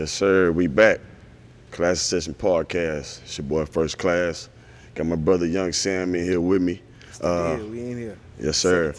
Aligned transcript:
Yes, 0.00 0.12
sir. 0.12 0.50
We 0.50 0.66
back. 0.66 0.98
Class 1.72 2.00
Session 2.00 2.32
Podcast. 2.32 3.20
It's 3.20 3.36
your 3.36 3.46
boy 3.46 3.66
First 3.66 3.98
Class. 3.98 4.48
Got 4.94 5.04
my 5.08 5.14
brother 5.14 5.44
Young 5.44 5.72
Samm 5.72 6.16
in 6.18 6.24
here 6.24 6.40
with 6.40 6.62
me. 6.62 6.80
Uh, 7.22 7.58
yeah, 7.60 7.64
we 7.66 7.80
in 7.82 7.98
here. 7.98 8.18
Yes, 8.38 8.56
sir. 8.56 8.94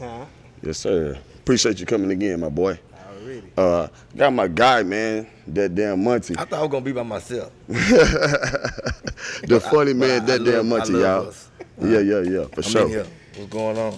Yes, 0.61 0.77
sir. 0.77 1.17
Appreciate 1.39 1.79
you 1.79 1.87
coming 1.87 2.11
again, 2.11 2.39
my 2.39 2.49
boy. 2.49 2.79
Already. 3.19 3.51
Uh, 3.57 3.87
got 4.15 4.31
my 4.31 4.47
guy, 4.47 4.83
man, 4.83 5.25
Dat 5.51 5.73
Damn 5.73 6.03
Monty. 6.03 6.35
I 6.37 6.45
thought 6.45 6.59
I 6.59 6.61
was 6.61 6.69
gonna 6.69 6.85
be 6.85 6.91
by 6.91 7.01
myself. 7.01 7.51
the 7.67 9.59
funny 9.71 9.93
man, 9.93 10.21
I- 10.21 10.25
that 10.25 10.41
I 10.41 10.43
damn 10.43 10.53
love- 10.53 10.65
Monty, 10.67 10.93
y'all. 10.93 11.29
us. 11.29 11.49
Yeah, 11.81 11.97
yeah, 11.97 12.21
yeah, 12.21 12.45
for 12.45 12.57
I'm 12.57 12.61
sure. 12.61 13.05
What's 13.37 13.49
going 13.49 13.75
on? 13.75 13.97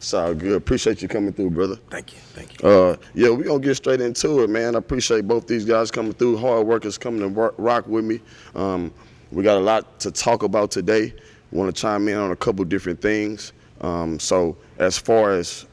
It's 0.00 0.14
all 0.14 0.32
good. 0.32 0.54
Appreciate 0.54 1.02
you 1.02 1.08
coming 1.08 1.30
through, 1.34 1.50
brother. 1.50 1.76
Thank 1.90 2.14
you. 2.14 2.18
Thank 2.32 2.62
you. 2.62 2.66
Uh, 2.66 2.96
yeah, 3.12 3.28
we're 3.28 3.44
gonna 3.44 3.60
get 3.60 3.74
straight 3.74 4.00
into 4.00 4.42
it, 4.42 4.48
man. 4.48 4.74
I 4.74 4.78
appreciate 4.78 5.28
both 5.28 5.46
these 5.46 5.66
guys 5.66 5.90
coming 5.90 6.14
through, 6.14 6.38
hard 6.38 6.66
workers 6.66 6.96
coming 6.96 7.20
to 7.20 7.28
ro- 7.28 7.54
rock 7.58 7.86
with 7.86 8.06
me. 8.06 8.22
Um, 8.54 8.94
we 9.30 9.42
got 9.42 9.58
a 9.58 9.60
lot 9.60 10.00
to 10.00 10.10
talk 10.10 10.42
about 10.42 10.70
today. 10.70 11.12
Want 11.52 11.74
to 11.74 11.78
chime 11.78 12.08
in 12.08 12.16
on 12.16 12.30
a 12.30 12.36
couple 12.36 12.64
different 12.64 13.02
things. 13.02 13.52
Um, 13.82 14.18
so 14.18 14.56
as 14.78 14.96
far 14.96 15.32
as 15.32 15.66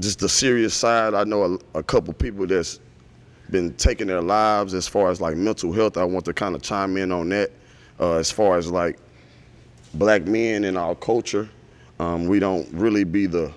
just 0.00 0.18
the 0.18 0.28
serious 0.28 0.74
side, 0.74 1.14
I 1.14 1.22
know 1.22 1.60
a, 1.74 1.78
a 1.78 1.82
couple 1.84 2.12
people 2.14 2.48
that's 2.48 2.80
been 3.52 3.74
taking 3.74 4.08
their 4.08 4.22
lives 4.22 4.74
as 4.74 4.88
far 4.88 5.08
as 5.08 5.20
like 5.20 5.36
mental 5.36 5.72
health. 5.72 5.96
I 5.96 6.02
want 6.02 6.24
to 6.24 6.32
kind 6.32 6.56
of 6.56 6.62
chime 6.62 6.96
in 6.96 7.12
on 7.12 7.28
that. 7.28 7.52
Uh, 8.00 8.14
as 8.14 8.32
far 8.32 8.58
as 8.58 8.72
like 8.72 8.98
black 9.94 10.26
men 10.26 10.64
in 10.64 10.76
our 10.76 10.96
culture, 10.96 11.48
um, 11.98 12.26
we 12.28 12.38
don't 12.38 12.68
really 12.72 13.04
be 13.04 13.26
the 13.26 13.52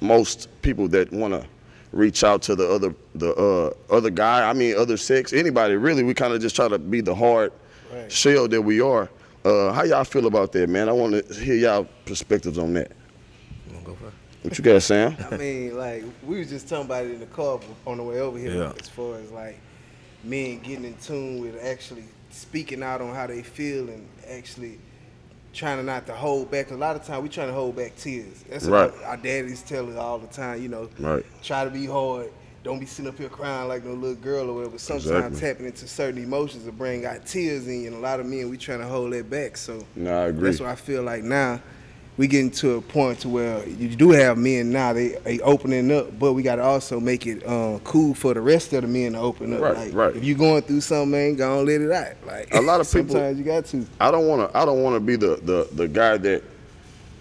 most 0.00 0.48
people 0.62 0.88
that 0.88 1.12
want 1.12 1.34
to 1.34 1.46
reach 1.92 2.24
out 2.24 2.42
to 2.42 2.56
the 2.56 2.68
other 2.68 2.94
the 3.14 3.32
uh, 3.34 3.94
other 3.94 4.10
guy. 4.10 4.48
I 4.48 4.52
mean, 4.52 4.76
other 4.76 4.96
sex, 4.96 5.32
anybody 5.32 5.74
really. 5.76 6.02
We 6.02 6.14
kind 6.14 6.34
of 6.34 6.40
just 6.40 6.56
try 6.56 6.68
to 6.68 6.78
be 6.78 7.00
the 7.00 7.14
hard 7.14 7.52
Right. 7.92 8.10
shell 8.10 8.48
that 8.48 8.60
we 8.60 8.80
are. 8.80 9.08
Uh, 9.44 9.70
how 9.72 9.84
y'all 9.84 10.02
feel 10.04 10.26
about 10.26 10.50
that, 10.52 10.68
man? 10.68 10.88
I 10.88 10.92
want 10.92 11.28
to 11.28 11.34
hear 11.34 11.54
y'all 11.54 11.86
perspectives 12.06 12.58
on 12.58 12.72
that. 12.74 12.90
You 13.70 13.76
go? 13.84 13.96
What 14.42 14.58
you 14.58 14.64
got, 14.64 14.82
Sam? 14.82 15.16
I 15.30 15.36
mean, 15.36 15.76
like 15.76 16.02
we 16.26 16.38
was 16.38 16.48
just 16.48 16.68
talking 16.68 16.86
about 16.86 17.04
it 17.04 17.12
in 17.12 17.20
the 17.20 17.26
car 17.26 17.60
on 17.86 17.98
the 17.98 18.02
way 18.02 18.18
over 18.20 18.38
here. 18.38 18.52
Yeah. 18.54 18.72
As 18.80 18.88
far 18.88 19.16
as 19.16 19.30
like 19.30 19.60
men 20.24 20.58
getting 20.60 20.84
in 20.86 20.96
tune 20.96 21.40
with 21.40 21.62
actually 21.62 22.04
speaking 22.30 22.82
out 22.82 23.00
on 23.00 23.14
how 23.14 23.28
they 23.28 23.42
feel 23.42 23.88
and 23.88 24.08
actually 24.28 24.78
trying 25.54 25.78
to 25.78 25.82
not 25.84 26.06
to 26.06 26.12
hold 26.12 26.50
back. 26.50 26.70
A 26.70 26.74
lot 26.74 26.96
of 26.96 27.04
time 27.04 27.22
we 27.22 27.28
trying 27.28 27.48
to 27.48 27.54
hold 27.54 27.76
back 27.76 27.96
tears. 27.96 28.44
That's 28.50 28.66
Right. 28.66 28.92
what 28.92 29.04
our 29.04 29.16
daddies 29.16 29.62
tell 29.62 29.88
us 29.90 29.96
all 29.96 30.18
the 30.18 30.26
time. 30.26 30.60
You 30.62 30.68
know, 30.68 30.88
Right. 30.98 31.24
try 31.42 31.64
to 31.64 31.70
be 31.70 31.86
hard. 31.86 32.30
Don't 32.64 32.78
be 32.78 32.86
sitting 32.86 33.08
up 33.10 33.18
here 33.18 33.28
crying 33.28 33.68
like 33.68 33.84
no 33.84 33.92
little 33.92 34.16
girl 34.16 34.48
or 34.48 34.54
whatever. 34.54 34.78
Sometimes 34.78 35.06
Exactly. 35.06 35.40
tapping 35.40 35.66
into 35.66 35.86
certain 35.86 36.22
emotions 36.22 36.64
will 36.64 36.72
bring 36.72 37.04
out 37.04 37.26
tears 37.26 37.66
in 37.66 37.82
you. 37.82 37.86
And 37.88 37.96
a 37.96 38.00
lot 38.00 38.20
of 38.20 38.26
men 38.26 38.48
we 38.48 38.56
trying 38.56 38.78
to 38.80 38.86
hold 38.86 39.12
that 39.12 39.28
back. 39.28 39.56
So 39.58 39.84
No, 39.94 40.22
I 40.22 40.26
agree. 40.28 40.44
that's 40.48 40.60
what 40.60 40.70
I 40.70 40.74
feel 40.74 41.02
like 41.02 41.22
now 41.22 41.60
we 42.16 42.28
getting 42.28 42.50
to 42.52 42.74
a 42.76 42.80
point 42.80 43.18
to 43.20 43.28
where 43.28 43.66
you 43.66 43.88
do 43.96 44.10
have 44.10 44.38
men 44.38 44.70
now 44.70 44.92
they 44.92 45.08
they 45.24 45.40
opening 45.40 45.90
up, 45.90 46.16
but 46.18 46.32
we 46.34 46.42
got 46.42 46.56
to 46.56 46.62
also 46.62 47.00
make 47.00 47.26
it 47.26 47.44
uh, 47.46 47.78
cool 47.82 48.14
for 48.14 48.34
the 48.34 48.40
rest 48.40 48.72
of 48.72 48.82
the 48.82 48.88
men 48.88 49.14
to 49.14 49.18
open 49.18 49.52
up. 49.52 49.60
Right, 49.60 49.76
like, 49.76 49.94
right. 49.94 50.16
If 50.16 50.24
you 50.24 50.34
going 50.36 50.62
through 50.62 50.82
something, 50.82 51.10
man, 51.10 51.34
go 51.36 51.58
on 51.58 51.66
let 51.66 51.80
it 51.80 51.90
out. 51.90 52.12
Like 52.26 52.54
A 52.54 52.60
lot 52.60 52.80
of 52.80 52.86
people- 52.92 53.14
sometimes 53.14 53.38
you 53.38 53.44
got 53.44 53.64
to. 53.66 53.84
I 54.00 54.10
don't 54.10 54.28
want 54.28 54.50
to. 54.50 54.56
I 54.56 54.64
don't 54.64 54.82
want 54.82 54.94
to 54.94 55.00
be 55.00 55.16
the, 55.16 55.36
the 55.42 55.68
the 55.72 55.88
guy 55.88 56.16
that 56.18 56.42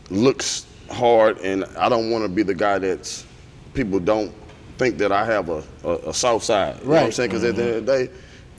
looks 0.10 0.66
hard, 0.92 1.40
and 1.40 1.66
I 1.78 1.90
don't 1.90 2.12
want 2.12 2.24
to 2.24 2.30
be 2.30 2.44
the 2.44 2.54
guy 2.54 2.78
that's 2.80 3.26
people 3.74 4.00
don't 4.00 4.32
think 4.78 4.98
that 5.00 5.12
I 5.12 5.26
have 5.26 5.50
a, 5.50 5.64
a, 5.84 5.92
a 6.10 6.14
soft 6.14 6.46
side. 6.46 6.78
You 6.80 6.86
know 6.86 6.90
what 6.92 7.04
I'm 7.04 7.12
saying? 7.12 7.30
Because 7.30 7.44
at 7.44 7.56
the 7.56 7.64
end 7.64 7.76
of 7.76 7.86
the 7.86 8.06
day, 8.08 8.14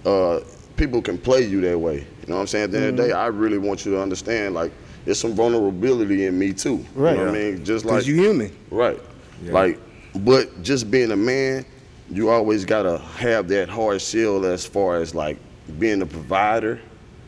uh, 0.05 0.41
people 0.77 1.01
can 1.03 1.19
play 1.19 1.43
you 1.43 1.61
that 1.63 1.79
way. 1.79 1.99
You 1.99 2.27
know 2.29 2.37
what 2.37 2.41
I'm 2.43 2.47
saying? 2.47 2.65
At 2.65 2.71
the 2.73 2.79
end 2.79 2.87
of 2.89 2.97
the 2.97 3.03
day, 3.05 3.13
I 3.13 3.27
really 3.27 3.59
want 3.59 3.85
you 3.85 3.93
to 3.93 4.01
understand, 4.01 4.55
like, 4.55 4.73
there's 5.05 5.19
some 5.21 5.35
vulnerability 5.35 6.27
in 6.27 6.39
me 6.39 6.53
too. 6.53 6.85
Right. 6.95 7.13
You 7.13 7.19
know 7.19 7.31
what 7.33 7.35
I 7.35 7.39
mean? 7.53 7.65
Just 7.65 7.85
like 7.85 8.07
you 8.07 8.15
human. 8.15 8.57
Right. 8.71 8.99
Yeah. 9.43 9.53
Like, 9.53 9.79
but 10.17 10.63
just 10.63 10.91
being 10.91 11.11
a 11.11 11.17
man, 11.17 11.65
you 12.11 12.31
always 12.31 12.65
gotta 12.65 12.99
have 12.99 13.49
that 13.49 13.69
hard 13.69 14.01
shell 14.01 14.45
as 14.47 14.65
far 14.67 14.97
as 14.97 15.15
like 15.15 15.37
being 15.79 16.03
a 16.03 16.07
provider. 16.07 16.81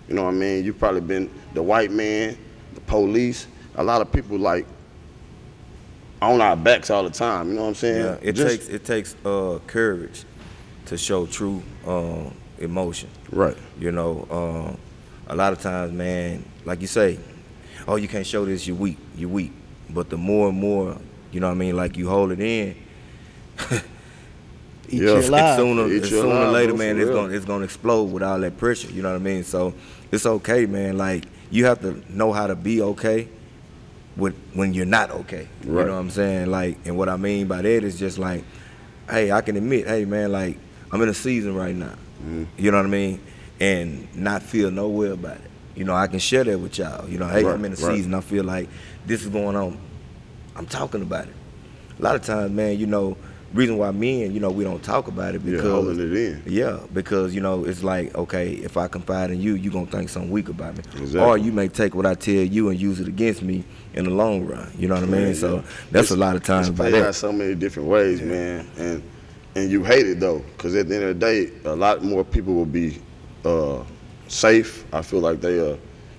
You 0.08 0.14
know 0.14 0.24
what 0.24 0.30
I 0.34 0.36
mean? 0.38 0.64
You've 0.64 0.78
probably 0.78 1.00
been 1.00 1.30
the 1.54 1.62
white 1.62 1.90
man, 1.90 2.38
the 2.74 2.80
police. 2.82 3.46
A 3.74 3.82
lot 3.84 4.00
of 4.00 4.10
people 4.12 4.38
like 4.38 4.66
on 6.22 6.40
our 6.40 6.56
backs 6.56 6.90
all 6.90 7.02
the 7.04 7.10
time. 7.10 7.48
You 7.50 7.54
know 7.56 7.62
what 7.62 7.68
I'm 7.68 7.74
saying? 7.74 8.04
Yeah, 8.04 8.16
it 8.22 8.32
Just- 8.32 8.48
takes 8.50 8.68
it 8.68 8.84
takes 8.84 9.16
uh, 9.24 9.58
courage 9.66 10.24
to 10.86 10.96
show 10.96 11.26
true 11.26 11.62
um, 11.86 12.32
emotion. 12.58 13.08
right. 13.32 13.56
You 13.80 13.90
know, 13.92 14.26
um, 14.30 14.78
a 15.26 15.34
lot 15.34 15.52
of 15.52 15.60
times, 15.60 15.92
man, 15.92 16.44
like 16.64 16.80
you 16.80 16.86
say, 16.86 17.18
oh, 17.88 17.96
you 17.96 18.08
can't 18.08 18.26
show 18.26 18.44
this, 18.44 18.66
you're 18.66 18.76
weak, 18.76 18.98
you're 19.16 19.28
weak. 19.28 19.52
But 19.90 20.10
the 20.10 20.16
more 20.16 20.48
and 20.48 20.58
more, 20.58 20.96
you 21.32 21.40
know 21.40 21.46
what 21.48 21.52
I 21.54 21.56
mean, 21.58 21.76
like 21.76 21.96
you 21.96 22.08
hold 22.08 22.32
it 22.32 22.40
in, 22.40 22.76
Eat 24.88 25.02
Yeah. 25.02 25.08
your 25.08 25.18
It's 25.18 25.26
sooner, 25.56 25.86
it's 25.92 26.10
your 26.10 26.22
sooner 26.22 26.46
or 26.46 26.52
later, 26.52 26.74
man, 26.74 26.96
it's 26.98 27.08
real. 27.08 27.22
gonna 27.22 27.34
it's 27.34 27.44
gonna 27.44 27.64
explode 27.64 28.04
with 28.04 28.22
all 28.22 28.38
that 28.40 28.56
pressure. 28.56 28.90
You 28.90 29.02
know 29.02 29.10
what 29.10 29.16
I 29.20 29.24
mean? 29.24 29.42
So 29.44 29.74
it's 30.12 30.26
okay, 30.26 30.66
man. 30.66 30.96
Like 30.96 31.24
you 31.50 31.64
have 31.66 31.80
to 31.80 32.02
know 32.08 32.32
how 32.32 32.46
to 32.46 32.54
be 32.54 32.82
okay 32.82 33.28
with 34.16 34.34
when 34.54 34.74
you're 34.74 34.86
not 34.86 35.10
okay. 35.10 35.48
You 35.64 35.72
Right. 35.72 35.86
know 35.86 35.94
what 35.94 35.98
I'm 36.00 36.10
saying? 36.10 36.50
Like, 36.50 36.78
and 36.86 36.96
what 36.96 37.08
I 37.08 37.16
mean 37.16 37.46
by 37.48 37.62
that 37.62 37.84
is 37.84 37.98
just 37.98 38.18
like, 38.18 38.44
hey, 39.10 39.30
I 39.32 39.40
can 39.40 39.56
admit, 39.56 39.86
hey, 39.86 40.04
man, 40.04 40.30
like 40.32 40.56
I'm 40.92 41.02
in 41.02 41.08
a 41.08 41.14
season 41.14 41.54
right 41.54 41.74
now. 41.74 41.94
Mm-hmm. 42.24 42.44
You 42.58 42.70
know 42.70 42.78
what 42.78 42.86
I 42.86 42.90
mean? 42.90 43.20
And 43.60 44.08
not 44.16 44.42
feel 44.42 44.70
nowhere 44.70 45.12
about 45.12 45.36
it. 45.38 45.50
You 45.76 45.84
know, 45.84 45.94
I 45.94 46.06
can 46.06 46.18
share 46.18 46.42
that 46.44 46.58
with 46.58 46.78
y'all. 46.78 47.08
You 47.08 47.18
know, 47.18 47.28
hey, 47.28 47.44
Right, 47.44 47.54
I'm 47.54 47.64
in 47.64 47.72
a 47.72 47.76
right. 47.76 47.96
season. 47.96 48.14
I 48.14 48.20
feel 48.20 48.44
like 48.44 48.68
this 49.06 49.22
is 49.22 49.28
going 49.28 49.54
on. 49.56 49.78
I'm 50.56 50.66
talking 50.66 51.02
about 51.02 51.26
it. 51.28 51.34
A 51.98 52.02
lot 52.02 52.14
of 52.16 52.22
times, 52.22 52.50
man, 52.50 52.78
you 52.78 52.86
know, 52.86 53.16
reason 53.52 53.76
why 53.78 53.90
men, 53.90 54.32
you 54.32 54.40
know, 54.40 54.50
we 54.50 54.64
don't 54.64 54.82
talk 54.82 55.06
about 55.06 55.34
it 55.34 55.44
because 55.44 55.62
Yeah, 55.64 55.70
holding 55.70 56.00
it 56.00 56.16
in. 56.16 56.42
yeah, 56.46 56.78
because 56.92 57.34
you 57.34 57.40
know 57.40 57.64
it's 57.64 57.82
like 57.82 58.14
okay, 58.16 58.52
if 58.52 58.76
I 58.76 58.88
confide 58.88 59.30
in 59.30 59.40
you, 59.40 59.54
you 59.54 59.70
gonna 59.70 59.86
think 59.86 60.08
something 60.08 60.30
weak 60.30 60.48
about 60.48 60.76
me, 60.76 60.82
Exactly. 61.00 61.20
or 61.20 61.38
you 61.38 61.52
may 61.52 61.68
take 61.68 61.94
what 61.94 62.04
I 62.06 62.14
tell 62.14 62.34
you 62.34 62.70
and 62.70 62.78
use 62.80 63.00
it 63.00 63.08
against 63.08 63.42
me 63.42 63.64
in 63.94 64.04
the 64.04 64.10
long 64.10 64.44
run. 64.46 64.70
You 64.78 64.88
know 64.88 64.94
what 64.94 65.04
I 65.04 65.06
mean? 65.06 65.28
Yeah, 65.28 65.32
so 65.34 65.54
yeah. 65.56 65.62
that's 65.90 66.06
It's- 66.06 66.10
a 66.10 66.16
lot 66.16 66.36
of 66.36 66.42
times 66.42 66.68
It's 66.68 66.76
played 66.76 66.94
out 66.94 67.14
so 67.14 67.32
many 67.32 67.54
different 67.54 67.88
ways, 67.88 68.20
man, 68.20 68.66
and 68.78 69.02
and 69.54 69.70
you 69.70 69.84
hate 69.84 70.06
it 70.06 70.20
though, 70.20 70.42
because 70.56 70.74
at 70.74 70.88
the 70.88 70.94
end 70.96 71.04
of 71.04 71.18
the 71.18 71.26
day, 71.26 71.50
a 71.64 71.74
lot 71.76 72.02
more 72.02 72.24
people 72.24 72.52
will 72.54 72.66
be 72.66 72.98
uh, 73.44 73.78
safe. 74.28 74.84
I 74.92 75.02
feel 75.02 75.20
like 75.20 75.40
they 75.40 75.58
are 75.58 75.76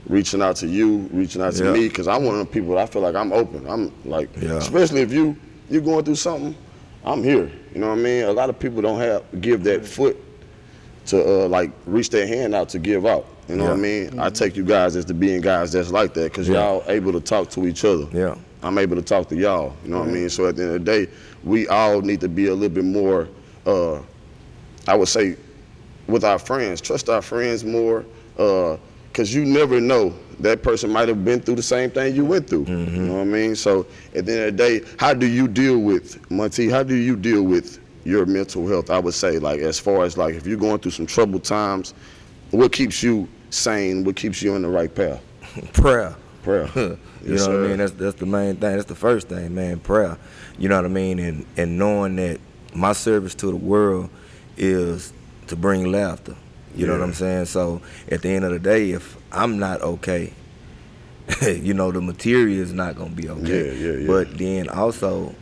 reaching 0.08 0.42
out 0.42 0.56
to 0.58 0.68
you, 0.68 1.10
reaching 1.12 1.42
out 1.42 1.54
to 1.56 1.66
Yeah. 1.66 1.74
me, 1.74 1.88
because 1.90 2.08
I'm 2.08 2.24
one 2.24 2.36
of 2.40 2.48
the 2.48 2.54
people. 2.54 2.76
That 2.76 2.82
I 2.84 2.86
feel 2.86 3.02
like 3.02 3.16
I'm 3.16 3.34
open. 3.34 3.66
I'm 3.68 3.92
like, 4.06 4.30
Yeah. 4.42 4.54
especially 4.58 5.02
if 5.02 5.12
you 5.12 5.36
you're 5.70 5.82
going 5.82 6.06
through 6.06 6.16
something, 6.16 6.56
I'm 7.04 7.22
here. 7.24 7.52
You 7.74 7.82
know 7.82 7.90
what 7.90 7.98
I 7.98 8.02
mean? 8.02 8.24
A 8.24 8.32
lot 8.32 8.50
of 8.50 8.58
people 8.58 8.82
don't 8.82 9.00
have 9.00 9.24
give 9.42 9.64
that 9.66 9.86
foot 9.86 10.16
to 11.08 11.44
uh, 11.46 11.48
like 11.48 11.72
reach 11.86 12.10
their 12.10 12.26
hand 12.28 12.56
out 12.56 12.70
to 12.70 12.80
give 12.80 13.06
out. 13.06 13.26
You 13.50 13.56
know 13.56 13.66
what 13.66 13.74
I 13.74 13.76
Yeah. 13.76 13.82
mean? 14.10 14.20
I 14.20 14.30
take 14.30 14.56
you 14.58 14.64
guys 14.64 14.96
as 14.96 15.06
the 15.06 15.14
being 15.14 15.42
guys 15.42 15.72
that's 15.74 15.92
like 15.92 16.14
that, 16.16 16.32
because 16.32 16.48
Yeah. 16.48 16.56
y'all 16.56 16.84
able 16.88 17.12
to 17.14 17.20
talk 17.20 17.50
to 17.52 17.66
each 17.68 17.84
other. 17.86 18.06
Yeah. 18.14 18.36
I'm 18.64 18.78
able 18.78 18.96
to 18.96 19.02
talk 19.02 19.30
to 19.30 19.36
y'all. 19.36 19.74
You 19.86 19.92
know 19.92 20.00
what 20.00 20.08
I 20.10 20.12
mean? 20.12 20.30
So 20.30 20.48
at 20.48 20.56
the 20.56 20.64
end 20.64 20.72
of 20.76 20.86
the 20.86 20.92
day, 20.92 21.08
we 21.44 21.68
all 21.68 22.02
need 22.02 22.20
to 22.22 22.28
be 22.30 22.48
a 22.48 22.54
little 22.54 22.70
bit 22.74 22.84
more, 22.86 23.28
uh, 23.66 24.00
I 24.88 24.96
would 24.96 25.08
say, 25.08 25.36
with 26.08 26.24
our 26.24 26.40
friends. 26.40 26.82
Trust 26.82 27.10
our 27.10 27.22
friends 27.22 27.64
more, 27.64 28.06
uh, 28.38 28.78
because 29.12 29.34
you 29.34 29.46
never 29.46 29.82
know. 29.82 30.14
That 30.40 30.62
person 30.62 30.92
might 30.92 31.08
have 31.08 31.26
been 31.26 31.40
through 31.42 31.56
the 31.56 31.64
same 31.64 31.90
thing 31.90 32.16
you 32.16 32.24
went 32.24 32.48
through. 32.48 32.66
You 32.68 32.76
mm-hmm. 32.76 33.08
know 33.08 33.14
what 33.16 33.22
I 33.22 33.26
mean? 33.26 33.56
So 33.56 33.88
at 34.14 34.28
the 34.28 34.34
end 34.34 34.42
of 34.42 34.58
the 34.58 34.80
day, 34.80 34.88
how 35.00 35.14
do 35.14 35.26
you 35.26 35.48
deal 35.48 35.80
with, 35.80 36.30
Monty, 36.30 36.70
how 36.70 36.84
do 36.84 36.94
you 36.94 37.16
deal 37.16 37.42
with 37.42 37.80
your 38.06 38.28
mental 38.28 38.68
health? 38.68 38.92
I 38.92 39.00
would 39.00 39.16
say, 39.16 39.40
like, 39.40 39.60
as 39.62 39.80
far 39.80 40.04
as, 40.04 40.16
like, 40.16 40.36
if 40.36 40.46
you're 40.46 40.58
going 40.58 40.78
through 40.80 40.92
some 40.92 41.08
troubled 41.08 41.44
times, 41.44 41.96
what 42.52 42.72
keeps 42.72 43.02
you 43.02 43.28
sane? 43.50 44.04
What 44.04 44.16
keeps 44.16 44.42
you 44.44 44.54
on 44.54 44.62
the 44.62 44.68
right 44.70 44.94
path? 44.94 45.24
Prayer. 45.74 46.16
Prayer. 46.44 46.70
you 46.76 46.98
Yes, 47.24 47.40
know 47.42 47.46
sir. 47.46 47.58
what 47.58 47.66
I 47.66 47.68
mean? 47.70 47.78
That's 47.78 47.92
that's 47.94 48.16
the 48.16 48.26
main 48.26 48.56
thing. 48.56 48.74
That's 48.74 48.86
the 48.86 48.96
first 48.96 49.28
thing, 49.28 49.54
man. 49.54 49.80
Prayer. 49.80 50.18
You 50.58 50.70
know 50.70 50.78
what 50.78 50.86
I 50.86 50.90
mean? 50.90 51.20
And 51.20 51.46
and 51.58 51.78
knowing 51.78 52.16
that 52.18 52.40
my 52.74 52.94
service 52.94 53.36
to 53.36 53.48
the 53.48 53.56
world 53.56 54.10
is 54.56 55.12
to 55.48 55.56
bring 55.56 55.92
laughter. 55.92 56.36
You 56.76 56.86
know 56.86 56.94
what 56.94 57.02
I'm 57.02 57.14
saying? 57.14 57.46
So 57.46 57.82
at 58.12 58.22
the 58.22 58.30
end 58.30 58.46
of 58.46 58.52
the 58.52 58.60
day, 58.60 58.92
if 58.92 59.18
I'm 59.32 59.58
not 59.58 59.82
okay, 59.82 60.32
you 61.42 61.74
know 61.74 61.92
the 61.92 62.02
material 62.02 62.60
is 62.60 62.72
not 62.72 62.96
gonna 62.96 63.10
be 63.10 63.30
okay. 63.30 63.68
Yeah, 63.68 63.72
yeah, 63.74 63.92
yeah. 64.00 64.08
But 64.08 64.38
then 64.38 64.70
also, 64.70 65.34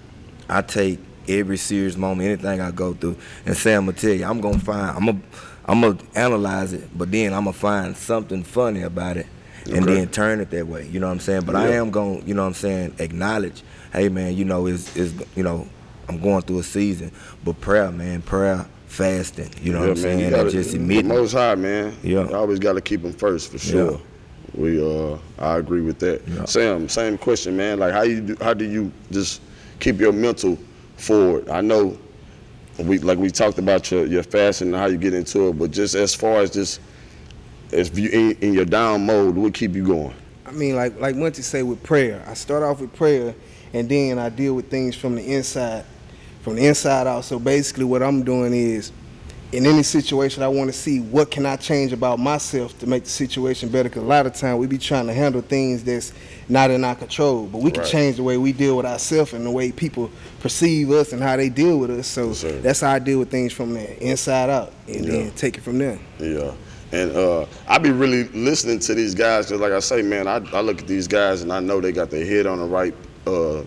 I 0.50 0.62
take 0.62 1.00
every 1.28 1.58
serious 1.58 1.98
moment, 1.98 2.28
anything 2.30 2.62
I 2.62 2.72
go 2.72 2.94
through, 2.94 3.18
and 3.46 3.56
Sam 3.58 3.86
will 3.86 3.94
tell 3.94 4.14
you, 4.14 4.26
I'm 4.26 4.40
gonna 4.40 4.60
find, 4.60 4.98
I'm 4.98 5.06
gonna, 5.06 5.22
I'm 5.66 5.82
gonna 5.82 5.98
analyze 6.16 6.72
it, 6.74 6.90
but 6.98 7.12
then 7.12 7.34
I'm 7.34 7.44
gonna 7.44 7.54
find 7.54 7.98
something 7.98 8.44
funny 8.44 8.84
about 8.84 9.18
it, 9.18 9.28
and 9.66 9.84
Okay. 9.84 9.96
then 9.96 10.08
turn 10.10 10.40
it 10.40 10.52
that 10.52 10.68
way. 10.68 10.88
You 10.88 11.00
know 11.00 11.08
what 11.08 11.14
I'm 11.14 11.20
saying? 11.20 11.44
But 11.46 11.56
I 11.56 11.70
am 11.72 11.92
gonna, 11.92 12.20
you 12.26 12.34
know 12.34 12.44
what 12.44 12.50
I'm 12.50 12.54
saying, 12.54 12.96
acknowledge, 13.00 13.62
hey 13.92 14.08
man, 14.10 14.36
you 14.38 14.46
know, 14.46 14.68
is 14.68 14.96
is 14.96 15.14
you 15.36 15.44
know, 15.44 15.68
I'm 16.08 16.20
going 16.22 16.44
through 16.44 16.60
a 16.60 16.64
season, 16.64 17.12
but 17.44 17.60
prayer, 17.60 17.92
man, 17.92 18.22
prayer 18.22 18.66
fasting. 18.96 19.50
You 19.62 19.74
know 19.74 19.80
Yeah, 19.80 19.84
what 19.84 19.90
I'm 19.92 19.96
saying? 19.98 20.20
you 20.20 20.30
gotta- 20.30 20.52
just 20.52 20.72
the 20.72 20.78
admitting. 20.78 21.08
Most 21.08 21.34
High, 21.34 21.56
man. 21.56 21.94
Yeah. 22.04 22.28
You 22.30 22.36
always 22.36 22.60
got 22.60 22.74
to 22.74 22.82
keep 22.82 23.02
them 23.02 23.14
first 23.14 23.52
for 23.52 23.58
sure. 23.58 23.92
Yeah. 23.92 23.98
We, 24.56 24.82
uh, 24.82 25.18
I 25.38 25.58
agree 25.58 25.82
with 25.82 26.00
that. 26.00 26.22
Yeah. 26.28 26.46
Sam, 26.46 26.88
same 26.88 27.18
question, 27.18 27.58
man. 27.58 27.80
Like, 27.80 27.92
how 27.94 28.04
you 28.04 28.22
do? 28.22 28.38
How 28.42 28.54
do 28.54 28.64
you 28.66 28.92
just 29.12 29.42
keep 29.80 30.00
your 30.00 30.14
mental 30.14 30.58
forward? 30.96 31.50
I 31.50 31.60
know, 31.60 31.98
we 32.80 33.00
like 33.00 33.18
we 33.18 33.30
talked 33.32 33.58
about 33.60 33.92
your 33.92 34.06
your 34.06 34.24
fasting 34.24 34.70
and 34.70 34.78
how 34.78 34.86
you 34.86 34.98
get 34.98 35.14
into 35.14 35.50
it, 35.50 35.60
but 35.60 35.72
just 35.72 35.94
as 35.96 36.16
far 36.16 36.38
as 36.42 36.52
just 36.52 36.80
as 37.74 37.92
you 38.00 38.10
in, 38.10 38.32
in 38.42 38.54
your 38.54 38.64
down 38.66 39.06
mode, 39.06 39.36
what 39.36 39.54
keep 39.54 39.76
you 39.76 39.86
going? 39.86 40.14
I 40.46 40.52
mean, 40.52 40.76
like 40.78 40.98
like 41.02 41.16
Monty 41.18 41.42
say 41.42 41.62
with 41.64 41.84
prayer. 41.84 42.24
I 42.26 42.34
start 42.34 42.64
off 42.64 42.80
with 42.80 42.94
prayer, 42.94 43.36
and 43.74 43.90
then 43.90 44.20
I 44.20 44.30
deal 44.30 44.54
with 44.54 44.70
things 44.70 44.96
from 44.96 45.16
the 45.16 45.34
inside, 45.34 45.84
from 46.46 46.56
the 46.56 46.66
inside 46.68 47.08
out. 47.08 47.26
So 47.26 47.40
basically, 47.40 47.86
what 47.86 48.04
I'm 48.04 48.22
doing 48.24 48.54
is, 48.54 48.92
in 49.52 49.66
any 49.66 49.82
situation, 49.82 50.44
I 50.44 50.48
want 50.48 50.68
to 50.72 50.74
see 50.78 51.00
what 51.00 51.32
can 51.32 51.44
I 51.46 51.56
change 51.56 51.92
about 51.92 52.20
myself 52.20 52.78
to 52.80 52.88
make 52.88 53.04
the 53.04 53.10
situation 53.10 53.70
better. 53.70 53.90
Because 53.90 54.04
a 54.04 54.06
lot 54.06 54.28
of 54.28 54.34
time 54.36 54.60
we 54.60 54.68
be 54.68 54.78
trying 54.78 55.08
to 55.08 55.14
handle 55.14 55.42
things 55.42 55.84
that's 55.84 56.14
not 56.48 56.70
in 56.70 56.84
our 56.84 56.94
control, 56.94 57.48
but 57.48 57.62
we 57.62 57.72
can 57.72 57.82
Right. 57.82 57.90
change 57.90 58.18
the 58.18 58.24
way 58.24 58.38
we 58.38 58.52
deal 58.52 58.78
with 58.78 58.86
ourselves 58.86 59.34
and 59.34 59.44
the 59.44 59.50
way 59.50 59.72
people 59.72 60.12
perceive 60.40 60.92
us 60.92 61.14
and 61.14 61.24
how 61.24 61.36
they 61.36 61.50
deal 61.50 61.80
with 61.80 61.90
us. 61.90 62.06
So 62.06 62.34
that's 62.62 62.82
how 62.82 62.92
I 62.92 63.00
deal 63.00 63.18
with 63.18 63.32
things 63.32 63.52
from 63.54 63.74
the 63.74 64.04
inside 64.04 64.52
out, 64.52 64.72
and 64.88 65.04
Yeah. 65.04 65.12
then 65.12 65.32
take 65.36 65.58
it 65.58 65.64
from 65.64 65.80
there. 65.80 65.98
Yeah. 66.20 66.52
And 66.92 67.16
uh, 67.16 67.46
I 67.68 67.80
be 67.80 67.90
really 67.90 68.26
listening 68.26 68.78
to 68.80 68.94
these 68.94 69.16
guys 69.16 69.48
because, 69.48 69.62
like 69.62 69.72
I 69.74 69.80
say, 69.80 70.04
man, 70.04 70.28
I, 70.28 70.42
I 70.54 70.62
look 70.62 70.80
at 70.80 70.88
these 70.88 71.08
guys 71.08 71.42
and 71.42 71.52
I 71.52 71.60
know 71.60 71.82
they 71.82 71.92
got 71.92 72.12
their 72.12 72.26
head 72.26 72.46
on 72.46 72.60
the 72.60 72.66
right 72.66 72.94
uh, 73.26 73.62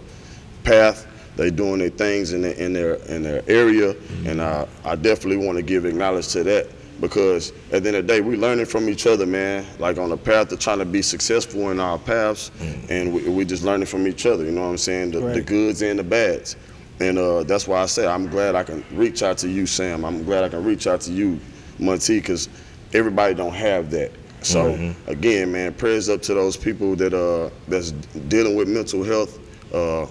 path. 0.62 1.06
They 1.38 1.50
doing 1.52 1.78
their 1.78 1.88
things 1.88 2.32
in 2.32 2.42
their 2.42 2.52
in 2.54 2.72
their 2.72 2.94
in 3.06 3.22
their 3.22 3.42
area, 3.48 3.94
and 4.26 4.42
I, 4.42 4.66
I 4.84 4.96
definitely 4.96 5.46
want 5.46 5.56
to 5.56 5.62
give 5.62 5.84
acknowledge 5.84 6.28
to 6.32 6.42
that 6.42 6.66
because 7.00 7.52
at 7.72 7.84
the 7.84 7.88
end 7.90 7.96
of 7.96 8.06
the 8.08 8.12
day, 8.12 8.20
we 8.20 8.36
learning 8.36 8.66
from 8.66 8.88
each 8.88 9.06
other, 9.06 9.24
man. 9.24 9.64
Like 9.78 9.98
on 9.98 10.10
the 10.10 10.16
path 10.16 10.50
of 10.50 10.58
trying 10.58 10.80
to 10.80 10.84
be 10.84 11.00
successful 11.00 11.70
in 11.70 11.78
our 11.78 11.96
paths, 11.96 12.50
and 12.90 13.14
we, 13.14 13.28
we 13.28 13.44
just 13.44 13.62
learning 13.62 13.86
from 13.86 14.08
each 14.08 14.26
other. 14.26 14.44
You 14.44 14.50
know 14.50 14.62
what 14.62 14.70
I'm 14.70 14.78
saying? 14.78 15.12
The, 15.12 15.20
the 15.20 15.40
goods 15.40 15.80
and 15.80 15.98
the 15.98 16.02
bads. 16.02 16.56
And 17.00 17.16
uh, 17.16 17.44
that's 17.44 17.68
why 17.68 17.80
I 17.82 17.86
say 17.86 18.04
I'm 18.04 18.28
glad 18.28 18.56
I 18.56 18.64
can 18.64 18.84
reach 18.92 19.22
out 19.22 19.38
to 19.38 19.48
you, 19.48 19.64
Sam. 19.66 20.04
I'm 20.04 20.24
glad 20.24 20.42
I 20.42 20.48
can 20.48 20.64
reach 20.64 20.88
out 20.88 21.00
to 21.02 21.12
you, 21.12 21.38
Monty, 21.78 22.18
because 22.18 22.48
everybody 22.92 23.34
don't 23.34 23.54
have 23.54 23.92
that. 23.92 24.10
So 24.42 24.72
again, 25.06 25.52
man, 25.52 25.74
prayers 25.74 26.08
up 26.08 26.20
to 26.22 26.34
those 26.34 26.56
people 26.56 26.96
that 26.96 27.14
uh 27.14 27.50
that's 27.68 27.92
dealing 28.28 28.56
with 28.56 28.68
mental 28.68 29.04
health. 29.04 29.38
Uh, 29.72 30.06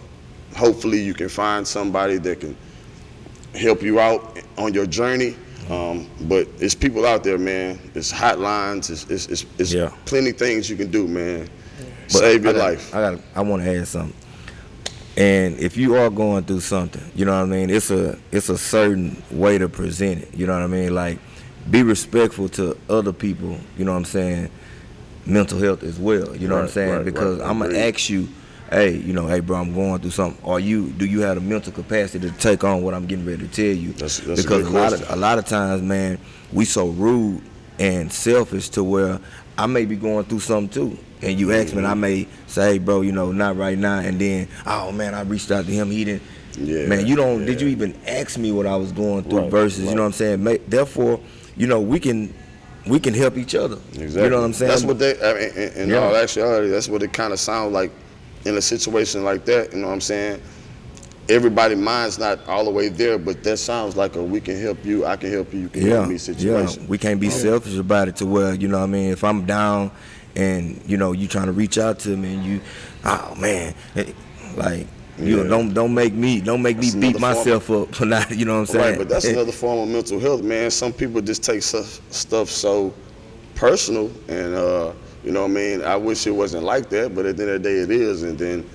hopefully, 0.57 0.99
you 1.01 1.13
can 1.13 1.29
find 1.29 1.65
somebody 1.67 2.17
that 2.17 2.39
can 2.41 2.55
help 3.55 3.81
you 3.81 3.99
out 3.99 4.39
on 4.57 4.73
your 4.73 4.85
journey. 4.85 5.35
Um, 5.69 6.07
but 6.21 6.47
it's 6.59 6.75
people 6.75 7.05
out 7.05 7.23
there, 7.23 7.37
man. 7.37 7.79
It's 7.93 8.11
hotlines. 8.11 8.89
It's 8.89 9.03
it's 9.09 9.27
it's, 9.27 9.45
it's 9.57 9.73
Yeah. 9.73 9.91
plenty 10.05 10.31
things 10.31 10.69
you 10.69 10.75
can 10.77 10.89
do, 10.91 11.07
man. 11.07 11.49
But 12.03 12.11
Save 12.19 12.43
your 12.43 12.53
I 12.53 12.57
got- 12.57 12.63
life. 12.65 12.95
I 12.95 13.01
got. 13.11 13.19
I 13.35 13.41
want 13.41 13.63
to 13.63 13.69
add 13.77 13.87
something. 13.87 14.13
And 15.17 15.57
if 15.59 15.75
you 15.77 15.95
are 15.95 16.09
going 16.11 16.43
through 16.43 16.59
something, 16.59 17.01
you 17.15 17.25
know 17.25 17.31
what 17.31 17.41
I 17.41 17.45
mean. 17.45 17.69
It's 17.69 17.89
a 17.91 18.17
it's 18.31 18.49
a 18.49 18.57
certain 18.57 19.21
way 19.31 19.57
to 19.57 19.67
present 19.67 20.21
it. 20.23 20.29
You 20.35 20.45
know 20.47 20.53
what 20.53 20.61
I 20.61 20.67
mean. 20.67 20.93
Like, 20.93 21.17
be 21.69 21.83
respectful 21.83 22.47
to 22.49 22.77
other 22.89 23.11
people. 23.11 23.57
You 23.77 23.85
know 23.85 23.91
what 23.93 23.97
I'm 23.97 24.05
saying. 24.05 24.49
Mental 25.25 25.59
health 25.59 25.83
as 25.83 25.99
well. 25.99 26.33
You 26.35 26.47
know 26.47 26.55
what 26.55 26.65
I'm 26.65 26.69
saying. 26.69 26.93
right, 26.93 27.03
because 27.05 27.39
right. 27.39 27.49
I'm 27.49 27.59
gonna 27.59 27.77
ask 27.77 28.09
you, 28.09 28.29
hey, 28.71 28.95
you 28.97 29.13
know, 29.13 29.27
hey, 29.27 29.39
bro, 29.39 29.57
I'm 29.57 29.73
going 29.73 30.01
through 30.01 30.11
something. 30.11 30.43
Are 30.45 30.59
you? 30.59 30.89
Do 30.91 31.05
you 31.05 31.21
have 31.21 31.35
the 31.35 31.41
mental 31.41 31.71
capacity 31.71 32.29
to 32.29 32.37
take 32.37 32.63
on 32.63 32.83
what 32.83 32.93
I'm 32.93 33.05
getting 33.05 33.25
ready 33.25 33.47
to 33.47 33.53
tell 33.53 33.65
you? 33.65 33.91
That's- 33.93 34.19
that's 34.19 34.41
because 34.41 34.63
good 34.63 34.75
a 34.75 34.77
lot 34.77 34.93
of 34.93 35.09
a 35.11 35.15
lot 35.15 35.39
of 35.39 35.45
times, 35.45 35.81
man, 35.81 36.17
we 36.51 36.65
so 36.65 36.87
rude 36.89 37.41
and 37.79 38.11
selfish 38.11 38.69
to 38.69 38.83
where 38.83 39.19
I 39.57 39.65
may 39.65 39.85
be 39.85 39.95
going 39.95 40.25
through 40.25 40.39
something 40.39 40.69
too. 40.69 40.97
And 41.21 41.39
you 41.39 41.51
ask 41.51 41.73
me, 41.73 41.79
and 41.79 41.87
I 41.87 41.91
mm-hmm. 41.91 42.01
may 42.01 42.27
say, 42.45 42.73
hey, 42.73 42.77
bro, 42.77 43.01
you 43.01 43.11
know, 43.11 43.31
not 43.31 43.57
right 43.57 43.77
now. 43.77 43.99
And 43.99 44.19
then, 44.19 44.47
oh 44.67 44.91
man, 44.91 45.15
I 45.15 45.21
reached 45.21 45.49
out 45.51 45.65
to 45.65 45.71
him. 45.71 45.89
He 45.89 46.05
didn't. 46.05 46.23
Yeah, 46.59 46.87
man, 46.87 47.05
you 47.05 47.15
don't. 47.15 47.45
Did 47.45 47.61
you 47.61 47.67
even 47.67 47.95
ask 48.07 48.37
me 48.37 48.51
what 48.51 48.65
I 48.65 48.75
was 48.75 48.91
going 48.91 49.23
through? 49.23 49.41
Right, 49.41 49.51
versus, 49.51 49.85
you 49.85 49.95
know 49.95 50.01
what 50.01 50.07
I'm 50.07 50.13
saying. 50.13 50.59
Therefore, 50.67 51.19
you 51.55 51.67
know, 51.67 51.79
we 51.79 51.99
can 51.99 52.33
we 52.87 52.99
can 52.99 53.13
help 53.13 53.37
each 53.37 53.55
other. 53.55 53.77
Exactly. 53.89 54.23
You 54.23 54.29
know 54.29 54.39
what 54.39 54.45
I'm 54.45 54.53
saying? 54.53 54.69
That's 54.69 54.83
what 54.83 54.99
they. 54.99 55.19
I 55.21 55.33
mean, 55.33 55.49
in, 55.51 55.73
in 55.83 55.89
Yeah. 55.89 55.97
all 55.97 56.15
actuality, 56.15 56.69
that's 56.69 56.87
what 56.87 57.03
it 57.03 57.13
kind 57.13 57.33
of 57.33 57.39
sounds 57.39 57.73
like 57.73 57.91
in 58.47 58.57
a 58.57 58.61
situation 58.61 59.23
like 59.23 59.45
that. 59.45 59.73
You 59.73 59.79
know 59.79 59.87
what 59.87 59.93
I'm 59.93 60.01
saying? 60.01 60.41
Everybody 61.29 61.75
mind's 61.75 62.17
not 62.17 62.47
all 62.47 62.63
the 62.63 62.71
way 62.71 62.87
there, 62.87 63.17
but 63.17 63.43
that 63.43 63.57
sounds 63.57 63.97
like 63.97 64.15
a 64.15 64.23
we 64.23 64.39
can 64.39 64.59
help 64.59 64.85
you, 64.85 65.05
I 65.05 65.17
can 65.17 65.29
help 65.29 65.53
you, 65.53 65.59
you 65.59 65.69
can 65.69 65.83
yeah, 65.85 65.95
help 65.95 66.09
me 66.09 66.17
situation. 66.17 66.83
Yeah, 66.83 66.89
we 66.89 66.97
can't 66.97 67.19
be 67.19 67.29
selfish 67.29 67.75
about 67.77 68.07
it 68.07 68.15
to 68.17 68.25
where, 68.25 68.53
you 68.53 68.69
know 68.69 68.77
what 68.77 68.85
I 68.85 68.87
mean, 68.87 69.11
if 69.11 69.25
I'm 69.25 69.45
down 69.45 69.91
and, 70.37 70.81
you 70.87 70.95
know, 70.95 71.11
you 71.11 71.27
trying 71.27 71.47
to 71.47 71.51
reach 71.51 71.77
out 71.77 71.99
to 71.99 72.15
me 72.15 72.35
and 72.35 72.45
you, 72.45 72.61
oh 73.03 73.35
man, 73.35 73.75
eh, 73.97 74.13
like, 74.55 74.87
you 75.19 75.35
Yeah. 75.35 75.43
know, 75.43 75.49
don't 75.49 75.73
don't 75.73 75.93
make 75.93 76.13
me 76.13 76.39
don't 76.39 76.61
make 76.61 76.77
That's 76.77 76.95
me 76.95 77.11
beat 77.11 77.19
myself 77.19 77.69
up 77.69 77.91
for 77.93 78.05
not, 78.05 78.31
you 78.31 78.45
know 78.45 78.53
what 78.53 78.59
I'm 78.59 78.65
saying? 78.67 78.89
Right, 78.91 78.97
but 78.97 79.09
that's 79.09 79.25
another 79.35 79.51
form 79.51 79.79
of 79.79 79.89
mental 79.89 80.21
health, 80.21 80.43
man. 80.43 80.71
Some 80.71 80.93
people 80.93 81.19
just 81.19 81.43
take 81.43 81.61
stuff, 81.61 81.99
stuff 82.13 82.49
so 82.49 82.93
personal, 83.55 84.09
and 84.29 84.55
uh, 84.55 84.93
you 85.27 85.33
know 85.33 85.41
what 85.41 85.51
I 85.51 85.55
mean. 85.55 85.81
I 85.81 85.97
wish 85.97 86.25
it 86.25 86.31
wasn't 86.31 86.63
like 86.63 86.87
that, 86.91 87.13
but 87.13 87.25
at 87.25 87.35
the 87.35 87.43
end 87.43 87.51
of 87.51 87.63
the 87.63 87.69
day, 87.69 87.75
it 87.79 87.91
is, 87.91 88.23
and 88.23 88.39
then 88.39 88.65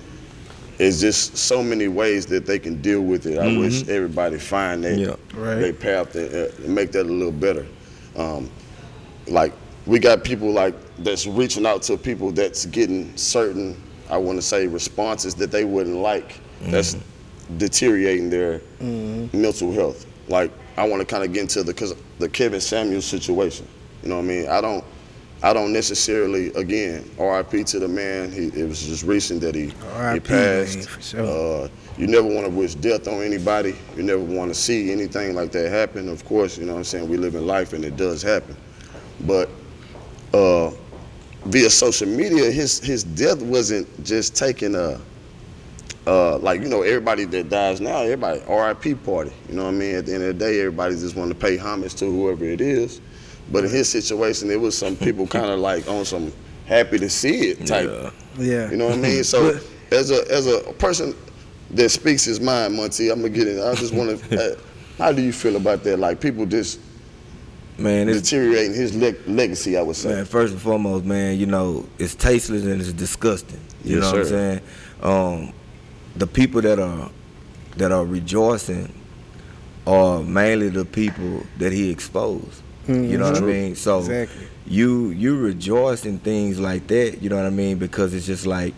it's 0.77 1.01
just 1.01 1.35
so 1.35 1.63
many 1.63 1.87
ways 1.87 2.27
that 2.27 2.45
they 2.45 2.59
can 2.59 2.79
deal 2.79 3.01
with 3.01 3.25
it. 3.25 3.39
I 3.39 3.57
wish 3.57 3.87
everybody 3.89 4.37
find 4.37 4.83
that 4.83 4.99
Yeah. 4.99 5.15
Right. 5.35 5.55
their 5.55 5.73
path 5.73 6.13
and, 6.13 6.31
uh, 6.31 6.51
make 6.69 6.91
that 6.91 7.07
a 7.07 7.09
little 7.09 7.31
better. 7.31 7.65
Um, 8.15 8.51
like 9.27 9.51
we 9.87 9.97
got 9.97 10.23
people 10.23 10.51
like 10.51 10.75
that's 10.99 11.25
reaching 11.25 11.65
out 11.65 11.81
to 11.83 11.97
people 11.97 12.31
that's 12.31 12.67
getting 12.67 13.17
certain, 13.17 13.75
I 14.07 14.17
want 14.17 14.37
to 14.37 14.43
say, 14.43 14.67
responses 14.67 15.33
that 15.35 15.49
they 15.49 15.65
wouldn't 15.65 15.95
like. 15.97 16.39
That's 16.67 16.95
deteriorating 17.57 18.29
their 18.29 18.61
mental 18.79 19.71
health. 19.71 20.05
Like 20.27 20.51
I 20.77 20.87
want 20.87 21.01
to 21.01 21.05
kind 21.05 21.23
of 21.23 21.33
get 21.33 21.41
into 21.41 21.63
the 21.63 21.73
cause 21.73 21.95
the 22.19 22.29
Kevin 22.29 22.61
Samuels 22.61 23.05
situation. 23.05 23.67
You 24.03 24.09
know 24.09 24.17
what 24.17 24.25
I 24.25 24.27
mean? 24.27 24.47
I 24.49 24.61
don't. 24.61 24.83
I 25.43 25.51
don't 25.51 25.73
necessarily, 25.73 26.47
again, 26.53 27.03
RIP 27.19 27.65
to 27.67 27.79
the 27.79 27.87
man. 27.87 28.31
He, 28.31 28.47
it 28.47 28.65
was 28.65 28.81
just 28.81 29.03
recent 29.03 29.41
that 29.41 29.53
he, 29.53 29.65
he 30.13 30.19
passed. 30.21 31.03
sure. 31.03 31.65
Uh, 31.65 31.67
you 31.97 32.07
never 32.07 32.27
want 32.27 32.45
to 32.45 32.49
wish 32.49 32.75
death 32.75 33.09
on 33.09 33.21
anybody. 33.21 33.75
You 33.97 34.03
never 34.03 34.23
want 34.23 34.53
to 34.53 34.55
see 34.59 34.89
anything 34.91 35.35
like 35.35 35.51
that 35.51 35.69
happen. 35.69 36.07
Of 36.07 36.23
course, 36.23 36.57
you 36.57 36.65
know 36.65 36.73
what 36.73 36.79
I'm 36.79 36.83
saying? 36.85 37.09
We 37.09 37.17
live 37.17 37.35
in 37.35 37.45
life 37.45 37.73
and 37.73 37.83
it 37.83 37.97
does 37.97 38.21
happen. 38.21 38.55
But 39.27 39.49
uh, 40.33 40.71
via 41.45 41.69
social 41.69 42.07
media, 42.07 42.49
his 42.49 42.79
his 42.79 43.03
death 43.03 43.41
wasn't 43.41 44.03
just 44.03 44.35
taking 44.35 44.75
a 44.75 44.99
uh, 46.07 46.37
like 46.39 46.61
you 46.61 46.69
know 46.69 46.81
everybody 46.81 47.25
that 47.25 47.49
dies 47.49 47.79
now, 47.79 48.01
everybody 48.01 48.39
RIP 48.49 49.03
party. 49.03 49.31
You 49.49 49.55
know 49.55 49.65
what 49.65 49.69
I 49.69 49.77
mean? 49.77 49.95
At 49.95 50.05
the 50.05 50.13
end 50.15 50.23
of 50.23 50.39
the 50.39 50.45
day, 50.45 50.59
everybody 50.59 50.95
just 50.95 51.15
want 51.15 51.29
to 51.29 51.35
pay 51.35 51.57
homage 51.57 51.95
to 51.95 52.05
whoever 52.05 52.45
it 52.45 52.61
is. 52.61 53.01
But 53.53 53.63
in 53.65 53.69
his 53.69 53.87
situation, 53.87 54.49
it 54.49 54.59
was 54.59 54.77
some 54.77 54.97
people 54.97 55.27
kind 55.37 55.45
of 55.45 55.59
like 55.59 55.87
on 55.87 56.03
some 56.03 56.33
happy 56.65 56.97
to 56.97 57.09
see 57.09 57.49
it 57.51 57.65
type. 57.65 57.89
Yeah. 57.89 58.11
Yeah. 58.37 58.71
You 58.71 58.77
know 58.77 58.87
what 58.87 58.97
I 58.97 59.01
mean? 59.01 59.23
So 59.23 59.59
as 59.91 60.11
a 60.11 60.29
as 60.29 60.47
a 60.47 60.73
person 60.73 61.15
that 61.71 61.89
speaks 61.89 62.25
his 62.25 62.41
mind, 62.41 62.75
Monty, 62.75 63.09
I'm 63.09 63.21
gonna 63.21 63.29
get 63.29 63.47
in. 63.47 63.61
I 63.61 63.75
just 63.75 63.93
want 63.93 64.19
to. 64.19 64.53
uh, 64.53 64.59
how 64.97 65.11
do 65.11 65.21
you 65.21 65.31
feel 65.31 65.55
about 65.55 65.83
that? 65.83 65.97
Like 65.97 66.19
people 66.19 66.45
just 66.45 66.79
Man, 67.77 68.07
it's 68.07 68.21
deteriorating 68.21 68.73
his 68.73 68.95
leg 68.95 69.17
legacy. 69.27 69.77
I 69.77 69.81
would 69.81 69.95
say. 69.95 70.09
Man, 70.09 70.25
first 70.25 70.53
and 70.53 70.61
foremost, 70.61 71.05
man, 71.05 71.39
you 71.39 71.45
know, 71.45 71.87
it's 71.97 72.15
tasteless 72.15 72.63
and 72.63 72.79
it's 72.81 72.93
disgusting. 72.93 73.59
You 73.83 73.99
Yes, 73.99 74.03
know 74.03 74.11
what. 74.11 74.19
I'm 74.19 74.25
saying? 74.25 74.61
Um, 75.01 75.53
the 76.15 76.27
people 76.27 76.61
that 76.61 76.79
are 76.79 77.09
that 77.77 77.91
are 77.91 78.05
rejoicing 78.05 78.93
are 79.85 80.23
mainly 80.23 80.69
the 80.69 80.85
people 80.85 81.43
that 81.57 81.71
he 81.71 81.89
exposed. 81.89 82.61
You 82.87 82.93
mm-hmm. 82.95 83.17
know 83.17 83.31
what 83.31 83.37
I 83.37 83.45
mean? 83.45 83.75
So 83.75 83.99
Exactly. 83.99 84.47
you 84.67 85.09
you 85.11 85.37
rejoice 85.37 86.05
in 86.05 86.19
things 86.19 86.59
like 86.59 86.87
that, 86.87 87.21
you 87.21 87.29
know 87.29 87.37
what 87.37 87.45
I 87.45 87.49
mean? 87.49 87.77
Because 87.77 88.13
it's 88.13 88.25
just 88.25 88.45
like 88.45 88.73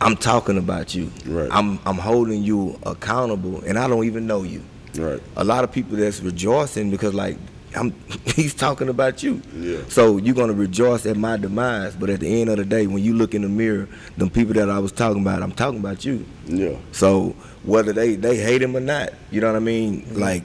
I'm 0.00 0.16
talking 0.16 0.58
about 0.58 0.94
you. 0.94 1.12
Right. 1.26 1.48
I'm 1.52 1.78
I'm 1.84 1.98
holding 1.98 2.42
you 2.42 2.78
accountable 2.84 3.62
and 3.64 3.78
I 3.78 3.86
don't 3.88 4.04
even 4.04 4.26
know 4.26 4.42
you 4.42 4.62
Right. 4.98 5.22
a 5.36 5.44
lot 5.44 5.64
of 5.64 5.72
people 5.72 5.96
that's 5.96 6.20
rejoicing 6.20 6.90
because 6.90 7.14
like 7.14 7.38
I'm 7.74 7.94
he's 8.24 8.54
talking 8.54 8.88
about 8.88 9.22
you. 9.22 9.42
Yeah. 9.54 9.78
So 9.88 10.16
you're 10.16 10.34
gonna 10.34 10.52
rejoice 10.52 11.06
at 11.06 11.16
my 11.16 11.36
demise, 11.36 11.94
but 11.96 12.10
at 12.10 12.20
the 12.20 12.40
end 12.40 12.50
of 12.50 12.56
the 12.56 12.64
day, 12.64 12.86
when 12.86 13.02
you 13.02 13.14
look 13.14 13.34
in 13.34 13.42
the 13.42 13.48
mirror, 13.48 13.88
the 14.16 14.28
people 14.28 14.54
that 14.54 14.68
I 14.70 14.78
was 14.78 14.92
talking 14.92 15.22
about, 15.22 15.42
I'm 15.42 15.52
talking 15.52 15.80
about 15.80 16.04
you. 16.04 16.24
Yeah. 16.46 16.76
So 16.92 17.34
whether 17.64 17.92
they 17.92 18.16
they 18.16 18.36
hate 18.36 18.62
him 18.62 18.76
or 18.76 18.80
not, 18.80 19.12
you 19.30 19.40
know 19.40 19.48
what 19.48 19.56
I 19.56 19.60
mean? 19.60 20.02
Mm-hmm. 20.02 20.18
Like 20.18 20.42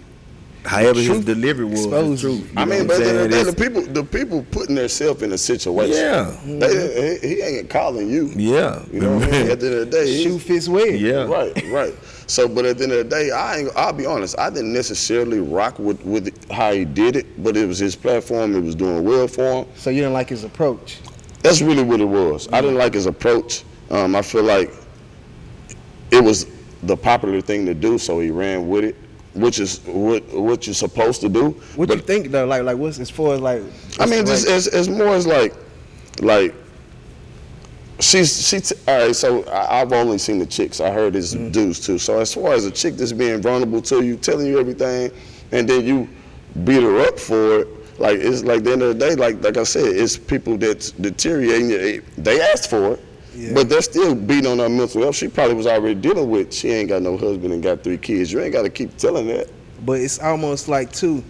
however 0.67 0.99
his 0.99 1.25
delivery 1.25 1.65
was, 1.65 1.85
exposed 1.85 2.11
it's 2.13 2.21
true. 2.21 2.31
you. 2.33 2.37
You 2.37 2.51
I 2.57 2.65
mean, 2.65 2.87
but 2.87 2.97
I'm 2.97 3.03
the 3.03 3.27
the 3.27 3.51
the 3.51 3.53
people, 3.53 3.81
the 3.81 4.03
people 4.03 4.45
putting 4.51 4.75
themselves 4.75 5.23
in 5.23 5.31
a 5.31 5.37
situation. 5.37 5.95
Yeah. 5.95 6.37
They, 6.45 7.19
he, 7.21 7.35
he 7.35 7.41
ain't 7.41 7.69
calling 7.69 8.09
you. 8.09 8.27
Yeah. 8.35 8.83
You 8.91 9.01
know 9.01 9.15
what 9.17 9.29
I 9.29 9.31
mean? 9.31 9.51
At 9.51 9.59
the 9.59 9.67
end 9.67 9.75
of 9.75 9.91
the 9.91 9.97
day, 9.97 10.23
Shoe 10.23 10.39
fits 10.39 10.67
well. 10.67 10.85
Yeah. 10.85 11.23
Right, 11.23 11.63
right. 11.71 11.95
So, 12.27 12.47
but 12.47 12.65
at 12.65 12.77
the 12.77 12.83
end 12.83 12.93
of 12.93 12.97
the 13.09 13.15
day, 13.15 13.31
I 13.31 13.57
ain't, 13.57 13.75
I'll 13.75 13.93
be 13.93 14.05
honest. 14.05 14.37
I 14.37 14.49
didn't 14.49 14.73
necessarily 14.73 15.39
rock 15.39 15.79
with 15.79 16.03
with 16.03 16.51
how 16.51 16.73
he 16.73 16.85
did 16.85 17.15
it, 17.15 17.41
but 17.43 17.55
it 17.55 17.65
was 17.65 17.79
his 17.79 17.95
platform. 17.95 18.55
It 18.55 18.61
was 18.61 18.75
doing 18.75 19.03
well 19.03 19.27
for 19.27 19.63
him. 19.63 19.67
So 19.75 19.89
you 19.89 20.01
didn't 20.01 20.13
like 20.13 20.29
his 20.29 20.43
approach. 20.43 20.99
That's 21.41 21.61
really 21.61 21.83
what 21.83 22.01
it 22.01 22.05
was. 22.05 22.51
I 22.51 22.61
didn't 22.61 22.77
like 22.77 22.93
his 22.93 23.05
approach. 23.05 23.63
Um, 23.89 24.15
I 24.15 24.21
feel 24.21 24.43
like 24.43 24.73
it 26.11 26.21
was 26.21 26.47
the 26.83 26.97
popular 26.97 27.41
thing 27.41 27.65
to 27.65 27.73
do, 27.73 27.97
so 27.97 28.19
he 28.19 28.31
ran 28.31 28.67
with 28.67 28.83
it, 28.83 28.95
which 29.37 29.59
is 29.59 29.79
what 29.85 30.23
what 30.33 30.67
you're 30.67 30.73
supposed 30.73 31.21
to 31.21 31.29
do. 31.29 31.49
What 31.75 31.87
But 31.89 31.97
you 31.97 32.03
think 32.03 32.31
though? 32.31 32.45
Like 32.45 32.63
like 32.63 32.77
what's 32.77 32.99
as 32.99 33.09
far 33.09 33.35
as 33.35 33.41
like? 33.41 33.61
I 33.99 34.05
mean, 34.05 34.25
the 34.25 34.31
as, 34.33 34.67
as 34.67 34.89
more 34.89 35.09
as 35.15 35.25
like, 35.27 35.53
like, 36.21 36.53
she's 37.99 38.47
she. 38.47 38.59
T- 38.59 38.75
all 38.87 38.97
right, 39.05 39.15
so 39.15 39.43
I, 39.45 39.81
I've 39.81 39.93
only 39.93 40.17
seen 40.17 40.39
the 40.39 40.45
chicks. 40.45 40.79
I 40.81 40.91
heard 40.91 41.13
his 41.13 41.35
Mm-hmm. 41.35 41.51
dudes 41.51 41.85
too. 41.85 41.97
So 41.97 42.19
as 42.19 42.33
far 42.33 42.53
as 42.53 42.65
a 42.65 42.71
chick 42.71 42.95
that's 42.95 43.11
being 43.13 43.41
vulnerable 43.41 43.81
to 43.83 44.03
you, 44.03 44.15
telling 44.17 44.47
you 44.47 44.59
everything, 44.59 45.11
and 45.51 45.67
then 45.67 45.85
you 45.85 46.07
beat 46.63 46.81
her 46.83 46.99
up 47.07 47.19
for 47.19 47.59
it, 47.61 47.99
like 47.99 48.17
it's 48.19 48.43
like 48.43 48.63
the 48.63 48.71
end 48.73 48.81
of 48.81 48.97
the 48.97 49.07
day, 49.07 49.15
like 49.15 49.41
like 49.43 49.57
I 49.57 49.63
said, 49.63 49.85
it's 49.95 50.17
people 50.17 50.57
that's 50.57 50.91
deteriorating. 50.91 51.69
They- 51.69 51.99
They 52.17 52.41
asked 52.41 52.69
for 52.69 52.93
it. 52.93 53.03
Yeah. 53.37 53.53
But 53.53 53.69
they're 53.69 53.81
still 53.83 54.15
beating 54.15 54.47
on 54.47 54.57
her 54.59 54.67
mental 54.69 55.01
health. 55.03 55.15
She 55.15 55.27
probably 55.27 55.53
was 55.53 55.67
already 55.67 55.93
dealing 55.95 56.29
with. 56.29 56.51
She 56.53 56.71
ain't 56.71 56.89
got 56.89 57.03
no 57.03 57.15
husband 57.17 57.53
and 57.53 57.61
got 57.61 57.83
three 57.83 57.97
kids. 57.99 58.31
You 58.31 58.41
ain't 58.41 58.51
got 58.51 58.63
to 58.63 58.69
keep 58.69 58.97
telling 58.97 59.27
that. 59.27 59.47
but 59.85 60.01
it's 60.01 60.19
almost 60.19 60.67
like 60.67 60.91
too, 60.91 61.23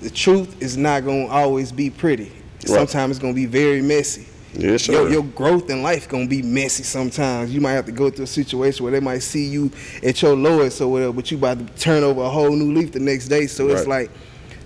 the 0.00 0.08
truth 0.08 0.60
is 0.62 0.76
not 0.78 1.04
gonna 1.04 1.26
always 1.26 1.70
be 1.70 1.90
pretty. 1.90 2.32
Sometimes 2.64 3.10
it's 3.16 3.18
gonna 3.20 3.34
be 3.34 3.44
very 3.46 3.82
messy. 3.82 4.26
Yeah, 4.54 4.78
sure. 4.78 5.02
Your, 5.02 5.10
your 5.10 5.22
growth 5.22 5.68
in 5.70 5.82
life 5.82 6.08
gonna 6.08 6.26
be 6.26 6.40
messy 6.42 6.82
sometimes. 6.82 7.52
You 7.54 7.60
might 7.60 7.72
have 7.72 7.86
to 7.86 7.92
go 7.92 8.08
through 8.10 8.24
a 8.24 8.26
situation 8.26 8.82
where 8.84 8.92
they 8.92 9.00
might 9.00 9.20
see 9.20 9.44
you 9.46 9.70
at 10.02 10.22
your 10.22 10.34
lowest 10.34 10.80
or 10.80 10.88
whatever, 10.88 11.12
but 11.12 11.30
you 11.30 11.36
about 11.38 11.58
to 11.58 11.66
turn 11.80 12.02
over 12.02 12.22
a 12.22 12.28
whole 12.28 12.50
new 12.50 12.72
leaf 12.72 12.90
the 12.92 13.00
next 13.00 13.28
day. 13.28 13.46
So 13.46 13.68
it's 13.68 13.86
like 13.86 14.10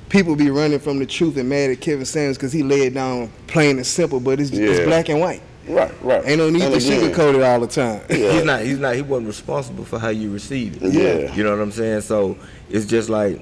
people 0.09 0.37
be 0.37 0.51
running 0.51 0.79
from 0.79 1.01
the 1.01 1.07
truth 1.07 1.37
and 1.37 1.49
mad 1.49 1.71
at 1.71 1.81
Kevin 1.81 2.05
Samuels 2.05 2.37
because 2.39 2.53
he 2.53 2.63
laid 2.63 2.83
it 2.85 2.95
down 2.95 3.31
plain 3.49 3.77
and 3.79 3.87
simple, 3.87 4.21
but 4.21 4.39
it's, 4.41 4.51
it's 4.53 4.85
black 4.87 5.09
and 5.09 5.21
white. 5.21 5.43
Right, 5.69 6.03
right. 6.03 6.23
Ain't 6.27 6.39
no 6.39 6.51
need 6.51 6.63
And 6.63 6.73
to 6.73 6.79
again, 6.79 7.11
sugarcoat 7.13 7.35
it 7.37 7.43
all 7.43 7.61
the 7.61 7.67
time. 7.67 8.03
Yeah. 8.11 8.33
He's 8.33 8.45
not. 8.45 8.61
He's 8.63 8.79
not. 8.79 8.95
He 8.95 9.03
wasn't 9.03 9.29
responsible 9.29 9.85
for 9.85 9.99
how 9.99 10.09
you 10.09 10.31
receive 10.31 10.83
it. 10.83 10.93
Yeah. 10.93 11.35
You 11.35 11.45
know 11.45 11.51
what 11.51 11.61
I'm 11.61 11.73
saying? 11.73 12.03
So 12.03 12.37
it's 12.71 12.87
just 12.87 13.09
like 13.09 13.41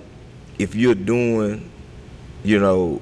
if 0.59 0.75
you're 0.75 0.95
doing, 0.95 1.71
you 2.45 2.59
know, 2.61 3.01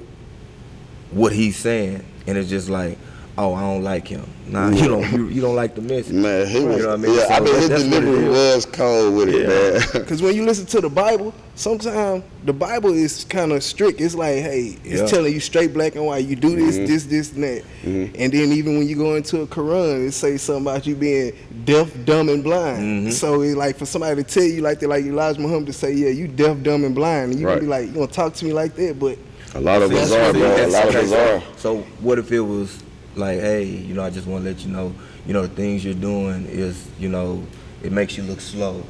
what 1.11 1.33
he's 1.33 1.57
saying, 1.57 2.03
and 2.27 2.37
it's 2.37 2.49
just 2.49 2.69
like, 2.69 2.97
oh, 3.41 3.53
I 3.55 3.61
don't 3.61 3.83
like 3.83 4.07
him. 4.07 4.25
Nah, 4.47 4.69
you 4.69 4.87
don't. 4.87 5.11
You, 5.11 5.27
you 5.29 5.41
don't 5.41 5.55
like 5.55 5.75
the 5.75 5.81
message. 5.81 6.13
Man, 6.25 6.45
he 6.47 6.59
You 6.59 6.67
know 6.67 6.75
what 6.75 6.89
I 6.89 6.95
mean? 6.97 7.15
Yeah, 7.15 7.25
I 7.29 7.37
So 7.37 7.43
mean 7.43 7.55
his 7.55 7.69
that's 7.69 7.83
delivery 7.83 8.29
was 8.29 8.65
cold 8.65 9.15
with 9.15 9.29
it, 9.29 9.47
man. 9.47 9.81
Because 10.03 10.21
when 10.21 10.35
you 10.35 10.43
listen 10.45 10.65
to 10.67 10.81
the 10.81 10.89
Bible, 10.89 11.33
sometimes 11.55 12.23
the 12.43 12.53
Bible 12.53 12.93
is 12.93 13.23
kind 13.23 13.51
of 13.53 13.63
strict. 13.63 13.99
It's 14.01 14.13
like, 14.15 14.35
hey, 14.37 14.77
it's 14.83 15.01
Yeah. 15.01 15.07
telling 15.07 15.33
you 15.33 15.39
straight 15.39 15.73
black 15.73 15.95
and 15.95 16.05
white. 16.05 16.25
You 16.25 16.35
do 16.35 16.55
this, 16.55 16.75
mm-hmm. 16.75 16.85
this, 16.85 17.03
this, 17.05 17.31
and 17.33 17.43
that. 17.43 17.63
Mm-hmm. 17.83 18.15
And 18.19 18.33
then 18.33 18.51
even 18.51 18.77
when 18.77 18.87
you 18.87 18.95
go 18.95 19.15
into 19.15 19.41
a 19.41 19.47
Quran, 19.47 20.07
it 20.07 20.11
says 20.11 20.41
something 20.41 20.65
about 20.67 20.85
you 20.85 20.95
being 20.95 21.31
deaf, 21.65 21.89
dumb, 22.05 22.29
and 22.29 22.43
blind. 22.43 22.79
Mm-hmm. 22.83 23.09
So 23.11 23.41
it's 23.41 23.55
like 23.55 23.77
for 23.77 23.85
somebody 23.85 24.21
to 24.23 24.29
tell 24.29 24.43
you 24.43 24.61
like 24.61 24.79
that, 24.81 24.89
like 24.89 25.05
Elijah 25.05 25.39
Muhammad 25.39 25.67
to 25.67 25.73
say, 25.73 25.93
yeah, 25.93 26.09
you 26.09 26.27
deaf, 26.27 26.61
dumb, 26.61 26.83
and 26.83 26.93
blind, 26.93 27.31
and 27.31 27.39
you 27.39 27.47
gonna 27.47 27.61
be 27.61 27.67
like, 27.67 27.87
you 27.87 27.93
gonna 27.93 28.07
talk 28.07 28.33
to 28.35 28.45
me 28.45 28.53
like 28.53 28.75
that, 28.75 28.99
but 28.99 29.17
A 29.55 29.59
lot 29.61 29.81
of 29.81 29.91
See, 29.91 29.97
us 29.99 30.11
are, 30.11 30.31
bro. 30.33 30.41
A 30.41 30.67
lot 30.67 30.87
of 30.89 30.95
us 30.95 31.11
are. 31.11 31.43
So 31.57 31.77
what 31.99 32.17
if 32.19 32.31
it 32.31 32.39
was 32.41 32.81
like, 33.15 33.39
hey, 33.39 33.63
you 33.63 33.93
know, 33.93 34.03
I 34.03 34.09
just 34.09 34.27
want 34.27 34.43
to 34.43 34.49
let 34.49 34.63
you 34.65 34.71
know, 34.71 34.93
you 35.25 35.33
know, 35.33 35.41
the 35.43 35.49
things 35.55 35.83
you're 35.83 35.93
doing 35.93 36.45
is, 36.45 36.87
you 36.99 37.09
know, 37.09 37.43
it 37.83 37.91
makes 37.91 38.17
you 38.17 38.23
look 38.23 38.41
slow. 38.41 38.83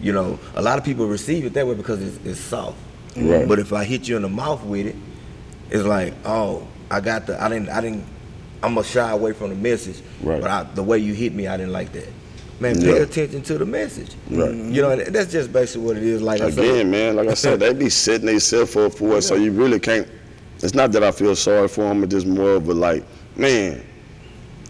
You 0.00 0.12
know, 0.12 0.38
a 0.54 0.62
lot 0.62 0.78
of 0.78 0.84
people 0.84 1.06
receive 1.06 1.44
it 1.44 1.54
that 1.54 1.66
way 1.66 1.74
because 1.74 2.00
it's, 2.02 2.24
it's 2.24 2.40
soft. 2.40 2.76
Right. 3.16 3.48
But 3.48 3.58
if 3.58 3.72
I 3.72 3.84
hit 3.84 4.06
you 4.06 4.16
in 4.16 4.22
the 4.22 4.28
mouth 4.28 4.62
with 4.64 4.86
it, 4.86 4.96
it's 5.70 5.84
like, 5.84 6.14
oh, 6.24 6.66
I 6.90 7.00
got 7.00 7.26
the, 7.26 7.42
I 7.42 7.48
didn't, 7.48 7.68
I 7.68 7.80
didn't, 7.80 8.04
I'm 8.62 8.74
gonna 8.74 8.86
shy 8.86 9.10
away 9.10 9.32
from 9.32 9.50
the 9.50 9.56
message. 9.56 10.00
Right. 10.22 10.40
But 10.40 10.50
I, 10.50 10.62
the 10.74 10.82
way 10.82 10.98
you 10.98 11.14
hit 11.14 11.34
me, 11.34 11.46
I 11.48 11.56
didn't 11.56 11.72
like 11.72 11.92
that. 11.92 12.08
Man, 12.60 12.76
pay 12.76 12.96
Yeah. 12.96 13.02
attention 13.02 13.42
to 13.42 13.58
the 13.58 13.66
message. 13.66 14.14
Right. 14.30 14.52
You 14.54 14.82
know, 14.82 14.96
that's 14.96 15.30
just 15.30 15.52
basically 15.52 15.86
what 15.86 15.96
it 15.96 16.02
is. 16.02 16.22
Like 16.22 16.40
I 16.40 16.50
said, 16.50 16.64
Again, 16.64 16.90
man, 16.90 17.16
like 17.16 17.28
I 17.28 17.34
said, 17.34 17.60
they 17.60 17.72
be 17.72 17.88
setting 17.88 18.26
themselves 18.26 18.74
up 18.76 18.94
for 18.94 19.18
it, 19.18 19.22
so 19.22 19.34
you 19.34 19.52
really 19.52 19.78
can't. 19.80 20.08
It's 20.60 20.74
not 20.74 20.90
that 20.92 21.04
I 21.04 21.12
feel 21.12 21.36
sorry 21.36 21.68
for 21.68 21.82
them, 21.82 22.02
it's 22.02 22.12
just 22.12 22.26
more 22.26 22.52
of 22.52 22.68
a 22.68 22.74
like, 22.74 23.04
man, 23.38 23.84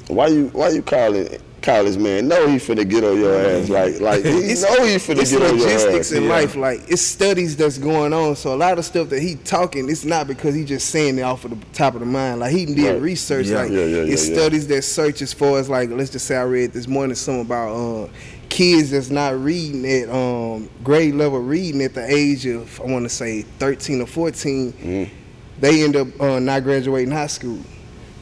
why 0.08 0.28
you 0.28 0.48
why 0.48 0.68
you 0.70 0.82
calling 0.82 1.28
call 1.60 1.84
this 1.84 1.96
man? 1.96 2.28
Know 2.28 2.46
he 2.46 2.56
finna 2.56 2.88
get 2.88 3.02
on 3.02 3.18
your 3.18 3.34
ass, 3.34 3.68
like 3.78 4.00
like 4.00 4.24
he 4.24 4.30
It's- 4.52 4.62
know 4.62 4.84
he 4.84 4.94
finna 4.96 5.20
it's 5.22 5.32
get 5.32 5.42
on 5.42 5.58
your 5.58 5.68
ass. 5.68 5.82
logistics 5.84 6.12
in 6.12 6.22
Yeah. 6.24 6.28
life. 6.30 6.54
Like 6.56 6.80
it's 6.88 7.02
studies 7.02 7.56
that's 7.56 7.78
going 7.78 8.12
on. 8.12 8.36
So 8.36 8.54
a 8.54 8.56
lot 8.56 8.78
of 8.78 8.84
stuff 8.84 9.08
that 9.10 9.20
he 9.20 9.34
talking, 9.34 9.88
it's 9.90 10.04
not 10.04 10.26
because 10.28 10.54
he 10.54 10.64
just 10.64 10.88
saying 10.90 11.18
it 11.18 11.22
off 11.22 11.44
of 11.44 11.50
the 11.50 11.66
top 11.72 11.94
of 11.94 12.00
the 12.00 12.06
mind. 12.06 12.40
Like 12.40 12.52
he 12.52 12.64
did 12.66 12.92
Right. 12.92 13.02
research. 13.02 13.46
Yeah. 13.46 13.62
Like 13.62 13.70
Yeah, 13.72 13.78
it's 13.78 14.22
studies 14.24 14.66
that 14.68 14.82
search 14.82 15.20
as 15.20 15.32
far 15.32 15.58
as 15.58 15.68
like 15.68 15.90
let's 15.90 16.10
just 16.10 16.26
say 16.26 16.36
I 16.36 16.42
read 16.44 16.72
this 16.72 16.86
morning 16.86 17.16
something 17.16 17.42
about 17.42 17.74
uh, 17.74 18.08
kids 18.48 18.92
that's 18.92 19.10
not 19.10 19.38
reading 19.42 19.84
at 19.84 20.08
um, 20.08 20.70
grade 20.84 21.14
level 21.16 21.40
reading 21.40 21.82
at 21.82 21.92
the 21.94 22.06
age 22.10 22.46
of 22.46 22.80
I 22.80 22.84
want 22.84 23.04
to 23.04 23.10
say 23.10 23.42
13 23.42 24.00
or 24.00 24.06
14. 24.06 24.72
Mm-hmm. 24.72 25.14
They 25.60 25.82
end 25.82 25.96
up 25.96 26.06
uh, 26.20 26.38
not 26.38 26.62
graduating 26.62 27.10
high 27.12 27.26
school. 27.26 27.58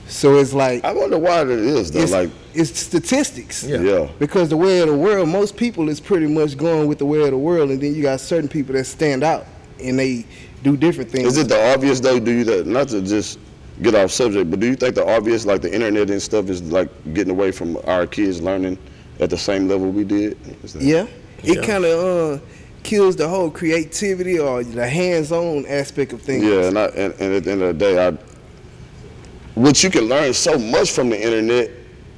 So 0.09 0.37
it's 0.39 0.53
like 0.53 0.85
I 0.85 0.93
wonder 0.93 1.19
why 1.19 1.43
that 1.45 1.59
is 1.59 1.91
though. 1.91 2.01
it's, 2.01 2.13
Like, 2.13 2.31
it's 2.55 2.79
statistics. 2.79 3.65
Yeah. 3.65 3.81
yeah, 3.81 4.09
Because 4.19 4.49
the 4.49 4.57
way 4.57 4.79
of 4.81 4.89
the 4.89 4.97
world, 4.97 5.29
most 5.29 5.57
people 5.57 5.89
is 5.89 6.01
pretty 6.01 6.27
much 6.27 6.57
going 6.57 6.87
with 6.89 6.99
the 6.99 7.07
way 7.07 7.21
of 7.23 7.31
the 7.31 7.39
world, 7.39 7.71
and 7.71 7.81
then 7.81 7.95
you 7.95 8.03
got 8.03 8.21
certain 8.21 8.49
people 8.49 8.75
that 8.75 8.85
stand 8.85 9.25
out 9.25 9.47
and 9.83 9.99
they 9.99 10.25
do 10.63 10.77
different 10.77 11.11
things. 11.11 11.27
is 11.27 11.39
it 11.39 11.49
the 11.49 11.73
obvious 11.75 12.01
though? 12.01 12.19
Do 12.21 12.31
you 12.31 12.45
that 12.45 12.67
not 12.67 12.89
to 12.89 13.03
just 13.03 13.39
get 13.83 13.95
off 13.95 14.11
subject, 14.11 14.51
but 14.51 14.59
do 14.61 14.67
you 14.69 14.77
think 14.77 14.95
the 14.95 15.07
obvious, 15.07 15.45
like 15.45 15.61
the 15.61 15.73
internet 15.75 16.09
and 16.09 16.23
stuff, 16.23 16.49
is 16.49 16.63
like 16.63 16.89
getting 17.13 17.31
away 17.33 17.53
from 17.53 17.77
our 17.85 18.07
kids 18.07 18.41
learning 18.41 18.79
at 19.21 19.29
the 19.31 19.37
same 19.37 19.69
level 19.69 19.91
we 19.91 20.05
did? 20.05 20.37
Is 20.65 20.73
that- 20.75 20.83
yeah, 20.83 21.07
it 21.43 21.57
Yeah. 21.59 21.67
kind 21.67 21.85
of 21.85 22.39
uh, 22.39 22.43
kills 22.85 23.17
the 23.17 23.29
whole 23.29 23.51
creativity 23.51 24.39
or 24.39 24.63
the 24.65 24.89
hands-on 24.89 25.67
aspect 25.67 26.13
of 26.15 26.23
things. 26.23 26.45
Yeah, 26.45 26.69
and, 26.69 26.79
I, 26.79 26.85
and, 26.87 27.13
and 27.21 27.35
at 27.35 27.45
the 27.45 27.51
end 27.51 27.63
of 27.63 27.79
the 27.79 27.85
day, 27.85 28.07
I, 28.07 28.17
which 29.57 29.83
you 29.83 29.91
can 29.91 30.05
learn 30.05 30.33
so 30.33 30.59
much 30.59 30.93
from 30.93 31.11
the 31.11 31.21
internet, 31.21 31.71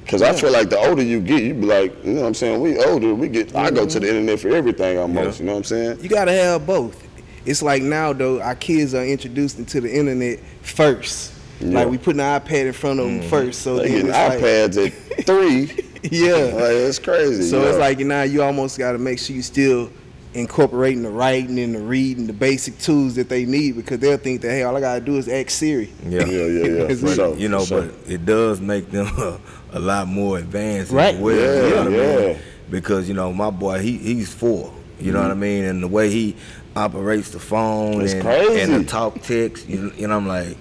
because 0.03 0.21
I 0.21 0.31
Yeah. 0.31 0.33
feel 0.33 0.51
like 0.51 0.69
the 0.69 0.77
older 0.77 1.01
you 1.01 1.19
get, 1.21 1.41
you 1.41 1.53
be 1.53 1.65
like, 1.65 1.93
you 2.05 2.13
know 2.13 2.21
what 2.21 2.27
I'm 2.27 2.33
saying? 2.33 2.59
We 2.61 2.77
older, 2.77 3.15
we 3.15 3.29
get. 3.29 3.55
I 3.55 3.71
go 3.71 3.85
to 3.85 3.99
the 3.99 4.05
mm-hmm. 4.05 4.15
internet 4.15 4.39
for 4.39 4.49
everything 4.49 4.97
almost. 4.97 5.39
Yeah. 5.39 5.43
You 5.43 5.45
know 5.47 5.53
what 5.53 5.57
I'm 5.59 5.63
saying? 5.63 5.99
You 6.01 6.09
gotta 6.09 6.33
have 6.33 6.67
both. 6.67 7.07
It's 7.45 7.61
like 7.61 7.81
now 7.81 8.13
though, 8.13 8.41
our 8.41 8.55
kids 8.55 8.93
are 8.93 9.05
introduced 9.05 9.57
into 9.57 9.81
the 9.81 9.91
internet 9.91 10.39
first. 10.61 11.33
Yeah. 11.61 11.79
Like 11.79 11.89
we 11.89 11.97
put 11.97 12.15
an 12.15 12.21
iPad 12.21 12.67
in 12.67 12.73
front 12.73 12.99
of 12.99 13.05
them 13.05 13.19
mm-hmm. 13.19 13.29
first, 13.29 13.61
so 13.61 13.77
They 13.77 13.89
get 13.89 14.05
it's 14.05 14.09
like, 14.09 14.39
iPads 14.39 14.85
at 14.85 15.25
three. 15.25 15.89
yeah. 16.03 16.35
Like 16.35 16.75
it's 16.75 16.99
crazy. 16.99 17.43
So 17.43 17.61
it's 17.67 17.77
like 17.77 17.99
now 17.99 18.23
you 18.23 18.43
almost 18.43 18.77
got 18.77 18.91
to 18.91 18.97
make 18.97 19.19
sure 19.19 19.35
you 19.35 19.41
still 19.41 19.91
incorporating 20.33 21.01
the 21.03 21.09
writing 21.09 21.57
and 21.59 21.73
the 21.75 21.79
reading, 21.79 22.27
the 22.27 22.33
basic 22.33 22.77
tools 22.79 23.15
that 23.15 23.29
they 23.29 23.45
need 23.45 23.75
because 23.75 23.99
they'll 23.99 24.17
think 24.17 24.41
that 24.41 24.49
hey, 24.51 24.63
all 24.63 24.75
I 24.77 24.79
gotta 24.79 25.01
do 25.01 25.17
is 25.17 25.27
ask 25.27 25.49
Siri. 25.49 25.91
yeah. 26.05 26.25
yeah, 26.25 26.25
yeah, 26.25 26.45
yeah. 26.45 26.83
It's 26.89 27.01
For 27.01 27.15
sure, 27.15 27.35
you 27.37 27.49
know, 27.49 27.61
for 27.61 27.65
sure. 27.65 27.81
but 27.87 28.11
it 28.11 28.25
does 28.25 28.61
make 28.61 28.91
them 28.91 29.07
a 29.71 29.79
lot 29.79 30.07
more 30.07 30.37
advanced 30.37 30.91
Right. 30.91 31.15
as 31.15 31.21
well. 31.21 31.35
Yeah, 31.35 31.63
you 31.63 31.69
know 31.69 31.77
what 31.77 31.87
I 31.87 31.89
mean? 31.89 32.29
yeah. 32.29 32.37
Because 32.69 33.07
you 33.07 33.15
know, 33.15 33.33
my 33.33 33.49
boy, 33.49 33.79
he 33.79 33.97
he's 33.97 34.31
four. 34.31 34.71
You 34.99 35.11
know 35.13 35.21
what 35.21 35.31
I 35.31 35.35
mean? 35.35 35.63
And 35.63 35.81
the 35.81 35.87
way 35.87 36.09
he 36.11 36.35
operates 36.75 37.31
the 37.31 37.39
phone 37.39 38.01
and, 38.01 38.11
and 38.13 38.73
the 38.73 38.83
talk 38.83 39.21
text, 39.21 39.67
you, 39.67 39.91
you 39.97 40.07
know, 40.07 40.17
I'm 40.17 40.27
like, 40.27 40.57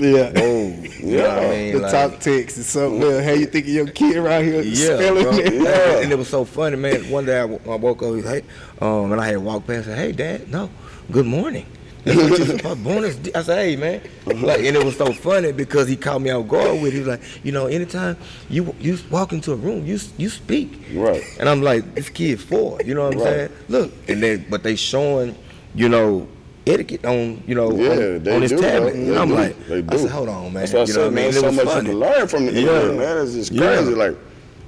Yeah. 0.00 0.32
You 1.00 1.16
know 1.16 1.28
what 1.28 1.38
I 1.38 1.42
Yeah. 1.42 1.50
mean? 1.50 1.72
The 1.74 1.80
Like, 1.80 1.92
talk 1.92 2.20
text 2.20 2.58
is 2.58 2.66
so 2.66 2.94
well. 2.96 3.22
How 3.22 3.32
you 3.32 3.46
think 3.46 3.66
of 3.66 3.72
your 3.72 3.86
kid 3.86 4.16
around 4.16 4.44
here 4.44 4.60
yeah, 4.62 4.96
spelling 4.96 5.22
bro. 5.24 5.32
it? 5.38 5.54
Yeah. 5.54 5.98
And 6.02 6.12
it 6.12 6.18
was 6.18 6.28
so 6.28 6.44
funny, 6.44 6.76
man. 6.76 7.08
One 7.10 7.24
day 7.26 7.38
I 7.40 7.44
woke 7.46 8.02
up, 8.02 8.14
hey, 8.22 8.42
um, 8.80 9.12
and 9.12 9.20
I 9.20 9.26
had 9.28 9.38
walked 9.38 9.66
past, 9.66 9.86
and 9.88 9.96
said, 9.96 9.98
hey, 9.98 10.12
Dad, 10.12 10.50
no, 10.50 10.70
good 11.10 11.26
morning. 11.26 11.66
That's 12.04 12.16
what 12.18 12.38
you 12.38 12.46
supposed 12.46 12.82
bonus. 12.84 13.18
I 13.34 13.42
said, 13.42 13.58
hey, 13.64 13.76
man. 13.76 14.00
Like, 14.26 14.60
and 14.60 14.76
it 14.76 14.82
was 14.84 14.96
so 14.96 15.12
funny 15.12 15.52
because 15.52 15.86
he 15.88 15.96
caught 15.96 16.20
me 16.22 16.30
out 16.30 16.48
guard 16.48 16.80
with 16.80 16.88
it. 16.88 16.92
He 16.94 16.98
was 17.00 17.08
like, 17.08 17.22
you 17.44 17.52
know, 17.52 17.66
anytime 17.66 18.16
you 18.48 18.74
you 18.80 18.98
walk 19.10 19.32
into 19.32 19.52
a 19.52 19.56
room, 19.56 19.84
you 19.86 19.98
you 20.16 20.28
speak. 20.30 20.80
Right. 20.94 21.22
And 21.38 21.46
I'm 21.48 21.60
like, 21.62 21.94
this 21.94 22.08
kid 22.08 22.40
four. 22.40 22.80
You 22.84 22.94
know 22.94 23.04
what 23.04 23.12
I'm 23.14 23.18
Right. 23.20 23.24
saying? 23.26 23.50
Look, 23.68 23.92
and 24.08 24.22
then 24.22 24.46
but 24.48 24.62
they 24.62 24.76
showing, 24.76 25.34
you 25.74 25.88
know, 25.90 26.26
etiquette 26.66 27.04
on, 27.04 27.42
you 27.46 27.54
know, 27.54 27.70
Yeah, 27.72 27.90
on, 27.90 28.28
on 28.36 28.42
his 28.42 28.50
do, 28.50 28.60
tablet. 28.60 28.94
And 28.94 29.16
I'm 29.16 29.28
do. 29.28 29.34
like, 29.34 29.66
They 29.66 29.84
I 29.88 29.96
said, 29.96 30.10
hold 30.10 30.28
on, 30.28 30.52
man. 30.52 30.54
That's 30.54 30.72
why 30.72 30.80
I 30.80 30.82
you 30.82 30.86
know 30.88 30.92
said, 30.92 31.00
what 31.00 31.06
I 31.06 31.08
mean? 31.08 31.14
man, 31.14 31.24
And 31.26 31.34
so 31.34 31.52
much 31.52 31.64
funny. 31.64 31.80
you 31.80 31.90
can 31.90 32.00
learn 32.00 32.28
from 32.28 32.46
the 32.46 32.52
Yeah. 32.52 32.60
internet, 32.60 32.96
man. 32.96 33.18
It's 33.24 33.34
just 33.34 33.52
Yeah. 33.52 33.60
crazy. 33.76 33.94
Like, 33.94 34.16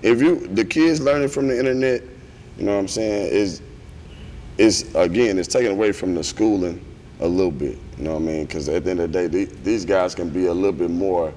if 0.02 0.20
you 0.20 0.48
the 0.54 0.64
kids 0.64 1.00
learning 1.00 1.28
from 1.28 1.48
the 1.48 1.58
internet, 1.58 2.02
you 2.58 2.64
know 2.64 2.72
what 2.74 2.80
I'm 2.80 2.88
saying, 2.88 3.32
is 3.32 3.60
is 4.58 4.94
again, 4.94 5.38
it's 5.38 5.48
taken 5.48 5.72
away 5.72 5.92
from 5.92 6.14
the 6.14 6.22
schooling 6.22 6.80
a 7.20 7.26
little 7.26 7.50
bit. 7.50 7.78
You 7.98 8.04
know 8.04 8.14
what 8.14 8.22
I 8.22 8.26
mean? 8.26 8.44
Because 8.46 8.68
at 8.68 8.84
the 8.84 8.90
end 8.90 9.00
of 9.00 9.12
the 9.12 9.18
day, 9.18 9.26
the- 9.26 9.52
these 9.64 9.84
guys 9.84 10.14
can 10.14 10.28
be 10.28 10.46
a 10.46 10.52
little 10.52 10.72
bit 10.72 10.90
more 10.90 11.32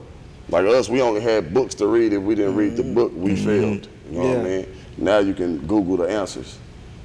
like 0.49 0.65
us. 0.65 0.89
We 0.89 1.01
only 1.01 1.21
had 1.21 1.53
books 1.53 1.75
to 1.75 1.87
read. 1.87 2.13
If 2.13 2.21
we 2.21 2.35
didn't 2.35 2.55
read 2.55 2.75
the 2.75 2.83
mm-hmm. 2.83 2.93
book, 2.93 3.11
we 3.15 3.31
mm-hmm. 3.31 3.45
failed. 3.45 3.87
You 4.11 4.19
know 4.19 4.27
what 4.27 4.37
I 4.39 4.43
mean? 4.43 4.67
Now 4.97 5.17
you 5.19 5.33
can 5.33 5.57
Google 5.65 5.97
the 5.97 6.05
answers. 6.09 6.57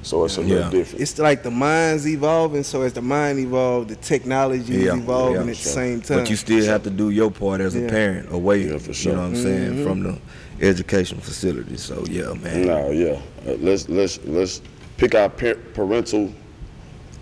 So 0.02 0.24
it's 0.24 0.38
a 0.38 0.42
Yeah. 0.42 0.46
little 0.54 0.70
different. 0.70 1.02
It's 1.02 1.18
like 1.18 1.42
the 1.42 1.50
mind's 1.50 2.06
evolving. 2.08 2.62
So 2.64 2.82
as 2.82 2.92
the 2.94 3.02
mind 3.02 3.38
evolves, 3.38 3.88
the 3.88 3.96
technology 3.96 4.72
Yeah, 4.74 4.92
is 4.94 4.98
evolving 5.00 5.34
yeah, 5.34 5.40
at 5.42 5.46
the 5.46 5.54
same 5.54 6.00
time. 6.00 6.18
But 6.20 6.30
you 6.30 6.36
still 6.36 6.64
have 6.64 6.82
to 6.84 6.90
do 6.90 7.10
your 7.10 7.30
part 7.30 7.60
as 7.60 7.76
a 7.76 7.82
parent 7.86 8.32
away, 8.32 8.68
Yeah, 8.70 8.78
for 8.78 8.92
sure. 8.94 9.12
you 9.12 9.16
know 9.16 9.22
what 9.24 9.36
I'm 9.36 9.42
saying, 9.42 9.84
from 9.84 10.02
the 10.02 10.18
educational 10.66 11.20
facility. 11.20 11.76
So 11.76 12.04
yeah, 12.10 12.32
man. 12.42 12.66
No, 12.66 12.90
yeah. 12.90 13.18
Uh, 13.46 13.56
let's 13.60 13.88
let's 13.88 14.18
let's 14.24 14.62
pick 14.96 15.14
our 15.14 15.28
par- 15.28 15.56
parental 15.74 16.30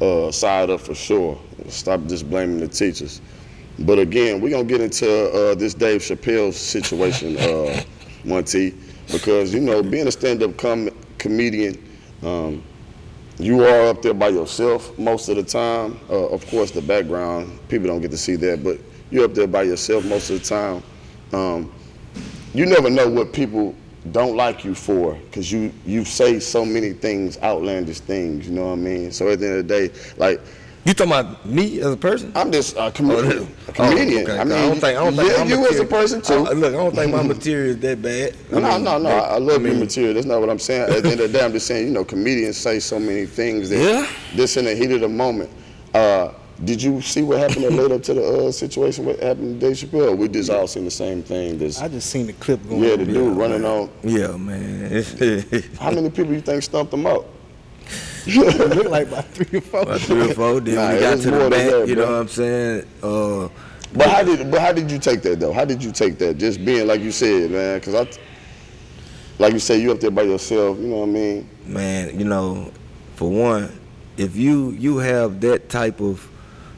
uh, 0.01 0.31
side 0.31 0.71
up 0.71 0.81
for 0.81 0.95
sure. 0.95 1.37
Stop 1.69 2.07
just 2.07 2.31
blaming 2.31 2.61
the 2.61 2.69
teachers. 2.69 3.21
But 3.81 3.99
again, 3.99 4.41
we're 4.41 4.51
gonna 4.51 4.65
get 4.65 4.81
into 4.81 5.09
uh, 5.33 5.55
this 5.57 5.75
Dave 5.75 6.01
Chappelle 6.01 6.53
situation, 6.53 7.37
uh, 7.39 7.83
Monty, 8.25 8.75
because 9.11 9.53
you 9.53 9.61
know, 9.61 9.83
being 9.83 10.07
a 10.07 10.13
stand-up 10.13 10.57
com- 10.57 10.91
comedian, 11.19 11.77
um, 12.23 12.63
you 13.39 13.65
are 13.65 13.89
up 13.89 14.03
there 14.03 14.15
by 14.15 14.29
yourself 14.29 14.99
most 14.99 15.29
of 15.29 15.37
the 15.37 15.45
time. 15.45 15.99
Uh, 16.11 16.29
of 16.29 16.47
course, 16.49 16.71
the 16.71 16.83
background 16.83 17.59
people 17.69 17.87
don't 17.87 18.01
get 18.01 18.11
to 18.11 18.19
see 18.19 18.37
that, 18.37 18.65
but 18.65 18.79
you're 19.11 19.25
up 19.25 19.35
there 19.35 19.47
by 19.47 19.63
yourself 19.63 20.05
most 20.05 20.31
of 20.31 20.41
the 20.41 20.45
time. 20.45 20.83
Um, 21.33 21.73
you 22.55 22.67
never 22.67 22.91
know 22.91 23.09
what 23.09 23.33
people 23.33 23.75
don't 24.13 24.37
like 24.37 24.65
you 24.65 24.75
for 24.75 25.15
because 25.15 25.53
you 25.53 25.73
you 25.85 26.05
say 26.05 26.41
so 26.41 26.65
many 26.65 26.93
things, 26.93 27.39
outlandish 27.43 28.01
things. 28.01 28.49
You 28.49 28.55
know 28.55 28.67
what 28.67 28.73
I 28.73 28.77
mean? 28.77 29.13
So 29.13 29.29
at 29.29 29.41
the 29.41 29.47
end 29.47 29.59
of 29.59 29.69
the 29.69 29.89
day, 29.89 29.95
like 30.17 30.41
You 30.85 30.95
talking 30.95 31.13
about 31.13 31.45
me 31.45 31.81
as 31.81 31.93
a 31.93 31.97
person? 31.97 32.33
I'm 32.35 32.51
just 32.51 32.77
a 32.79 32.91
comedian. 32.91 33.47
a 33.69 33.73
comedian. 33.73 34.19
Oh, 34.29 34.33
okay. 34.33 34.39
I 34.39 34.45
mean, 34.45 34.57
don't 34.71 34.81
think, 34.81 34.85
I 34.99 35.05
don't 35.05 35.15
think 35.17 35.31
yeah, 35.31 35.45
you 35.45 35.69
as 35.69 35.81
a 35.81 35.85
person 35.85 36.23
too. 36.23 36.47
I- 36.47 36.53
look, 36.53 36.73
I 36.73 36.77
don't 36.77 36.95
think 36.95 37.13
my 37.13 37.23
material 37.35 37.71
is 37.71 37.79
that 37.81 38.01
bad. 38.01 38.37
I 38.51 38.61
no, 38.61 38.75
mean, 38.75 38.85
no, 38.85 38.99
no. 38.99 39.09
I, 39.11 39.19
I 39.35 39.39
love 39.39 39.61
your 39.63 39.73
mean, 39.73 39.81
material. 39.81 40.15
That's 40.15 40.27
not 40.27 40.41
what 40.41 40.49
I'm 40.49 40.59
saying. 40.59 40.83
At 40.95 41.03
the 41.03 41.11
end 41.11 41.21
of 41.21 41.31
the 41.33 41.39
day, 41.39 41.45
I'm 41.45 41.53
just 41.53 41.67
saying, 41.67 41.87
you 41.89 41.93
know, 41.93 42.05
comedians 42.05 42.57
say 42.57 42.79
so 42.81 42.99
many 42.99 43.27
things 43.27 43.69
that 43.71 43.79
Yeah. 43.79 44.09
this 44.35 44.57
in 44.57 44.65
the 44.65 44.75
heat 44.75 44.91
of 44.93 45.01
the 45.03 45.09
moment. 45.09 45.51
Uh, 45.93 46.33
did 46.65 46.83
you 46.83 47.01
see 47.03 47.23
what 47.23 47.39
happened 47.39 47.65
that 47.65 47.73
led 47.73 47.93
up 47.93 48.03
to 48.05 48.15
the 48.15 48.47
uh, 48.49 48.51
situation? 48.53 49.05
What 49.05 49.21
happened 49.21 49.61
to 49.61 49.67
Dave 49.69 49.77
Chappelle? 49.77 50.17
We 50.17 50.27
just 50.29 50.51
all 50.51 50.67
seen 50.67 50.85
the 50.85 50.91
same 50.91 51.23
thing. 51.23 51.57
This, 51.59 51.81
I 51.81 51.89
just 51.89 52.11
seen 52.11 52.27
the 52.27 52.33
clip 52.33 52.67
going. 52.69 52.83
yeah, 52.83 52.97
the 52.97 53.05
dude 53.05 53.37
running 53.37 53.65
on. 53.65 53.91
Yeah, 54.03 54.37
man. 54.37 54.91
How 55.79 55.91
many 55.93 56.11
people 56.11 56.33
you 56.33 56.41
think 56.41 56.63
stumped 56.63 56.93
him 56.93 57.07
out? 57.07 57.27
It 58.37 58.77
looked 58.77 58.91
like 58.91 59.09
about 59.09 59.25
three 59.27 59.59
or 59.59 59.63
four. 59.63 59.81
About 59.83 60.01
three 60.01 60.31
or 60.31 60.35
four. 60.35 60.61
Then 60.61 60.75
Nah, 60.75 60.91
it 60.91 61.01
got 61.01 61.19
to 61.21 61.31
the 61.31 61.51
back, 61.51 61.71
that, 61.71 61.89
you 61.89 61.95
know 61.97 62.03
what 62.03 62.13
I'm 62.21 62.29
saying? 62.29 62.87
Uh, 63.03 63.49
But 63.95 64.09
how 64.11 64.23
did 64.23 64.51
but 64.51 64.61
how 64.61 64.73
did 64.73 64.91
you 64.91 64.99
take 64.99 65.23
that 65.23 65.41
though? 65.41 65.53
How 65.53 65.65
did 65.65 65.83
you 65.83 65.93
take 65.93 66.19
that? 66.19 66.37
Just 66.39 66.65
being 66.65 66.87
like 66.87 67.01
you 67.01 67.11
said, 67.11 67.51
man. 67.51 67.79
Because 67.79 67.95
I, 67.95 68.07
like 69.39 69.53
you 69.53 69.59
said, 69.59 69.81
you 69.81 69.93
up 69.93 70.01
there 70.01 70.11
by 70.11 70.23
yourself. 70.23 70.79
You 70.79 70.89
know 70.89 70.97
what 70.99 71.09
I 71.09 71.13
mean? 71.13 71.49
man, 71.67 72.19
you 72.19 72.25
know, 72.25 72.71
for 73.17 73.31
one, 73.31 73.79
if 74.17 74.37
you 74.37 74.71
you 74.73 74.99
have 74.99 75.41
that 75.41 75.69
type 75.69 76.01
of 76.01 76.29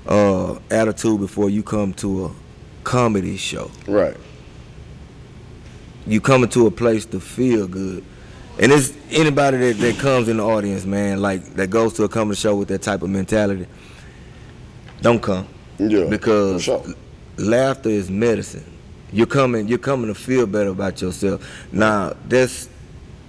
uh, 0.06 0.58
attitude 0.70 1.20
before 1.20 1.50
you 1.50 1.62
come 1.62 1.92
to 1.94 2.26
a 2.26 2.30
comedy 2.84 3.36
show, 3.36 3.70
Right. 3.86 4.16
you 6.06 6.20
coming 6.20 6.48
to 6.50 6.66
a 6.66 6.70
place 6.70 7.04
to 7.06 7.20
feel 7.20 7.66
good. 7.66 8.04
And 8.60 8.70
it's 8.72 8.92
anybody 9.10 9.56
that, 9.56 9.78
that 9.78 9.98
comes 9.98 10.28
in 10.28 10.36
the 10.36 10.44
audience, 10.44 10.84
man, 10.84 11.22
like 11.22 11.42
that 11.54 11.70
goes 11.70 11.94
to 11.94 12.04
a 12.04 12.08
comedy 12.10 12.36
show 12.38 12.54
with 12.56 12.68
that 12.68 12.82
type 12.82 13.02
of 13.02 13.08
mentality, 13.08 13.66
don't 15.00 15.22
come. 15.22 15.48
Yeah. 15.78 16.04
Because 16.10 16.64
sure. 16.64 16.84
laughter 17.38 17.88
is 17.88 18.10
medicine. 18.10 18.64
You're 19.12 19.26
coming 19.26 19.66
you're 19.66 19.78
coming 19.78 20.08
to 20.08 20.14
feel 20.14 20.46
better 20.46 20.68
about 20.70 21.00
yourself. 21.00 21.48
Now 21.72 22.12
that's 22.28 22.68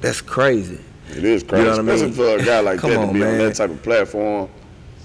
that's 0.02 0.20
crazy. 0.20 0.80
It 1.12 1.24
is 1.24 1.44
crazy, 1.44 1.64
You 1.64 1.70
know 1.72 1.78
what 1.78 1.90
I 1.90 1.94
especially 1.94 2.06
mean? 2.08 2.38
for 2.38 2.44
a 2.44 2.46
guy 2.46 2.60
like 2.60 2.82
that 2.82 2.98
on, 2.98 3.08
to 3.08 3.14
be 3.14 3.20
man. 3.20 3.32
on 3.32 3.38
that 3.38 3.56
type 3.56 3.70
of 3.70 3.82
platform. 3.82 4.50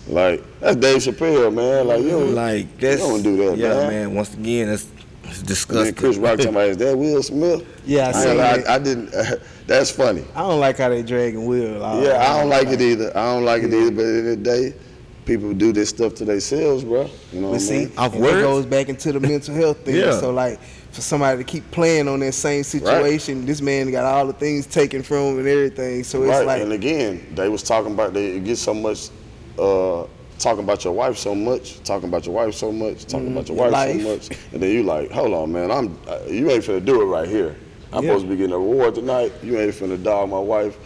Like 0.09 0.42
that's 0.59 0.77
Dave 0.77 0.98
Chappelle, 0.98 1.55
man. 1.55 1.87
Like 1.87 2.00
you 2.03 2.11
don't, 2.11 2.35
Like 2.35 2.79
that's 2.79 3.00
you 3.00 3.07
don't 3.07 3.22
do 3.22 3.37
that, 3.48 3.59
yeah, 3.59 3.68
man. 3.74 3.88
man. 3.88 4.14
Once 4.16 4.35
again, 4.35 4.68
that's 4.68 4.87
it's 5.28 5.38
And 5.38 5.46
disgusting. 5.48 5.84
then 5.84 5.94
Chris 5.94 6.16
Rock 6.16 6.38
talking 6.38 6.50
about 6.54 6.68
is 6.68 6.76
that 6.78 6.96
Will 6.96 7.22
Smith? 7.22 7.64
Yeah, 7.84 8.06
I 8.08 8.12
I, 8.12 8.12
seen 8.12 8.38
ain't 8.38 8.38
lie, 8.38 8.54
it. 8.54 8.66
I, 8.66 8.74
I 8.74 8.78
didn't. 8.78 9.10
that's 9.66 9.90
funny. 9.90 10.24
I 10.34 10.40
don't 10.40 10.60
like 10.60 10.78
how 10.78 10.88
they 10.88 11.02
dragging 11.02 11.46
Will. 11.46 11.84
out. 11.84 12.02
Yeah, 12.02 12.18
I 12.18 12.40
don't 12.40 12.48
like 12.48 12.68
it 12.68 12.80
either. 12.80 13.16
I 13.16 13.34
don't 13.34 13.44
like 13.44 13.62
it 13.62 13.72
either. 13.72 13.90
But 13.90 14.04
at 14.04 14.12
the 14.12 14.18
end 14.18 14.28
of 14.28 14.44
the 14.44 14.50
day, 14.70 14.74
people 15.24 15.52
do 15.54 15.72
this 15.72 15.88
stuff 15.90 16.14
to 16.16 16.24
themselves, 16.24 16.84
bro. 16.84 17.10
You 17.32 17.40
know 17.40 17.48
But 17.48 17.50
what 17.50 17.54
I 17.54 17.58
see, 17.58 17.78
mean? 17.86 17.92
Off 17.98 18.14
and 18.14 18.24
it 18.24 18.30
goes 18.30 18.66
back 18.66 18.88
into 18.88 19.12
the 19.12 19.20
mental 19.20 19.54
health 19.54 19.78
thing. 19.84 19.96
Yeah. 19.96 20.18
So 20.18 20.32
like, 20.32 20.60
for 20.92 21.02
somebody 21.02 21.38
to 21.38 21.44
keep 21.44 21.70
playing 21.72 22.08
on 22.08 22.20
that 22.20 22.32
same 22.32 22.62
situation, 22.64 23.44
this 23.44 23.60
man 23.60 23.90
got 23.90 24.04
all 24.04 24.26
the 24.26 24.32
things 24.32 24.66
taken 24.66 25.02
from 25.02 25.18
him 25.32 25.38
and 25.40 25.48
everything. 25.48 26.04
So 26.04 26.22
it's 26.22 26.30
right. 26.30 26.46
like, 26.46 26.62
and 26.62 26.72
again, 26.72 27.26
they 27.34 27.48
was 27.48 27.62
talking 27.62 27.92
about 27.92 28.14
they 28.14 28.40
get 28.40 28.56
so 28.56 28.72
much, 28.72 29.10
uh, 29.58 30.04
talking 30.38 30.64
about 30.64 30.85
your 30.85 30.92
wife 30.92 31.16
so 31.16 31.35
much, 31.35 31.83
talking 31.83 32.09
about 32.09 32.27
your 32.27 32.35
wife 32.35 32.55
so 32.55 32.70
much, 32.72 33.07
talking 33.07 33.33
about 33.33 33.49
your 33.49 33.57
wife 33.57 33.72
life. 33.72 34.03
so 34.03 34.09
much, 34.09 34.31
and 34.53 34.62
then 34.62 34.70
you 34.70 34.83
like, 34.83 35.11
hold 35.11 35.33
on, 35.33 35.53
man, 35.53 35.70
I'm 35.70 35.99
uh, 36.09 36.18
you 36.29 36.51
ain't 36.51 36.64
finna 36.64 36.85
do 36.85 37.01
it 37.03 37.07
right 37.07 37.29
here. 37.29 37.57
I'm 37.92 38.03
Yeah. 38.05 38.11
supposed 38.11 38.25
to 38.27 38.31
be 38.31 38.37
getting 38.37 38.53
a 38.53 38.59
reward 38.59 38.94
tonight. 38.94 39.33
You 39.42 39.59
ain't 39.59 39.72
finna 39.75 40.03
dog 40.03 40.29
my 40.31 40.38
wife. 40.38 40.77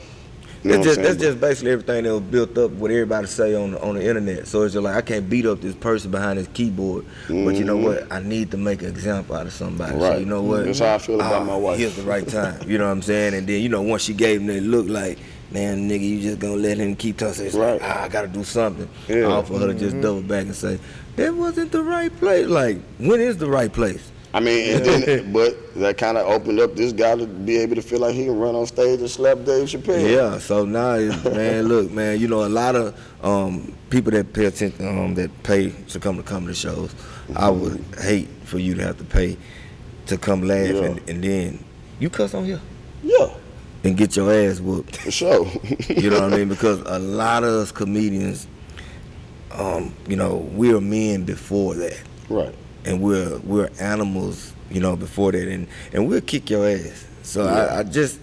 You 0.62 0.72
know 0.72 0.76
That's 0.76 0.86
what 0.88 0.94
just, 0.96 1.00
that's 1.00 1.22
just 1.22 1.40
basically 1.40 1.70
everything 1.72 2.04
that 2.04 2.12
was 2.12 2.20
built 2.20 2.58
up 2.58 2.70
what 2.72 2.90
everybody 2.90 3.26
say 3.26 3.54
on 3.54 3.70
the, 3.70 3.82
on 3.82 3.94
the 3.94 4.06
internet. 4.06 4.46
So 4.46 4.62
it's 4.64 4.74
just 4.74 4.84
like 4.84 4.94
I 4.94 5.00
can't 5.00 5.28
beat 5.30 5.46
up 5.46 5.62
this 5.62 5.74
person 5.74 6.10
behind 6.10 6.38
this 6.38 6.48
keyboard, 6.48 7.06
but 7.28 7.54
you 7.54 7.64
know 7.64 7.78
what? 7.78 8.12
I 8.12 8.20
need 8.20 8.50
to 8.50 8.58
make 8.58 8.82
an 8.82 8.88
example 8.90 9.36
out 9.36 9.46
of 9.46 9.54
somebody. 9.54 9.92
So 9.98 9.98
Mm-hmm. 10.10 10.20
You 10.20 10.26
know 10.26 10.42
what? 10.42 10.66
That's 10.66 10.80
how 10.80 10.94
I 10.96 10.98
feel 10.98 11.14
about 11.14 11.40
Ah, 11.40 11.44
my 11.44 11.56
wife. 11.56 11.78
Here's 11.78 11.96
the 11.96 12.02
right 12.02 12.28
time. 12.28 12.68
You 12.68 12.76
know 12.76 12.84
what 12.84 12.92
I'm 12.92 13.00
saying? 13.02 13.32
And 13.32 13.46
then 13.46 13.62
you 13.62 13.70
know 13.70 13.80
once 13.80 14.02
she 14.02 14.12
gave 14.12 14.42
him 14.42 14.48
that 14.48 14.62
look 14.62 14.86
like, 14.86 15.18
man, 15.50 15.88
nigga, 15.88 16.00
you 16.08 16.20
just 16.20 16.38
gonna 16.38 16.54
let 16.56 16.78
him 16.78 16.94
keep 16.96 17.16
touching. 17.18 17.46
It's 17.46 17.54
Right. 17.54 17.80
like, 17.80 17.82
ah, 17.84 18.04
I 18.04 18.08
gotta 18.08 18.28
do 18.28 18.44
something. 18.44 18.88
Yeah. 19.08 19.22
All 19.24 19.42
for 19.42 19.58
her 19.58 19.66
to 19.68 19.74
just 19.74 20.00
double 20.00 20.22
back 20.22 20.46
and 20.46 20.54
say, 20.54 20.78
that 21.16 21.34
wasn't 21.34 21.72
the 21.72 21.82
right 21.82 22.14
place. 22.18 22.46
Like, 22.46 22.78
when 22.98 23.20
is 23.20 23.36
the 23.36 23.48
right 23.50 23.72
place? 23.72 24.10
I 24.32 24.38
mean, 24.38 24.76
and 24.76 24.84
then, 24.86 25.32
but 25.32 25.74
that 25.74 25.98
kind 25.98 26.16
of 26.16 26.24
opened 26.28 26.60
up 26.60 26.76
this 26.76 26.92
guy 26.92 27.16
to 27.16 27.26
be 27.26 27.56
able 27.56 27.74
to 27.74 27.82
feel 27.82 27.98
like 27.98 28.14
he 28.14 28.26
can 28.26 28.38
run 28.38 28.54
on 28.54 28.64
stage 28.66 29.00
and 29.00 29.10
slap 29.10 29.38
Dave 29.44 29.66
Chappelle. 29.66 30.08
Yeah, 30.08 30.38
so 30.38 30.64
now, 30.64 30.94
it's- 30.94 31.24
man, 31.34 31.66
look, 31.66 31.90
man, 31.90 32.20
you 32.20 32.28
know, 32.28 32.44
a 32.44 32.48
lot 32.48 32.76
of 32.76 32.94
um, 33.24 33.74
people 33.90 34.12
that 34.12 34.32
pay 34.32 34.44
attention, 34.44 34.86
um, 34.86 35.14
that 35.16 35.30
pay 35.42 35.70
to 35.88 35.98
come 35.98 36.16
to 36.16 36.22
comedy 36.22 36.54
shows, 36.54 36.94
I 37.34 37.50
would 37.50 37.84
hate 38.00 38.28
for 38.44 38.58
you 38.58 38.74
to 38.76 38.82
have 38.84 38.98
to 38.98 39.04
pay 39.04 39.36
to 40.06 40.16
come 40.16 40.42
laugh 40.42 40.70
Yeah. 40.74 40.82
and, 40.84 41.08
and 41.10 41.22
then 41.24 41.64
you 42.00 42.08
cuss 42.10 42.34
on 42.34 42.44
here 42.44 42.60
yeah, 43.04 43.28
and 43.84 43.96
get 43.96 44.16
your 44.16 44.32
ass 44.32 44.60
whooped. 44.60 44.96
for 44.96 45.10
sure. 45.10 45.46
You 45.88 46.10
know 46.10 46.20
what 46.22 46.32
I 46.34 46.36
mean? 46.38 46.48
Because 46.56 46.80
a 46.80 46.98
lot 46.98 47.44
of 47.44 47.50
us 47.54 47.72
comedians, 47.72 48.46
um, 49.52 49.94
you 50.06 50.16
know, 50.16 50.36
we're 50.52 50.80
men 50.80 51.24
before 51.24 51.74
that, 51.74 51.98
right. 52.28 52.54
and 52.84 53.00
we're 53.00 53.38
we're 53.38 53.70
animals, 53.80 54.52
you 54.70 54.80
know, 54.80 54.96
before 54.96 55.32
that, 55.32 55.48
and 55.48 55.66
and 55.92 56.08
we'll 56.08 56.20
kick 56.20 56.50
your 56.50 56.66
ass. 56.68 57.06
So 57.22 57.44
Yeah. 57.44 57.50
I, 57.52 57.78
I 57.80 57.82
just, 57.84 58.18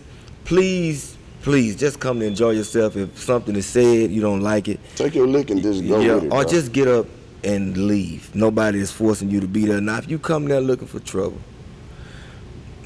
please, 0.46 1.18
please, 1.42 1.76
just 1.76 2.00
come 2.00 2.20
to 2.20 2.26
enjoy 2.26 2.52
yourself. 2.52 2.96
If 2.96 3.20
something 3.20 3.56
is 3.56 3.66
said 3.66 4.12
you 4.12 4.22
don't 4.22 4.42
like 4.42 4.68
it, 4.68 4.80
Take 4.96 5.16
your 5.16 5.28
lick 5.28 5.50
and 5.50 5.62
just 5.62 5.86
go 5.88 6.00
yeah, 6.00 6.18
it. 6.18 6.24
or 6.26 6.30
bro. 6.30 6.44
just 6.46 6.72
get 6.72 6.88
up 6.88 7.06
and 7.44 7.78
leave. 7.78 8.34
Nobody 8.36 8.80
is 8.80 8.92
forcing 8.92 9.30
you 9.30 9.40
to 9.40 9.48
be 9.48 9.66
there. 9.66 9.80
Now, 9.82 9.98
if 10.00 10.10
you 10.10 10.18
come 10.20 10.46
there 10.48 10.60
looking 10.62 10.88
for 10.88 11.00
trouble, 11.00 11.38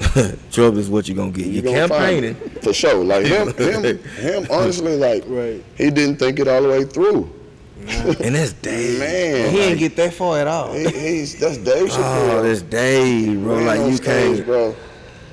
trouble 0.52 0.78
is 0.78 0.88
what 0.90 1.08
you're 1.08 1.16
gonna 1.16 1.30
get. 1.30 1.46
You 1.46 1.52
You're 1.60 1.62
gonna 1.62 1.88
find 1.88 2.22
campaigning. 2.22 2.36
it. 2.56 2.62
for 2.64 2.72
sure. 2.72 3.04
Like 3.04 3.26
him, 3.26 3.48
him, 3.54 3.98
him. 4.16 4.46
Honestly, 4.50 4.96
like 4.96 5.24
Right. 5.26 5.62
he 5.76 5.90
didn't 5.90 6.16
think 6.16 6.38
it 6.38 6.48
all 6.48 6.62
the 6.62 6.68
way 6.68 6.84
through. 6.84 7.30
And 7.84 8.36
that's 8.36 8.52
Dave. 8.54 8.98
Man, 9.00 9.50
he 9.50 9.58
ain't 9.60 9.78
get 9.80 9.96
that 9.96 10.14
far 10.14 10.38
at 10.38 10.46
all. 10.46 10.72
He, 10.72 10.86
he's 10.88 11.38
that's 11.40 11.56
Dave 11.58 11.88
Chappelle. 11.88 12.34
Oh, 12.38 12.42
that's 12.42 12.62
Dave, 12.62 13.42
bro. 13.42 13.56
Man 13.56 13.66
like 13.66 13.80
you 13.80 13.96
stage, 13.96 14.36
can't. 14.36 14.46
bro. 14.46 14.76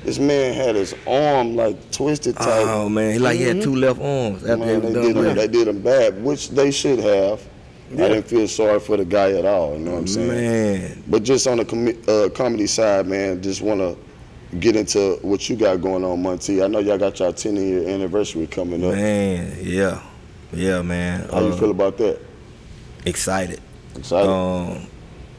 This 0.04 0.18
man 0.18 0.54
had 0.56 0.76
his 0.76 0.96
arm 1.06 1.56
like 1.56 1.92
twisted 1.92 2.36
tight. 2.38 2.64
Oh 2.66 2.90
man, 2.90 3.14
he 3.14 3.20
like 3.20 3.38
he 3.38 3.44
had 3.44 3.62
two 3.62 3.76
left 3.76 4.00
arms 4.02 4.44
after 4.44 4.58
Man, 4.58 4.82
they 4.82 4.90
they 4.94 5.14
was 5.14 5.14
done 5.14 5.14
did 5.14 5.16
him, 5.28 5.36
they 5.36 5.48
did 5.48 5.68
him 5.68 5.82
bad, 5.82 6.24
which 6.24 6.50
they 6.50 6.72
should 6.72 7.00
have. 7.00 7.42
Yeah. 7.92 8.06
I 8.06 8.08
didn't 8.10 8.28
feel 8.28 8.48
sorry 8.48 8.80
for 8.80 8.98
the 8.98 9.06
guy 9.06 9.32
at 9.34 9.46
all. 9.46 9.74
You 9.74 9.80
know 9.86 9.92
what 9.92 9.98
I'm 10.00 10.08
saying? 10.08 10.28
Man, 10.30 11.04
But 11.08 11.24
just 11.24 11.46
on 11.48 11.58
the 11.58 11.66
com- 11.66 12.02
uh, 12.08 12.30
comedy 12.36 12.66
side, 12.68 13.06
man, 13.08 13.42
just 13.44 13.62
want 13.62 13.80
to 13.82 13.96
get 14.58 14.76
into 14.76 15.20
what 15.22 15.48
you 15.50 15.56
got 15.56 15.82
going 15.82 16.04
on, 16.04 16.22
Monty. 16.22 16.64
I 16.64 16.68
know 16.68 16.80
y'all 16.80 16.98
got 16.98 17.20
your 17.20 17.32
10 17.32 17.56
year 17.56 17.88
anniversary 17.88 18.48
coming 18.48 18.84
up. 18.84 18.94
man, 18.96 19.58
yeah, 19.62 20.02
yeah, 20.52 20.82
man. 20.82 21.28
How 21.30 21.42
you 21.42 21.48
Uh, 21.54 21.56
feel 21.58 21.72
about 21.72 21.98
that? 21.98 22.20
Excited. 23.06 23.60
Excited? 23.96 24.30
Um, 24.30 24.88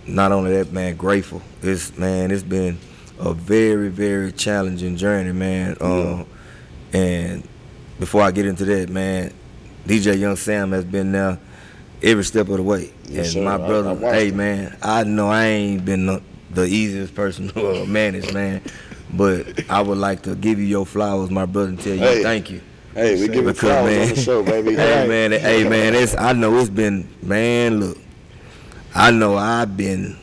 not 0.07 0.33
only 0.33 0.53
that, 0.53 0.73
man, 0.73 0.97
grateful. 0.97 1.43
It's 1.63 1.97
man, 1.97 2.31
it's 2.31 2.43
been 2.43 2.79
a 3.19 3.33
very, 3.35 3.89
very 3.89 4.33
challenging 4.33 4.97
journey, 4.97 5.33
man. 5.33 5.77
Um, 5.81 6.27
and 6.93 7.47
before 7.99 8.23
I 8.23 8.31
get 8.31 8.47
into 8.47 8.65
that, 8.65 8.89
man, 8.89 9.33
DJ 9.87 10.19
Young 10.19 10.37
Samm 10.37 10.73
has 10.73 10.85
been 10.85 11.13
there 11.13 11.39
every 12.03 12.25
step 12.25 12.49
of 12.49 12.57
the 12.57 12.63
way. 12.63 12.93
Yes, 13.05 13.27
and 13.27 13.33
sir. 13.35 13.43
my 13.43 13.57
brother, 13.59 13.91
I 13.91 13.93
watched 13.93 14.15
hey 14.15 14.31
man, 14.31 14.77
I 14.83 15.05
know 15.05 15.29
I 15.29 15.45
ain't 15.47 15.85
been 15.85 16.07
the, 16.07 16.23
the 16.51 16.65
easiest 16.65 17.15
person 17.15 17.49
to 17.55 17.85
manage, 17.87 18.33
man. 18.33 18.63
But 19.15 19.69
I 19.71 19.83
would 19.83 19.99
like 19.99 20.23
to 20.23 20.35
give 20.35 20.59
you 20.59 20.67
your 20.67 20.87
flowers, 20.87 21.31
my 21.31 21.47
brother, 21.47 21.71
and 21.71 21.81
tell 21.81 21.95
you 21.95 21.99
Hey. 22.01 22.23
thank 22.23 22.51
you. 22.51 22.61
Hey, 22.95 23.21
we 23.21 23.29
give 23.29 23.47
it 23.47 23.55
Because, 23.55 23.59
flowers 23.61 23.85
man, 23.97 24.03
on 24.09 24.15
the 24.15 24.21
show, 24.21 24.43
baby. 24.43 24.75
hey 24.77 25.07
man, 25.09 25.33
hey 25.33 25.69
man, 25.69 25.95
it's 25.95 26.17
I 26.17 26.33
know 26.33 26.57
it's 26.59 26.69
been 26.71 27.09
man. 27.23 27.81
Look, 27.81 27.99
I 28.95 29.11
know 29.11 29.37
I've 29.37 29.77
been 29.77 30.17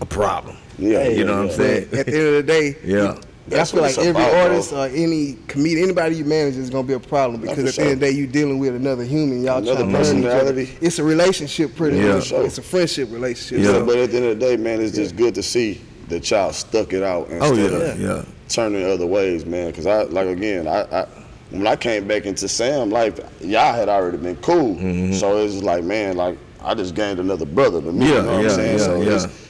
a 0.00 0.06
problem. 0.06 0.56
Yeah, 0.78 1.06
you 1.08 1.24
know 1.24 1.36
what 1.42 1.50
I'm 1.50 1.56
saying? 1.56 1.82
At 1.92 2.06
the 2.06 2.14
end 2.16 2.26
of 2.28 2.34
the 2.34 2.42
day, 2.44 2.76
Yeah. 2.84 3.18
That's 3.48 3.72
I 3.72 3.76
feel 3.76 3.82
like 3.82 3.98
every 3.98 4.10
about, 4.10 4.30
bro. 4.30 4.40
artist 4.42 4.72
or 4.74 4.86
any 4.88 5.38
comedian, 5.48 5.84
anybody 5.84 6.16
you 6.16 6.24
manage 6.26 6.56
is 6.56 6.68
gonna 6.68 6.86
be 6.86 6.92
a 6.92 7.00
problem 7.00 7.40
because 7.40 7.56
for 7.56 7.68
at 7.68 7.74
the 7.76 7.82
end 7.82 7.92
of 7.94 8.00
the 8.00 8.06
day, 8.06 8.12
you're 8.12 8.26
dealing 8.26 8.58
with 8.58 8.74
another 8.76 9.04
human. 9.04 9.42
Y'all 9.42 9.58
Another 9.58 9.80
trying 9.90 9.92
to 9.92 9.98
learn 10.02 10.18
each 10.18 10.26
other. 10.26 10.66
It's 10.82 10.98
a 10.98 11.04
relationship, 11.04 11.74
pretty 11.74 11.96
Yeah. 11.96 12.16
much. 12.16 12.24
Sure. 12.26 12.44
It's 12.44 12.58
a 12.58 12.62
friendship 12.62 13.10
relationship. 13.10 13.64
Yeah. 13.64 13.72
So, 13.72 13.86
But 13.86 13.96
at 13.96 14.10
the 14.10 14.16
end 14.18 14.26
of 14.26 14.38
the 14.38 14.46
day, 14.46 14.56
man, 14.58 14.82
it's 14.82 14.94
just 14.94 15.16
good 15.16 15.34
to 15.34 15.42
see 15.42 15.80
that 16.08 16.30
y'all 16.30 16.52
stuck 16.52 16.92
it 16.92 17.02
out 17.02 17.28
Oh 17.30 17.50
instead 17.54 17.72
yeah, 17.72 17.78
of 17.78 18.00
yeah. 18.00 18.24
turning 18.48 18.84
other 18.84 19.06
ways, 19.06 19.44
man. 19.44 19.68
Because 19.68 19.86
I, 19.86 20.02
like 20.04 20.26
again, 20.28 20.66
I, 20.66 20.82
I 21.02 21.06
when 21.50 21.66
I 21.66 21.76
came 21.76 22.06
back 22.06 22.26
into 22.26 22.48
Sam 22.48 22.90
life, 22.90 23.18
y'all 23.40 23.72
had 23.74 23.88
already 23.88 24.18
been 24.18 24.36
cool. 24.36 24.74
Mm-hmm. 24.76 25.14
So 25.14 25.38
it's 25.38 25.62
like, 25.62 25.84
man, 25.84 26.16
like 26.16 26.38
I 26.60 26.74
just 26.74 26.94
gained 26.94 27.20
another 27.20 27.46
brother 27.46 27.80
to 27.80 27.92
me. 27.92 28.06
Yeah, 28.08 28.16
you 28.16 28.22
know 28.22 28.32
what 28.32 28.42
yeah, 28.42 28.48
I'm 28.50 28.54
saying? 28.54 28.78
yeah, 28.78 28.84
so 28.84 28.96
yeah. 29.00 29.06
it's- 29.08 29.44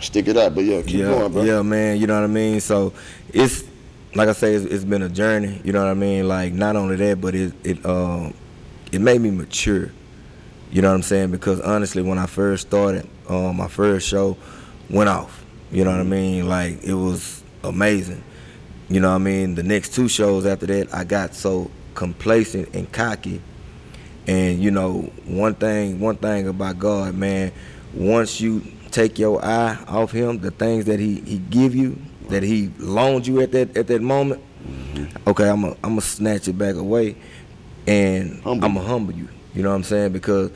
stick 0.00 0.26
it 0.28 0.36
out. 0.36 0.54
But 0.54 0.64
yeah, 0.64 0.82
keep 0.82 0.96
yeah, 0.96 1.06
going, 1.06 1.32
bro. 1.32 1.42
Yeah, 1.42 1.62
man, 1.62 2.00
you 2.00 2.06
know 2.06 2.14
what 2.14 2.24
I 2.24 2.28
mean? 2.28 2.60
So 2.60 2.92
it's 3.32 3.64
like 4.14 4.28
I 4.28 4.32
say, 4.32 4.54
it's, 4.54 4.64
it's 4.66 4.84
been 4.84 5.02
a 5.02 5.08
journey, 5.08 5.60
you 5.64 5.72
know 5.72 5.80
what 5.82 5.90
I 5.90 5.94
mean? 5.94 6.28
Like 6.28 6.52
not 6.52 6.76
only 6.76 6.96
that, 6.96 7.20
but 7.20 7.34
it 7.34 7.54
it 7.64 7.84
um 7.86 8.34
it 8.90 9.00
made 9.00 9.20
me 9.20 9.30
mature. 9.30 9.90
You 10.70 10.80
know 10.82 10.88
what 10.88 10.94
I'm 10.94 11.02
saying? 11.02 11.30
Because 11.30 11.60
honestly 11.60 12.02
when 12.02 12.18
I 12.18 12.26
first 12.26 12.66
started, 12.66 13.08
um 13.28 13.56
my 13.56 13.68
first 13.68 14.08
show 14.08 14.36
went 14.90 15.08
off. 15.08 15.41
You 15.72 15.84
know 15.84 15.90
what 15.90 16.00
I 16.00 16.04
mean? 16.04 16.48
Like 16.48 16.84
it 16.84 16.94
was 16.94 17.42
amazing. 17.64 18.22
You 18.90 19.00
know 19.00 19.08
what 19.08 19.16
I 19.16 19.18
mean? 19.18 19.54
The 19.54 19.62
next 19.62 19.94
two 19.94 20.06
shows 20.06 20.44
after 20.44 20.66
that 20.66 20.94
I 20.94 21.04
got 21.04 21.34
so 21.34 21.70
complacent 21.94 22.74
and 22.74 22.90
cocky. 22.92 23.40
And 24.26 24.62
you 24.62 24.70
know, 24.70 25.10
one 25.24 25.54
thing 25.54 25.98
one 25.98 26.16
thing 26.16 26.46
about 26.46 26.78
God, 26.78 27.14
man, 27.14 27.52
once 27.94 28.38
you 28.38 28.62
take 28.90 29.18
your 29.18 29.42
eye 29.42 29.82
off 29.88 30.12
him, 30.12 30.40
the 30.40 30.50
things 30.50 30.84
that 30.84 31.00
he, 31.00 31.20
he 31.22 31.38
give 31.38 31.74
you, 31.74 31.98
that 32.28 32.42
he 32.42 32.70
loaned 32.78 33.26
you 33.26 33.40
at 33.40 33.52
that 33.52 33.74
at 33.74 33.86
that 33.86 34.02
moment, 34.02 34.42
mm-hmm. 34.62 35.28
okay, 35.28 35.48
I'm 35.48 35.62
going 35.62 35.74
I'm 35.82 35.92
gonna 35.92 36.00
snatch 36.02 36.48
it 36.48 36.58
back 36.58 36.74
away 36.74 37.16
and 37.86 38.42
Humble 38.42 38.66
I'm 38.66 38.74
gonna 38.74 38.86
humble 38.86 39.14
you. 39.14 39.28
You 39.54 39.62
know 39.62 39.70
what 39.70 39.76
I'm 39.76 39.84
saying? 39.84 40.12
Because 40.12 40.50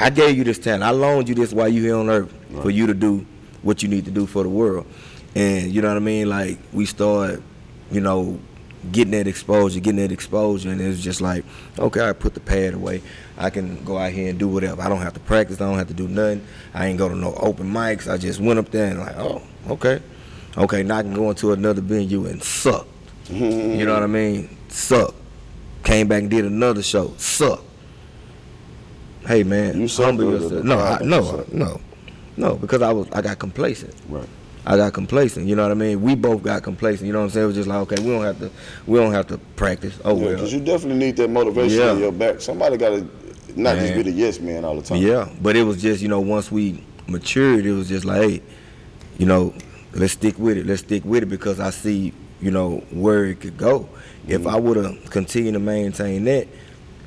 I 0.00 0.10
gave 0.10 0.36
you 0.36 0.42
this 0.42 0.58
talent. 0.58 0.82
I 0.82 0.90
loaned 0.90 1.28
you 1.28 1.36
this 1.36 1.52
while 1.52 1.68
you 1.68 1.82
here 1.82 1.96
on 1.96 2.10
earth 2.10 2.34
for 2.62 2.70
you 2.70 2.88
to 2.88 2.94
do 2.94 3.24
what 3.64 3.82
you 3.82 3.88
need 3.88 4.04
to 4.04 4.10
do 4.10 4.26
for 4.26 4.42
the 4.42 4.48
world. 4.48 4.86
And 5.34 5.72
you 5.72 5.82
know 5.82 5.88
what 5.88 5.96
I 5.96 6.00
mean? 6.00 6.28
Like 6.28 6.58
we 6.72 6.86
start, 6.86 7.42
you 7.90 8.00
know, 8.00 8.38
getting 8.92 9.12
that 9.12 9.26
exposure, 9.26 9.80
getting 9.80 10.00
that 10.00 10.12
exposure, 10.12 10.70
and 10.70 10.80
it's 10.80 11.00
just 11.00 11.20
like, 11.20 11.44
okay, 11.78 12.08
I 12.08 12.12
put 12.12 12.34
the 12.34 12.40
pad 12.40 12.74
away. 12.74 13.02
I 13.36 13.50
can 13.50 13.82
go 13.84 13.98
out 13.98 14.12
here 14.12 14.28
and 14.30 14.38
do 14.38 14.46
whatever. 14.48 14.80
I 14.82 14.88
don't 14.88 15.00
have 15.00 15.14
to 15.14 15.20
practice. 15.20 15.60
I 15.60 15.68
don't 15.68 15.78
have 15.78 15.88
to 15.88 15.94
do 15.94 16.06
nothing. 16.06 16.46
I 16.72 16.86
ain't 16.86 16.98
go 16.98 17.08
to 17.08 17.16
no 17.16 17.34
open 17.34 17.72
mics. 17.72 18.10
I 18.12 18.16
just 18.16 18.40
went 18.40 18.58
up 18.58 18.70
there 18.70 18.90
and 18.90 19.00
like, 19.00 19.16
oh, 19.16 19.42
okay, 19.70 20.00
okay. 20.56 20.82
Now 20.82 20.98
I 20.98 21.02
can 21.02 21.14
go 21.14 21.30
into 21.30 21.52
another 21.52 21.80
venue 21.80 22.26
and 22.26 22.42
suck. 22.42 22.86
You 23.30 23.86
know 23.86 23.94
what 23.94 24.02
I 24.02 24.06
mean? 24.06 24.56
Suck. 24.68 25.14
Came 25.82 26.08
back 26.08 26.22
and 26.22 26.30
did 26.30 26.44
another 26.44 26.82
show. 26.82 27.14
Suck. 27.16 27.62
Hey 29.26 29.42
man, 29.42 29.80
You 29.80 29.88
humble 29.88 30.24
yourself. 30.32 30.64
No, 30.64 30.78
I, 30.78 30.98
no, 31.02 31.44
no, 31.50 31.80
no. 32.36 32.56
Because 32.56 32.82
I 32.82 32.92
was, 32.92 33.08
I 33.12 33.22
got 33.22 33.38
complacent. 33.38 33.94
Right. 34.08 34.28
I 34.66 34.76
got 34.76 34.94
complacent. 34.94 35.46
You 35.46 35.56
know 35.56 35.62
what 35.62 35.72
I 35.72 35.74
mean? 35.74 36.00
We 36.00 36.14
both 36.14 36.42
got 36.42 36.62
complacent. 36.62 37.06
You 37.06 37.12
know 37.12 37.18
what 37.20 37.26
I'm 37.26 37.30
saying? 37.30 37.44
It 37.44 37.46
was 37.48 37.56
just 37.56 37.68
like, 37.68 37.78
okay, 37.92 38.02
we 38.02 38.10
don't 38.10 38.22
have 38.22 38.38
to, 38.38 38.50
we 38.86 38.98
don't 38.98 39.12
have 39.12 39.26
to 39.28 39.38
practice. 39.56 39.98
Oh 40.04 40.16
Yeah, 40.16 40.24
well. 40.24 40.34
because 40.34 40.52
you 40.52 40.60
definitely 40.60 40.98
need 40.98 41.16
that 41.16 41.28
motivation 41.28 41.78
Yeah. 41.78 41.92
in 41.92 41.98
your 41.98 42.12
back. 42.12 42.40
Somebody 42.40 42.76
got 42.76 42.90
to 42.90 43.08
not 43.56 43.76
just 43.76 43.94
be 43.94 44.02
the 44.02 44.10
yes 44.10 44.40
man 44.40 44.64
all 44.64 44.76
the 44.76 44.82
time. 44.82 44.98
Yeah, 44.98 45.28
but 45.42 45.56
it 45.56 45.62
was 45.62 45.80
just 45.80 46.02
you 46.02 46.08
know 46.08 46.20
once 46.20 46.50
we 46.50 46.82
matured, 47.06 47.66
it 47.66 47.72
was 47.72 47.88
just 47.88 48.04
like, 48.04 48.22
hey, 48.22 48.42
you 49.18 49.26
know, 49.26 49.54
let's 49.92 50.14
stick 50.14 50.38
with 50.38 50.56
it. 50.56 50.66
Let's 50.66 50.80
stick 50.80 51.04
with 51.04 51.22
it 51.24 51.26
because 51.26 51.60
I 51.60 51.70
see 51.70 52.12
you 52.40 52.50
know 52.50 52.78
where 52.90 53.26
it 53.26 53.40
could 53.40 53.56
go. 53.56 53.88
If 54.26 54.42
mm-hmm. 54.42 54.48
I 54.48 54.56
would 54.56 54.76
have 54.76 55.10
continued 55.10 55.52
to 55.52 55.60
maintain 55.60 56.24
that, 56.24 56.48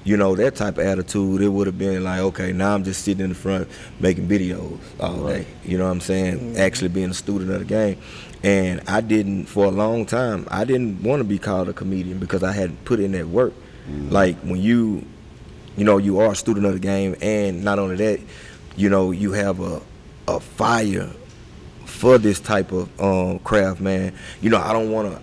you 0.08 0.16
know, 0.16 0.36
that 0.36 0.56
type 0.56 0.78
of 0.78 0.86
attitude, 0.86 1.42
it 1.42 1.50
would 1.50 1.68
have 1.68 1.78
been 1.78 2.04
like, 2.06 2.22
okay, 2.22 2.54
now 2.54 2.74
I'm 2.74 2.86
just 2.86 3.04
sitting 3.04 3.24
in 3.26 3.30
the 3.30 3.36
front 3.36 3.68
making 4.00 4.28
videos 4.30 4.80
all 5.02 5.28
day. 5.28 5.46
You 5.66 5.78
know 5.78 5.84
what 5.84 5.92
I'm 5.92 6.00
saying? 6.00 6.58
Actually 6.58 6.90
being 6.90 7.10
a 7.10 7.14
student 7.14 7.52
of 7.52 7.60
the 7.60 7.66
game. 7.66 7.98
And 8.42 8.82
I 8.88 9.02
didn't, 9.02 9.48
for 9.48 9.66
a 9.66 9.70
long 9.70 10.06
time, 10.06 10.48
I 10.50 10.64
didn't 10.64 11.04
want 11.04 11.20
to 11.20 11.26
be 11.26 11.38
called 11.38 11.68
a 11.68 11.74
comedian 11.74 12.20
because 12.20 12.42
I 12.42 12.54
hadn't 12.54 12.86
put 12.86 13.02
in 13.02 13.12
that 13.12 13.28
work. 13.28 13.54
Like 14.10 14.38
when 14.40 14.62
you 14.62 15.06
you 15.78 15.84
know, 15.84 15.98
you 15.98 16.20
are 16.20 16.32
a 16.32 16.36
student 16.36 16.66
of 16.66 16.74
the 16.74 16.80
game, 16.80 17.16
and 17.22 17.64
not 17.64 17.78
only 17.78 17.96
that, 17.98 18.20
you 18.76 18.90
know, 18.90 19.12
you 19.12 19.34
have 19.34 19.60
a 19.60 19.82
a 20.28 20.40
fire 20.40 21.10
for 21.86 22.18
this 22.18 22.40
type 22.40 22.72
of 22.72 22.90
um, 23.00 23.40
craft, 23.40 23.80
man. 23.80 24.14
You 24.42 24.50
know, 24.50 24.58
I 24.58 24.74
don't 24.74 24.92
want 24.92 25.12
to, 25.14 25.22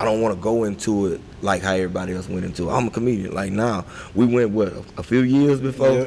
I 0.00 0.04
don't 0.04 0.20
want 0.20 0.34
to 0.34 0.40
go 0.40 0.64
into 0.64 1.06
it 1.06 1.20
like 1.42 1.62
how 1.62 1.72
everybody 1.72 2.14
else 2.14 2.28
went 2.28 2.44
into 2.44 2.68
it. 2.68 2.72
I'm 2.72 2.88
a 2.88 2.90
comedian. 2.90 3.34
Like 3.34 3.52
now, 3.52 3.84
we 4.14 4.26
went 4.26 4.50
what 4.50 4.72
a 4.96 5.02
few 5.02 5.20
years 5.20 5.60
before, 5.60 5.90
Yeah. 5.90 6.06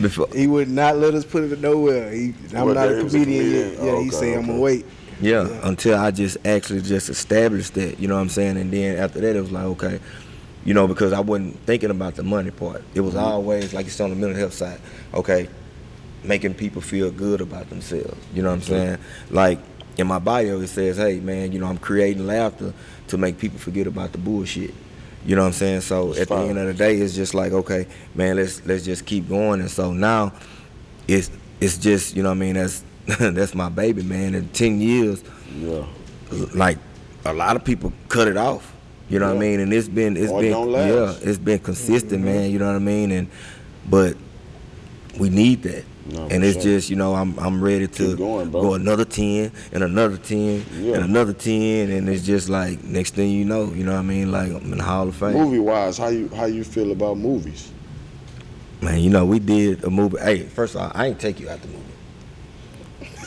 before. 0.00 0.28
he 0.34 0.46
would 0.46 0.68
not 0.68 0.96
let 0.96 1.14
us 1.14 1.24
put 1.24 1.44
it 1.44 1.60
nowhere. 1.60 2.10
He, 2.10 2.34
I'm 2.54 2.66
Well, 2.66 2.74
not 2.74 2.88
a 2.88 2.96
he 2.96 3.02
was 3.02 3.14
a 3.14 3.18
comedian 3.18 3.44
comedian. 3.44 3.70
yet. 3.72 3.84
Yeah, 3.84 3.90
Oh, 3.92 4.02
he 4.02 4.08
okay, 4.16 4.34
I'm 4.34 4.46
gonna 4.46 4.58
wait. 4.58 4.86
Yeah, 5.20 5.48
until 5.64 5.98
I 5.98 6.10
just 6.12 6.38
actually 6.44 6.82
just 6.82 7.08
established 7.08 7.74
that, 7.74 7.98
you 7.98 8.06
know 8.06 8.14
what 8.14 8.20
I'm 8.20 8.28
saying? 8.28 8.56
And 8.56 8.72
then 8.72 8.98
after 8.98 9.20
that, 9.20 9.34
it 9.34 9.40
was 9.40 9.50
like, 9.50 9.64
okay, 9.64 9.98
you 10.64 10.74
know, 10.74 10.86
because 10.86 11.12
I 11.12 11.20
wasn't 11.20 11.58
thinking 11.60 11.90
about 11.90 12.14
the 12.14 12.22
money 12.22 12.50
part. 12.50 12.84
It 12.94 13.00
was 13.00 13.14
mm-hmm. 13.14 13.24
always, 13.24 13.74
like 13.74 13.86
it's 13.86 14.00
on 14.00 14.10
the 14.10 14.16
mental 14.16 14.38
health 14.38 14.52
side, 14.54 14.80
okay, 15.14 15.48
making 16.22 16.54
people 16.54 16.82
feel 16.82 17.10
good 17.10 17.40
about 17.40 17.68
themselves. 17.68 18.16
You 18.32 18.42
know 18.42 18.50
what 18.50 18.56
I'm 18.56 18.62
saying? 18.62 18.98
Like 19.30 19.58
in 19.96 20.06
my 20.06 20.20
bio, 20.20 20.60
it 20.60 20.68
says, 20.68 20.96
hey, 20.96 21.18
man, 21.20 21.50
you 21.52 21.58
know, 21.58 21.66
I'm 21.66 21.78
creating 21.78 22.26
laughter 22.26 22.72
to 23.08 23.18
make 23.18 23.38
people 23.38 23.58
forget 23.58 23.86
about 23.86 24.12
the 24.12 24.18
bullshit. 24.18 24.72
You 25.26 25.36
know 25.36 25.42
what 25.42 25.48
I'm 25.48 25.52
saying? 25.54 25.80
So 25.82 26.08
That's 26.08 26.20
at 26.20 26.28
the 26.28 26.36
end 26.36 26.58
of 26.58 26.66
the 26.66 26.74
day, 26.74 26.96
it's 26.96 27.14
just 27.14 27.34
like, 27.34 27.52
okay, 27.52 27.86
man, 28.14 28.36
let's 28.36 28.64
let's 28.64 28.84
just 28.84 29.04
keep 29.04 29.28
going. 29.28 29.60
And 29.60 29.70
so 29.70 29.92
now, 29.92 30.32
it's 31.06 31.30
it's 31.60 31.76
just 31.76 32.16
you 32.16 32.22
know 32.22 32.30
what 32.30 32.36
I 32.36 32.38
mean? 32.38 32.54
That's 32.54 32.84
that's 33.18 33.54
my 33.54 33.68
baby 33.68 34.02
man. 34.02 34.34
In 34.34 34.48
10 34.50 34.80
years 34.80 35.22
Yeah. 35.56 35.84
like 36.54 36.78
a 37.24 37.32
lot 37.32 37.56
of 37.56 37.64
people 37.64 37.92
cut 38.08 38.28
it 38.28 38.36
off. 38.36 38.74
You 39.08 39.18
know 39.18 39.28
what 39.28 39.36
I 39.36 39.40
mean? 39.40 39.60
And 39.60 39.72
it's 39.72 39.88
been 39.88 40.16
it's 40.16 40.30
Or 40.30 40.40
been 40.40 40.70
yeah 40.70 41.14
it's 41.22 41.38
been 41.38 41.58
consistent 41.58 42.22
mm-hmm. 42.22 42.24
man. 42.24 42.50
You 42.50 42.58
know 42.58 42.66
what 42.66 42.76
I 42.76 42.80
mean? 42.80 43.10
And 43.10 43.28
but 43.88 44.16
we 45.18 45.30
need 45.30 45.62
that 45.62 45.84
No, 46.10 46.26
and 46.30 46.42
it's 46.42 46.54
sure. 46.54 46.62
just 46.62 46.88
you 46.90 46.96
know 46.96 47.14
I'm 47.14 47.38
I'm 47.38 47.62
ready 47.62 47.86
to 47.86 48.16
going, 48.16 48.50
go 48.50 48.72
another 48.74 49.04
10 49.04 49.52
and 49.72 49.82
another 49.84 50.16
10 50.16 50.64
Yeah. 50.80 50.94
and 50.94 51.04
another 51.04 51.34
10 51.34 51.90
and 51.90 52.08
it's 52.08 52.24
just 52.24 52.48
like 52.48 52.82
next 52.82 53.14
thing 53.14 53.30
you 53.30 53.44
know 53.44 53.72
you 53.74 53.84
know 53.84 53.92
what 53.92 53.98
I 53.98 54.02
mean 54.02 54.32
like 54.32 54.48
I'm 54.50 54.72
in 54.72 54.78
the 54.78 54.84
Hall 54.84 55.08
of 55.08 55.16
Fame 55.16 55.34
Movie 55.34 55.58
wise, 55.58 55.98
how 55.98 56.08
you 56.08 56.28
how 56.30 56.46
you 56.46 56.64
feel 56.64 56.92
about 56.92 57.18
movies? 57.18 57.72
man 58.80 59.00
you 59.00 59.10
know 59.10 59.26
we 59.26 59.38
did 59.38 59.84
a 59.84 59.90
movie 59.90 60.18
hey 60.20 60.44
first 60.44 60.76
of 60.76 60.80
all 60.80 60.92
I 60.94 61.08
ain't 61.08 61.20
take 61.20 61.40
you 61.40 61.50
out 61.50 61.60
the 61.60 61.68
movie 61.68 61.82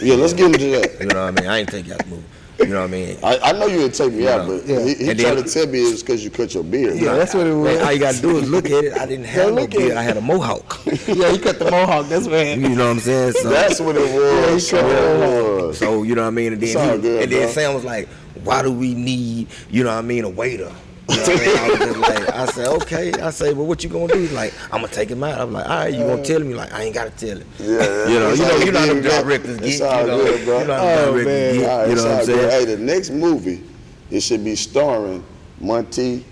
Yeah, 0.02 0.16
let's 0.16 0.34
get 0.34 0.46
into 0.48 0.72
that. 0.80 1.00
you 1.02 1.08
know 1.08 1.26
what 1.26 1.38
I 1.38 1.42
mean 1.42 1.50
I 1.50 1.60
ain't 1.60 1.70
take 1.70 1.86
you 1.88 1.94
out 1.94 2.00
the 2.00 2.08
movie 2.08 2.24
you 2.60 2.68
know 2.68 2.80
what 2.82 2.84
I 2.86 2.88
mean 2.88 3.18
I, 3.24 3.40
I 3.40 3.52
know 3.54 3.66
you 3.66 3.80
would 3.80 3.94
take 3.94 4.14
me 4.14 4.24
Yeah. 4.26 4.36
out, 4.36 4.48
but 4.48 4.66
Yeah. 4.68 4.84
he, 4.84 4.94
he 4.96 5.10
And 5.10 5.20
tried 5.20 5.36
to 5.36 5.44
tell 5.44 5.68
me 5.68 5.80
it's 5.80 6.02
because 6.04 6.24
you 6.24 6.30
cut 6.30 6.54
your 6.54 6.64
beard. 6.64 6.98
Yeah, 6.98 7.14
that's 7.16 7.34
what 7.34 7.48
it 7.48 7.54
was. 7.54 7.76
Man, 7.76 7.84
all 7.86 7.92
you 7.92 8.00
gotta 8.00 8.22
do 8.22 8.38
is 8.38 8.50
look 8.50 8.66
at 8.66 8.84
it. 8.84 8.94
I 8.98 9.06
didn't 9.06 9.26
have 9.26 9.54
no 9.54 9.66
beard. 9.68 9.98
I 9.98 10.04
had 10.04 10.18
a 10.18 10.22
mohawk. 10.22 10.80
yeah, 11.08 11.32
he 11.32 11.40
cut 11.40 11.58
the 11.60 11.70
mohawk. 11.72 12.08
That's 12.08 12.28
what 12.28 12.46
you 12.46 12.58
know 12.70 12.86
what 12.86 12.92
I'm 12.92 13.00
saying? 13.00 13.34
So, 13.34 13.50
That's 13.50 13.80
what 13.80 13.96
it 13.96 14.14
was. 14.14 14.14
Yeah, 14.14 14.46
he 14.48 14.52
cut 14.54 14.62
so 14.62 15.68
it 15.68 15.70
it 15.72 15.76
so 15.76 16.04
you 16.04 16.16
know 16.16 16.22
what 16.24 16.28
I 16.28 16.32
mean. 16.32 16.54
And 16.54 16.62
then, 16.62 16.68
he- 16.96 17.02
good, 17.02 17.24
and 17.24 17.32
then. 17.32 17.50
Sam 17.50 17.74
was 17.74 17.84
like, 17.84 18.08
"Why 18.44 18.62
do 18.62 18.72
we 18.72 18.94
need, 18.94 19.48
you 19.70 19.84
know 19.84 19.92
what 19.92 20.00
I 20.00 20.02
mean, 20.02 20.24
a 20.26 20.30
waiter?" 20.30 20.72
You 21.10 21.16
know 21.18 21.24
what 21.24 21.30
I, 21.30 21.46
mean? 21.46 21.58
I 21.58 21.68
was 21.70 21.80
just 21.80 21.98
like, 22.00 22.30
I 22.36 22.46
said, 22.46 22.68
"Okay." 22.68 23.12
I 23.14 23.30
say, 23.32 23.54
well, 23.54 23.66
what 23.66 23.84
you 23.84 23.90
gonna 23.90 24.14
do?" 24.14 24.20
He's 24.20 24.32
like, 24.32 24.54
"I'm 24.72 24.82
gonna 24.82 24.88
take 24.94 25.10
him 25.10 25.24
out." 25.24 25.40
I'm 25.42 25.52
like, 25.52 25.66
"All 25.68 25.78
right, 25.78 25.94
you 25.94 26.00
gonna 26.00 26.24
tell 26.24 26.40
me?" 26.40 26.54
Like, 26.54 26.72
I 26.74 26.84
ain't 26.84 26.94
gotta 26.96 27.10
tell 27.12 27.38
him. 27.38 27.48
Yeah, 27.60 27.68
You 28.08 28.20
know, 28.20 28.30
it's 28.30 28.40
you 28.40 28.46
know, 28.46 28.58
you 28.66 28.72
know 28.72 28.80
how 28.80 28.86
them 28.86 29.02
good, 29.02 29.10
bro. 29.12 29.22
directors 29.24 29.58
get. 29.60 29.68
It's 29.70 29.80
You 29.80 29.86
all 29.86 30.08
know, 30.08 30.18
good, 30.24 30.46
bro. 30.46 30.60
you 30.62 30.68
know 30.68 30.74
how 30.76 30.86
them 30.86 30.98
Oh, 31.10 31.12
directors 31.12 31.26
man. 31.26 31.56
get. 31.60 31.70
All 31.70 31.78
right, 31.80 31.90
You 31.90 31.96
know 31.96 32.04
what 32.04 32.20
I'm 32.20 32.26
good. 32.26 32.50
Hey, 32.52 32.66
the 32.66 32.78
next 32.78 33.10
movie, 33.10 33.64
it 34.12 34.22
should 34.22 34.44
be 34.44 34.56
starring 34.56 35.24
Monty, 35.60 36.26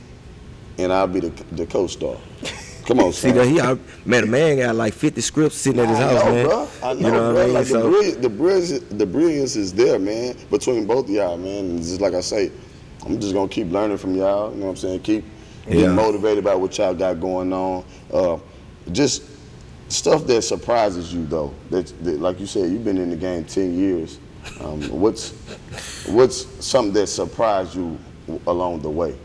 and 0.77 0.93
I'll 0.93 1.07
be 1.07 1.19
the 1.19 1.29
the 1.53 1.65
co-star. 1.65 2.15
Come 2.85 2.99
on, 2.99 3.11
See 3.13 3.29
son. 3.29 3.37
that 3.37 3.47
he, 3.47 3.59
I, 3.59 3.73
man, 4.05 4.21
the 4.21 4.27
man 4.27 4.57
got 4.57 4.75
like 4.75 4.93
50 4.93 5.19
scripts 5.21 5.57
sitting 5.57 5.79
at 5.81 5.89
his 5.89 5.99
I 5.99 6.01
house, 6.13 6.23
know, 6.25 6.31
man. 6.31 6.45
bro. 6.45 6.67
I 6.83 6.93
know, 6.93 6.99
you 6.99 7.03
know 7.03 7.09
bro. 7.11 7.33
what 7.33 7.41
I 7.41 7.45
mean? 7.45 7.53
Like 7.53 7.63
the, 7.65 7.69
So- 7.71 7.89
brilliance, 7.89 8.15
the 8.17 8.29
brilliance, 8.29 8.79
the 8.89 9.05
brilliance 9.05 9.55
is 9.55 9.73
there, 9.73 9.99
man. 9.99 10.35
Between 10.49 10.85
both 10.87 11.05
of 11.05 11.11
y'all, 11.11 11.37
man. 11.37 11.65
And 11.65 11.79
just 11.79 12.01
like 12.01 12.13
I 12.13 12.21
say, 12.21 12.51
I'm 13.05 13.19
just 13.19 13.33
gonna 13.33 13.47
keep 13.49 13.71
learning 13.71 13.97
from 13.97 14.15
y'all. 14.15 14.51
You 14.51 14.57
know 14.59 14.65
what 14.65 14.71
I'm 14.71 14.75
saying? 14.77 14.99
Keep 15.01 15.25
getting 15.65 15.81
Yeah. 15.81 15.93
motivated 15.93 16.43
by 16.43 16.55
what 16.55 16.77
y'all 16.77 16.93
got 16.93 17.19
going 17.19 17.53
on. 17.53 17.83
Uh, 18.11 18.37
just 18.91 19.23
stuff 19.89 20.25
that 20.27 20.41
surprises 20.43 21.13
you, 21.13 21.25
though. 21.25 21.53
That, 21.69 21.87
that, 22.03 22.19
like 22.19 22.39
you 22.39 22.45
said, 22.45 22.69
you've 22.71 22.83
been 22.85 22.97
in 22.97 23.09
the 23.09 23.15
game 23.15 23.43
ten 23.45 23.77
years. 23.77 24.19
Um, 24.61 24.81
what's 24.89 25.31
what's 26.07 26.45
something 26.65 26.93
that 26.93 27.07
surprised 27.07 27.75
you 27.75 27.97
along 28.47 28.81
the 28.81 28.89
way? 28.89 29.15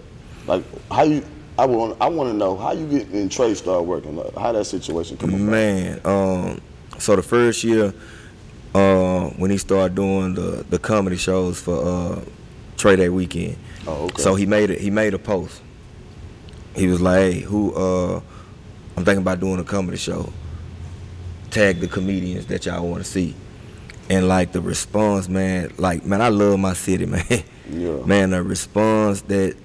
Like 0.46 0.62
how 0.90 1.02
you 1.04 1.24
I 1.58 1.66
want 1.66 1.96
I 2.00 2.08
want 2.08 2.30
to 2.30 2.36
know 2.36 2.56
how 2.56 2.72
you 2.72 2.86
get 2.86 3.10
in 3.10 3.28
Trae 3.28 3.54
start 3.56 3.84
working. 3.84 4.20
How 4.36 4.52
that 4.52 4.64
situation 4.64 5.16
come 5.16 5.30
about. 5.30 5.40
Man, 5.40 6.00
um, 6.04 6.60
so 6.98 7.16
the 7.16 7.22
first 7.22 7.62
year, 7.64 7.94
uh, 8.74 9.28
when 9.30 9.50
he 9.50 9.58
started 9.58 9.94
doing 9.94 10.34
the, 10.34 10.64
the 10.68 10.78
comedy 10.78 11.16
shows 11.16 11.60
for 11.60 11.76
uh, 11.76 12.20
Trae 12.76 12.96
Day 12.96 13.08
weekend, 13.08 13.56
Oh, 13.86 14.04
okay. 14.04 14.22
so 14.22 14.34
he 14.34 14.46
made 14.46 14.70
it. 14.70 14.80
He 14.80 14.90
made 14.90 15.14
a 15.14 15.18
post. 15.18 15.60
He 16.74 16.86
was 16.86 17.00
like, 17.00 17.18
"Hey, 17.18 17.40
who? 17.40 17.74
Uh, 17.74 18.20
I'm 18.96 19.04
thinking 19.04 19.22
about 19.22 19.40
doing 19.40 19.58
a 19.60 19.64
comedy 19.64 19.96
show. 19.96 20.32
Tag 21.50 21.80
the 21.80 21.88
comedians 21.88 22.46
that 22.46 22.66
y'all 22.66 22.86
want 22.88 23.04
to 23.04 23.08
see." 23.10 23.34
And 24.10 24.28
like 24.28 24.52
the 24.52 24.60
response, 24.60 25.28
man, 25.28 25.72
like 25.78 26.04
man, 26.04 26.20
I 26.20 26.28
love 26.28 26.58
my 26.58 26.74
city, 26.74 27.06
man. 27.06 27.24
Yeah. 27.70 28.04
Man, 28.04 28.30
the 28.30 28.42
response 28.42 29.22
that 29.22 29.56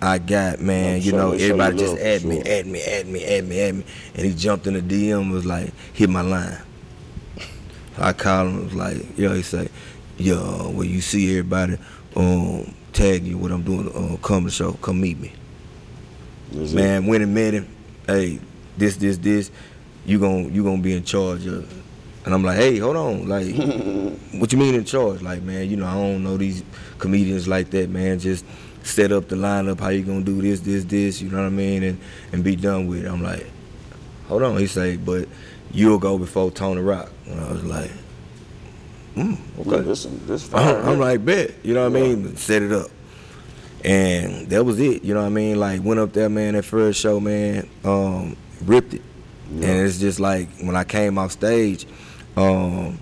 I 0.00 0.18
got, 0.18 0.60
man, 0.60 0.96
I'm 0.96 1.00
you 1.00 1.10
sure 1.10 1.18
know, 1.18 1.30
they 1.32 1.38
show 1.38 1.44
you 1.44 1.60
everybody 1.60 1.78
just 1.78 1.98
add 1.98 2.20
for 2.22 2.26
me, 2.28 2.42
sure. 2.44 2.52
add 2.52 2.66
me, 2.66 2.82
add 2.82 3.06
me, 3.08 3.24
add 3.24 3.44
me, 3.44 3.60
add 3.60 3.74
me. 3.74 3.84
And 4.14 4.26
he 4.26 4.34
jumped 4.34 4.66
in 4.68 4.74
the 4.74 4.82
DM 4.82 5.32
was 5.32 5.44
like, 5.44 5.72
hit 5.92 6.08
my 6.08 6.20
line. 6.20 6.58
I 7.96 8.12
called 8.12 8.48
him, 8.48 8.64
was 8.64 8.74
like, 8.74 9.18
yo, 9.18 9.34
he 9.34 9.42
say, 9.42 9.68
yo, 10.18 10.70
when 10.70 10.88
you 10.88 11.00
see 11.00 11.30
everybody 11.36 11.78
um 12.14 12.72
tag 12.98 13.24
you 13.24 13.38
what 13.38 13.52
I'm 13.52 13.62
doing 13.62 13.88
on 13.92 14.14
uh, 14.14 14.16
comedy 14.18 14.50
show, 14.50 14.72
come 14.72 15.00
meet 15.00 15.18
me. 15.18 15.32
Is 16.52 16.72
it- 16.72 16.76
Man, 16.76 17.06
went 17.06 17.22
and 17.22 17.32
met 17.32 17.54
him. 17.54 17.68
Hey, 18.06 18.40
this, 18.76 18.96
this, 18.96 19.18
this, 19.18 19.50
you 20.04 20.18
gon' 20.18 20.52
you 20.52 20.64
gonna 20.64 20.82
be 20.82 20.94
in 20.94 21.04
charge 21.04 21.46
of. 21.46 21.72
And 22.24 22.34
I'm 22.34 22.42
like, 22.42 22.56
hey, 22.56 22.78
hold 22.78 22.96
on, 22.96 23.28
like, 23.28 23.46
what 24.40 24.52
you 24.52 24.58
mean 24.58 24.74
in 24.74 24.84
charge? 24.84 25.22
Like, 25.22 25.42
man, 25.42 25.70
you 25.70 25.76
know, 25.76 25.86
I 25.86 25.94
don't 25.94 26.22
know 26.24 26.36
these 26.36 26.62
comedians 26.98 27.46
like 27.48 27.70
that, 27.70 27.88
man. 27.88 28.18
Just 28.18 28.44
set 28.82 29.12
up 29.12 29.28
the 29.28 29.36
lineup, 29.36 29.80
how 29.80 29.88
you 29.90 30.02
gonna 30.02 30.24
do 30.24 30.42
this, 30.42 30.60
this, 30.60 30.84
this, 30.84 31.22
you 31.22 31.30
know 31.30 31.38
what 31.38 31.46
I 31.46 31.50
mean, 31.50 31.82
and 31.84 32.00
and 32.32 32.42
be 32.42 32.56
done 32.56 32.86
with 32.88 33.04
it. 33.04 33.08
I'm 33.08 33.22
like, 33.22 33.46
hold 34.26 34.42
on, 34.42 34.58
he 34.58 34.66
say, 34.66 34.96
but 34.96 35.28
you'll 35.70 35.98
go 35.98 36.18
before 36.18 36.50
Tony 36.50 36.80
Rock. 36.80 37.10
And 37.26 37.40
I 37.40 37.52
was 37.52 37.64
like, 37.64 37.90
mm, 39.18 39.38
Yeah, 39.70 39.78
this 39.78 40.06
this 40.26 40.44
fire. 40.44 40.78
I'm, 40.78 40.88
I'm 40.90 40.98
like, 40.98 41.24
bet. 41.24 41.54
You 41.64 41.74
know 41.74 41.88
what 41.88 41.98
I 41.98 42.02
mean? 42.02 42.36
Set 42.36 42.62
it 42.62 42.72
up. 42.72 42.90
And 43.84 44.48
that 44.48 44.64
was 44.64 44.80
it. 44.80 45.04
You 45.04 45.14
know 45.14 45.20
what 45.20 45.26
I 45.26 45.30
mean? 45.30 45.58
Like, 45.60 45.82
went 45.84 46.00
up 46.00 46.12
there, 46.12 46.28
man, 46.28 46.54
that 46.54 46.64
first 46.64 47.00
show, 47.00 47.20
man, 47.20 47.68
um, 47.84 48.36
ripped 48.64 48.94
it. 48.94 49.02
Yeah. 49.52 49.68
And 49.68 49.86
it's 49.86 49.98
just 49.98 50.18
like, 50.20 50.48
when 50.60 50.74
I 50.76 50.84
came 50.84 51.16
off 51.16 51.32
stage, 51.32 51.86
um, 52.36 52.98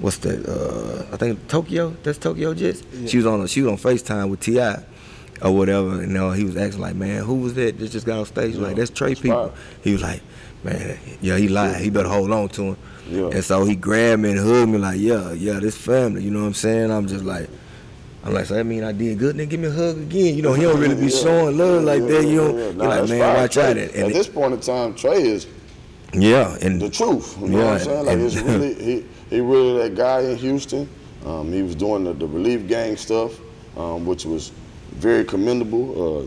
what's 0.00 0.18
that? 0.18 0.46
Uh, 0.46 1.12
I 1.14 1.16
think 1.16 1.48
Tokyo. 1.48 1.90
That's 2.02 2.18
Tokyo 2.18 2.54
Jetz. 2.54 3.08
She 3.08 3.16
was 3.16 3.26
on. 3.26 3.46
She 3.46 3.62
was 3.62 3.72
on 3.72 3.78
Facetime 3.78 4.30
with 4.30 4.40
T.I., 4.40 4.84
or 5.42 5.52
whatever. 5.52 5.90
And 6.00 6.08
you 6.12 6.18
know, 6.18 6.30
he 6.32 6.44
was 6.44 6.56
asking 6.56 6.80
like, 6.80 6.94
"Man, 6.94 7.22
who 7.24 7.34
was 7.36 7.54
that 7.54 7.78
that 7.78 7.90
just 7.90 8.06
got 8.06 8.18
on 8.20 8.26
stage?" 8.26 8.56
Like, 8.56 8.76
that's 8.76 8.90
Trae 8.90 9.20
people. 9.20 9.52
He 9.82 9.92
was 9.92 10.02
like, 10.02 10.22
"Man, 10.64 10.98
yeah, 11.20 11.36
he 11.36 11.48
lied. 11.48 11.80
He 11.80 11.90
better 11.90 12.08
hold 12.08 12.30
on 12.30 12.48
to 12.50 12.62
him." 12.62 12.76
Yeah. 13.08 13.26
And 13.28 13.44
so 13.44 13.64
he 13.64 13.74
grabbed 13.76 14.22
me 14.22 14.30
and 14.30 14.38
hugged 14.40 14.70
me 14.70 14.78
like, 14.78 14.98
"Yeah, 15.00 15.32
yeah, 15.32 15.58
this 15.60 15.76
family." 15.76 16.22
You 16.22 16.30
know 16.30 16.40
what 16.40 16.46
I'm 16.46 16.54
saying? 16.54 16.90
I'm 16.90 17.06
just 17.06 17.24
like. 17.24 17.48
I'm 18.24 18.32
like, 18.34 18.46
so 18.46 18.54
that 18.54 18.62
mean 18.62 18.84
I 18.84 18.92
did 18.92 19.18
good? 19.18 19.36
Then 19.36 19.48
give 19.48 19.58
me 19.58 19.66
a 19.66 19.72
hug 19.72 19.98
again. 19.98 20.36
You 20.36 20.42
know, 20.42 20.52
he 20.52 20.62
don't 20.62 20.78
really 20.78 20.94
be 20.94 21.06
Yeah. 21.12 21.22
showing 21.22 21.58
love 21.58 21.82
like 21.82 22.02
Yeah, 22.02 22.06
that. 22.06 22.22
You 22.24 22.28
yeah, 22.28 22.36
know, 22.52 22.56
yeah. 22.68 22.72
Nah, 22.74 22.84
like, 23.00 23.08
man, 23.08 23.18
fire. 23.18 23.34
watch 23.42 23.56
out. 23.56 23.76
At 23.76 23.92
this 24.12 24.28
point 24.28 24.54
in 24.54 24.60
time, 24.60 24.94
Trae 24.94 25.16
is 25.24 25.48
yeah, 26.12 26.56
and 26.62 26.80
the 26.80 26.88
truth. 26.88 27.36
You 27.40 27.48
know 27.48 27.64
what 27.66 27.72
I'm 27.74 27.78
saying? 27.80 28.06
Like 28.06 28.18
it's 28.18 28.36
really 28.36 28.74
he 28.84 29.04
he 29.28 29.40
really 29.40 29.76
that 29.78 29.96
guy 29.96 30.20
in 30.20 30.36
Houston. 30.36 30.88
Um, 31.26 31.52
he 31.52 31.62
was 31.64 31.74
doing 31.74 32.04
the, 32.04 32.12
the 32.12 32.26
relief 32.28 32.68
gang 32.68 32.96
stuff, 32.96 33.32
um, 33.76 34.06
which 34.06 34.24
was 34.24 34.52
very 34.94 35.24
commendable. 35.24 36.22
Uh, 36.22 36.26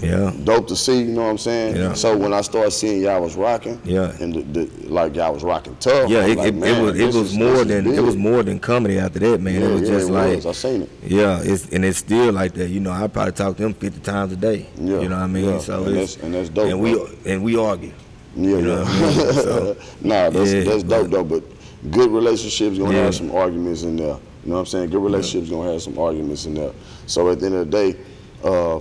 yeah, 0.00 0.32
dope 0.42 0.66
to 0.68 0.76
see, 0.76 0.98
you 1.02 1.12
know 1.12 1.22
what 1.22 1.30
I'm 1.30 1.38
saying? 1.38 1.76
Yeah. 1.76 1.92
So 1.94 2.16
when 2.16 2.32
I 2.32 2.40
started 2.40 2.72
seeing 2.72 3.00
y'all 3.00 3.22
was 3.22 3.36
rocking, 3.36 3.80
Yeah. 3.84 4.10
and 4.20 4.34
the, 4.34 4.42
the, 4.66 4.88
like 4.88 5.14
y'all 5.14 5.32
was 5.32 5.44
rocking 5.44 5.76
tough, 5.76 6.10
yeah. 6.10 6.26
It, 6.26 6.36
like, 6.36 6.48
it, 6.48 6.54
man, 6.56 6.74
it 6.74 6.82
was 6.82 6.98
it 7.00 7.06
was 7.06 7.16
is- 7.16 7.38
more 7.38 7.64
than 7.64 7.86
it 7.86 8.00
was 8.02 8.16
more 8.16 8.42
than 8.42 8.58
comedy 8.58 8.98
after 8.98 9.20
that, 9.20 9.40
man. 9.40 9.60
Yeah, 9.60 9.68
it 9.68 9.72
was 9.72 9.80
yeah, 9.82 9.86
just 9.88 10.08
it 10.08 10.12
like 10.12 10.36
was. 10.36 10.46
I 10.46 10.52
seen 10.52 10.82
it. 10.82 10.90
Yeah, 11.06 11.40
it's 11.44 11.68
and 11.70 11.84
it's 11.84 11.98
still 11.98 12.32
like 12.32 12.54
that. 12.54 12.70
You 12.70 12.80
know, 12.80 12.90
I 12.90 13.06
probably 13.06 13.32
talk 13.34 13.56
to 13.56 13.62
them 13.62 13.72
fifty 13.72 14.00
times 14.00 14.32
a 14.32 14.36
day. 14.36 14.66
Yeah, 14.76 14.98
you 15.00 15.08
know 15.08 15.16
what 15.16 15.22
I 15.22 15.26
mean. 15.28 15.44
yeah. 15.44 15.58
So 15.60 15.84
And 15.84 15.96
it's 15.96 16.16
that's- 16.16 16.24
and 16.24 16.34
that's 16.34 16.48
dope, 16.48 16.70
And 16.70 16.80
we 16.80 17.06
and 17.24 17.44
we 17.44 17.56
argue. 17.56 17.92
Yeah, 18.36 18.48
You 18.56 18.62
know 18.62 18.82
yeah. 18.82 18.84
I 18.88 19.00
mean? 19.00 19.32
So, 19.32 19.76
nah, 20.02 20.30
that's 20.30 20.52
that's 20.52 20.82
dope 20.82 21.08
but- 21.08 21.10
though. 21.12 21.24
But 21.24 21.44
good 21.92 22.10
relationships 22.10 22.78
gonna 22.78 22.92
have 22.94 23.14
some 23.14 23.30
arguments 23.30 23.84
in 23.84 23.94
there. 23.94 24.16
You 24.44 24.50
know 24.50 24.56
what 24.56 24.60
I'm 24.60 24.66
saying? 24.66 24.90
Good 24.90 25.02
relationships 25.02 25.50
gonna 25.50 25.72
have 25.72 25.82
some 25.82 25.98
arguments 25.98 26.44
in 26.46 26.54
there. 26.54 26.72
So 27.06 27.30
at 27.30 27.40
the 27.40 27.46
end 27.46 27.54
of 27.54 27.70
the 27.70 27.92
day, 27.92 27.98
uh, 28.44 28.78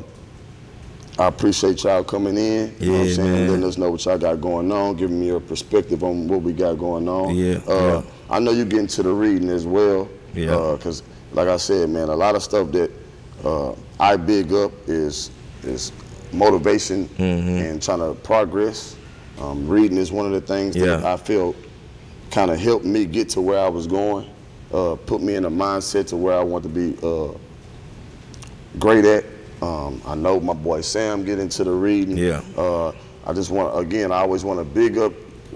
I 1.17 1.27
appreciate 1.27 1.83
y'all 1.83 2.03
coming 2.03 2.37
in. 2.37 2.75
You 2.79 2.91
know 2.91 2.97
what 2.99 3.07
I'm 3.07 3.13
saying? 3.13 3.27
And 3.29 3.37
man. 3.41 3.47
letting 3.49 3.65
us 3.65 3.77
know 3.77 3.91
what 3.91 4.03
y'all 4.03 4.17
got 4.17 4.41
going 4.41 4.71
on, 4.71 4.95
giving 4.97 5.19
me 5.19 5.27
your 5.27 5.39
perspective 5.39 6.03
on 6.03 6.27
what 6.27 6.41
we 6.41 6.53
got 6.53 6.77
going 6.79 7.07
on. 7.07 7.35
Yeah, 7.35 7.59
Uh, 7.67 7.73
yeah. 7.75 8.01
I 8.29 8.39
know 8.39 8.51
you 8.51 8.65
get 8.65 8.79
into 8.79 9.03
the 9.03 9.13
reading 9.13 9.49
as 9.49 9.65
well. 9.67 10.09
Yeah. 10.33 10.73
Because, 10.75 11.03
like 11.31 11.47
I 11.47 11.57
said, 11.57 11.89
man, 11.89 12.09
a 12.09 12.15
lot 12.15 12.35
of 12.35 12.41
stuff 12.43 12.71
that 12.71 12.91
uh, 13.45 13.73
I 13.99 14.17
big 14.17 14.51
up 14.53 14.71
is 14.87 15.29
is 15.63 15.91
motivation 16.33 17.07
Mm-hmm. 17.09 17.49
and 17.49 17.81
trying 17.81 17.99
to 17.99 18.15
progress. 18.21 18.95
Um, 19.39 19.67
reading 19.67 19.97
is 19.97 20.11
one 20.11 20.25
of 20.25 20.31
the 20.33 20.41
things 20.41 20.75
that 20.75 21.03
I 21.05 21.15
feel 21.15 21.55
kind 22.31 22.49
of 22.51 22.59
helped 22.59 22.85
me 22.85 23.05
get 23.05 23.29
to 23.29 23.41
where 23.41 23.59
I 23.59 23.67
was 23.69 23.85
going, 23.87 24.27
uh, 24.73 24.95
put 25.05 25.21
me 25.21 25.35
in 25.35 25.45
a 25.45 25.49
mindset 25.51 26.07
to 26.07 26.17
where 26.17 26.37
I 26.37 26.43
want 26.43 26.63
to 26.63 26.69
be 26.69 26.97
uh, 27.03 27.37
great 28.79 29.05
at. 29.05 29.25
Um, 29.61 30.01
I 30.05 30.15
know 30.15 30.39
my 30.39 30.53
boy 30.53 30.81
Sam 30.81 31.23
get 31.23 31.39
into 31.39 31.63
the 31.63 31.71
reading. 31.71 32.17
Yeah. 32.17 32.41
Uh, 32.57 32.91
I 33.25 33.31
just 33.33 33.51
want 33.51 33.77
again. 33.79 34.11
I 34.11 34.17
always 34.17 34.43
want 34.43 34.59
to 34.59 34.65
big 34.65 34.97
up. 34.97 35.13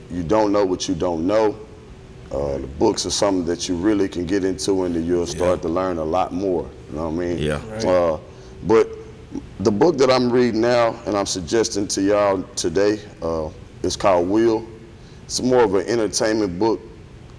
You 0.09 0.23
don't 0.23 0.51
know 0.53 0.63
what 0.65 0.87
you 0.87 0.95
don't 0.95 1.27
know. 1.27 1.59
Uh, 2.31 2.57
the 2.59 2.67
books 2.67 3.05
are 3.05 3.09
something 3.09 3.45
that 3.45 3.67
you 3.67 3.75
really 3.75 4.07
can 4.07 4.25
get 4.25 4.43
into, 4.43 4.83
and 4.83 4.95
then 4.95 5.05
you'll 5.05 5.25
start 5.25 5.61
to 5.61 5.69
learn 5.69 5.97
a 5.97 6.03
lot 6.03 6.33
more. 6.33 6.69
You 6.89 6.95
know 6.95 7.09
what 7.09 7.23
I 7.23 7.27
mean? 7.27 7.37
Yeah. 7.37 7.61
Right. 7.71 7.85
Uh, 7.85 8.17
but 8.63 8.89
the 9.61 9.71
book 9.71 9.97
that 9.97 10.09
I'm 10.09 10.31
reading 10.31 10.61
now, 10.61 10.99
and 11.05 11.17
I'm 11.17 11.25
suggesting 11.25 11.87
to 11.89 12.01
y'all 12.01 12.43
today, 12.55 12.99
uh, 13.21 13.49
is 13.83 13.95
called 13.95 14.27
Will. 14.29 14.65
It's 15.23 15.41
more 15.41 15.63
of 15.63 15.75
an 15.75 15.87
entertainment 15.87 16.57
book, 16.57 16.79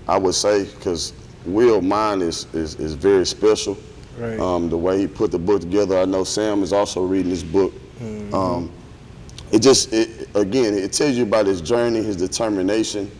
I 0.06 0.18
would 0.18 0.34
say, 0.34 0.64
because 0.64 1.12
Will 1.48 1.80
mine 1.80 2.22
is, 2.22 2.46
is 2.54 2.74
is 2.76 2.94
very 2.94 3.26
special. 3.26 3.76
Right. 4.18 4.38
Um, 4.40 4.68
the 4.68 4.76
way 4.76 4.98
he 4.98 5.06
put 5.06 5.30
the 5.30 5.38
book 5.38 5.60
together, 5.60 5.98
I 5.98 6.04
know 6.04 6.24
Sam 6.24 6.62
is 6.62 6.72
also 6.72 7.04
reading 7.04 7.30
this 7.30 7.42
book. 7.42 7.72
Um, 8.32 8.70
it 9.50 9.60
just, 9.60 9.92
it, 9.92 10.28
again, 10.34 10.74
it 10.74 10.92
tells 10.92 11.16
you 11.16 11.22
about 11.22 11.46
his 11.46 11.60
journey, 11.60 12.02
his 12.02 12.16
determination 12.16 13.10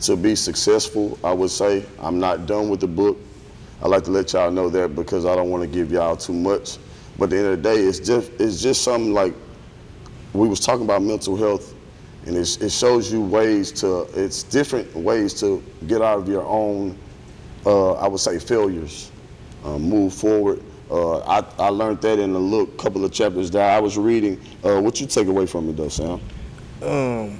to 0.00 0.16
be 0.16 0.34
successful. 0.34 1.18
I 1.22 1.32
would 1.32 1.50
say 1.50 1.84
I'm 2.00 2.18
not 2.18 2.46
done 2.46 2.68
with 2.68 2.80
the 2.80 2.88
book. 2.88 3.18
I 3.82 3.88
like 3.88 4.02
to 4.04 4.10
let 4.10 4.32
y'all 4.32 4.50
know 4.50 4.68
that 4.70 4.94
because 4.94 5.24
I 5.24 5.34
don't 5.36 5.50
want 5.50 5.62
to 5.62 5.68
give 5.68 5.92
y'all 5.92 6.16
too 6.16 6.32
much. 6.32 6.78
But 7.18 7.24
at 7.24 7.30
the 7.30 7.36
end 7.36 7.46
of 7.46 7.62
the 7.62 7.62
day, 7.62 7.76
it's 7.80 7.98
just 7.98 8.32
it's 8.38 8.60
just 8.60 8.82
something 8.82 9.12
like 9.12 9.34
we 10.32 10.48
was 10.48 10.60
talking 10.60 10.84
about 10.84 11.02
mental 11.02 11.36
health, 11.36 11.74
and 12.26 12.36
it's, 12.36 12.56
it 12.58 12.70
shows 12.70 13.12
you 13.12 13.20
ways 13.20 13.72
to 13.72 14.02
it's 14.14 14.42
different 14.42 14.94
ways 14.94 15.34
to 15.40 15.62
get 15.86 16.02
out 16.02 16.18
of 16.18 16.28
your 16.28 16.44
own. 16.46 16.98
Uh, 17.66 17.92
I 17.92 18.08
would 18.08 18.20
say 18.20 18.38
failures, 18.38 19.10
uh, 19.64 19.78
move 19.78 20.14
forward. 20.14 20.62
Uh, 20.90 21.18
I, 21.20 21.44
I 21.58 21.68
learned 21.68 22.00
that 22.02 22.18
in 22.18 22.34
a 22.34 22.38
little 22.38 22.66
couple 22.66 23.04
of 23.04 23.12
chapters 23.12 23.50
that 23.52 23.76
I 23.76 23.80
was 23.80 23.96
reading. 23.98 24.40
Uh, 24.64 24.80
what 24.80 25.00
you 25.00 25.06
take 25.06 25.28
away 25.28 25.46
from 25.46 25.68
it 25.68 25.76
though, 25.76 25.88
Sam? 25.88 26.20
um, 26.82 27.38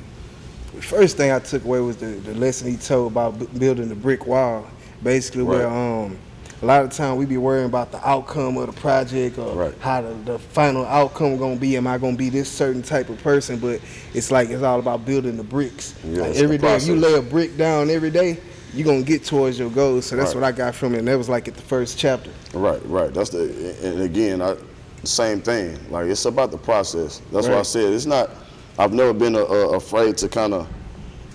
the 0.74 0.82
first 0.82 1.16
thing 1.16 1.32
I 1.32 1.38
took 1.40 1.64
away 1.64 1.80
was 1.80 1.96
the, 1.96 2.06
the 2.06 2.34
lesson 2.34 2.70
he 2.70 2.76
told 2.76 3.12
about 3.12 3.38
bu- 3.38 3.46
building 3.58 3.88
the 3.88 3.94
brick 3.94 4.26
wall. 4.26 4.66
Basically, 5.02 5.42
where 5.42 5.66
um, 5.66 6.16
a 6.62 6.66
lot 6.66 6.84
of 6.84 6.90
time 6.92 7.16
we 7.16 7.24
be 7.24 7.38
worrying 7.38 7.64
about 7.66 7.90
the 7.90 8.06
outcome 8.06 8.58
of 8.58 8.66
the 8.72 8.80
project 8.80 9.38
or 9.38 9.54
Right. 9.56 9.74
how 9.80 10.02
the, 10.02 10.12
the 10.32 10.38
final 10.38 10.84
outcome 10.84 11.38
gonna 11.38 11.56
be. 11.56 11.76
Am 11.78 11.86
I 11.86 11.96
gonna 11.98 12.16
be 12.16 12.28
this 12.28 12.50
certain 12.50 12.82
type 12.82 13.08
of 13.08 13.18
person? 13.22 13.58
But 13.58 13.80
it's 14.14 14.30
like 14.30 14.50
it's 14.50 14.62
all 14.62 14.78
about 14.78 15.04
building 15.06 15.36
the 15.38 15.42
bricks. 15.42 15.94
Yeah, 16.04 16.22
like 16.22 16.36
every 16.36 16.58
day, 16.58 16.78
you 16.80 16.96
lay 16.96 17.14
a 17.14 17.22
brick 17.22 17.56
down 17.56 17.88
every 17.90 18.10
day, 18.10 18.38
you're 18.74 18.84
gonna 18.86 19.02
get 19.02 19.24
towards 19.24 19.58
your 19.58 19.70
goals. 19.70 20.06
So 20.06 20.16
that's 20.16 20.34
Right. 20.34 20.42
what 20.42 20.44
I 20.44 20.52
got 20.52 20.74
from 20.74 20.94
it. 20.94 20.98
And 20.98 21.08
that 21.08 21.18
was 21.18 21.28
like 21.28 21.48
at 21.48 21.54
the 21.56 21.62
first 21.62 21.98
chapter. 21.98 22.30
Right, 22.54 22.80
right. 22.86 23.12
That's 23.12 23.30
the 23.30 23.74
and 23.82 24.02
again, 24.02 24.40
I, 24.42 24.56
same 25.04 25.40
thing. 25.40 25.78
Like 25.90 26.06
it's 26.06 26.24
about 26.26 26.50
the 26.50 26.58
process. 26.58 27.20
That's 27.32 27.48
why 27.48 27.58
I 27.58 27.62
said 27.62 27.92
it's 27.92 28.06
not. 28.06 28.30
I've 28.78 28.92
never 28.92 29.12
been 29.12 29.34
a, 29.34 29.40
a, 29.40 29.76
afraid 29.76 30.16
to 30.18 30.28
kind 30.28 30.54
of 30.54 30.66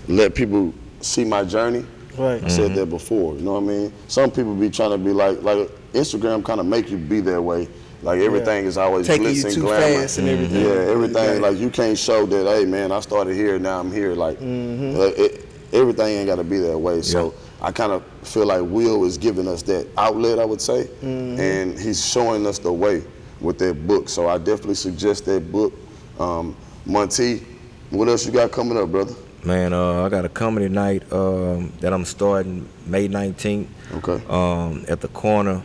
let 0.08 0.34
people 0.34 0.72
see 1.00 1.24
my 1.24 1.44
journey. 1.44 1.84
Right. 2.18 2.42
I 2.42 2.48
said 2.48 2.74
that 2.76 2.86
before. 2.86 3.34
You 3.34 3.42
know 3.42 3.52
what 3.54 3.64
I 3.64 3.66
mean? 3.66 3.92
Some 4.08 4.30
people 4.30 4.54
be 4.54 4.70
trying 4.70 4.90
to 4.92 4.98
be 4.98 5.12
like 5.12 5.42
like 5.42 5.68
Instagram 5.92 6.44
kind 6.44 6.60
of 6.60 6.66
make 6.66 6.90
you 6.90 6.96
be 6.96 7.20
that 7.20 7.40
way. 7.42 7.68
Like 8.02 8.20
everything 8.20 8.66
is 8.66 8.78
always 8.78 9.06
Taking 9.06 9.24
you 9.24 9.30
glitz 9.32 9.44
and 9.46 9.54
too 9.54 9.60
glamour. 9.62 10.00
fast 10.00 10.18
and 10.18 10.28
everything. 10.28 10.62
Yeah, 10.64 10.70
everything 10.92 11.14
Right. 11.14 11.40
like 11.40 11.58
you 11.58 11.70
can't 11.70 11.98
show 11.98 12.24
that. 12.26 12.46
Hey 12.46 12.64
man, 12.64 12.92
I 12.92 13.00
started 13.00 13.34
here, 13.34 13.58
now 13.58 13.80
I'm 13.80 13.90
here. 13.92 14.14
Like 14.14 14.38
Mm-hmm. 14.38 14.96
uh, 15.00 15.04
it, 15.24 15.35
everything 15.72 16.06
ain't 16.18 16.26
got 16.26 16.36
to 16.36 16.44
be 16.44 16.58
that 16.58 16.78
way. 16.78 17.02
So 17.02 17.34
I 17.60 17.72
kind 17.72 17.92
of 17.92 18.04
feel 18.22 18.46
like 18.46 18.62
Will 18.62 19.04
is 19.04 19.18
giving 19.18 19.48
us 19.48 19.62
that 19.64 19.86
outlet. 19.96 20.38
I 20.38 20.44
would 20.44 20.60
say, 20.60 20.84
Mm-hmm. 21.02 21.40
and 21.40 21.78
he's 21.78 22.04
showing 22.04 22.46
us 22.46 22.58
the 22.58 22.72
way 22.72 23.02
with 23.40 23.58
that 23.58 23.86
book. 23.86 24.08
So 24.08 24.28
I 24.28 24.38
definitely 24.38 24.74
suggest 24.76 25.24
that 25.26 25.50
book. 25.52 25.72
Um, 26.18 26.56
Monty, 26.86 27.44
what 27.90 28.08
else 28.08 28.24
you 28.26 28.32
got 28.32 28.50
coming 28.52 28.78
up, 28.78 28.90
brother? 28.90 29.14
Man, 29.44 29.72
uh, 29.72 30.02
I 30.04 30.08
got 30.08 30.24
a 30.24 30.28
comedy 30.28 30.68
night 30.68 31.02
um, 31.12 31.72
that 31.80 31.92
I'm 31.92 32.04
starting 32.04 32.68
May 32.86 33.08
19th 33.08 33.66
Okay. 33.94 34.20
um, 34.28 34.84
at 34.88 35.00
the 35.00 35.08
corner 35.08 35.62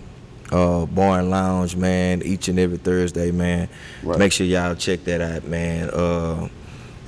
uh, 0.52 0.86
bar 0.86 1.20
and 1.20 1.30
lounge, 1.30 1.76
man. 1.76 2.22
Each 2.24 2.48
and 2.50 2.60
every 2.60 2.78
Thursday, 2.78 3.32
man. 3.32 3.70
Right. 4.04 4.20
Make 4.20 4.34
sure 4.34 4.46
y'all 4.46 4.76
check 4.76 5.04
that 5.06 5.22
out, 5.22 5.46
man. 5.46 5.90
Uh, 5.90 6.50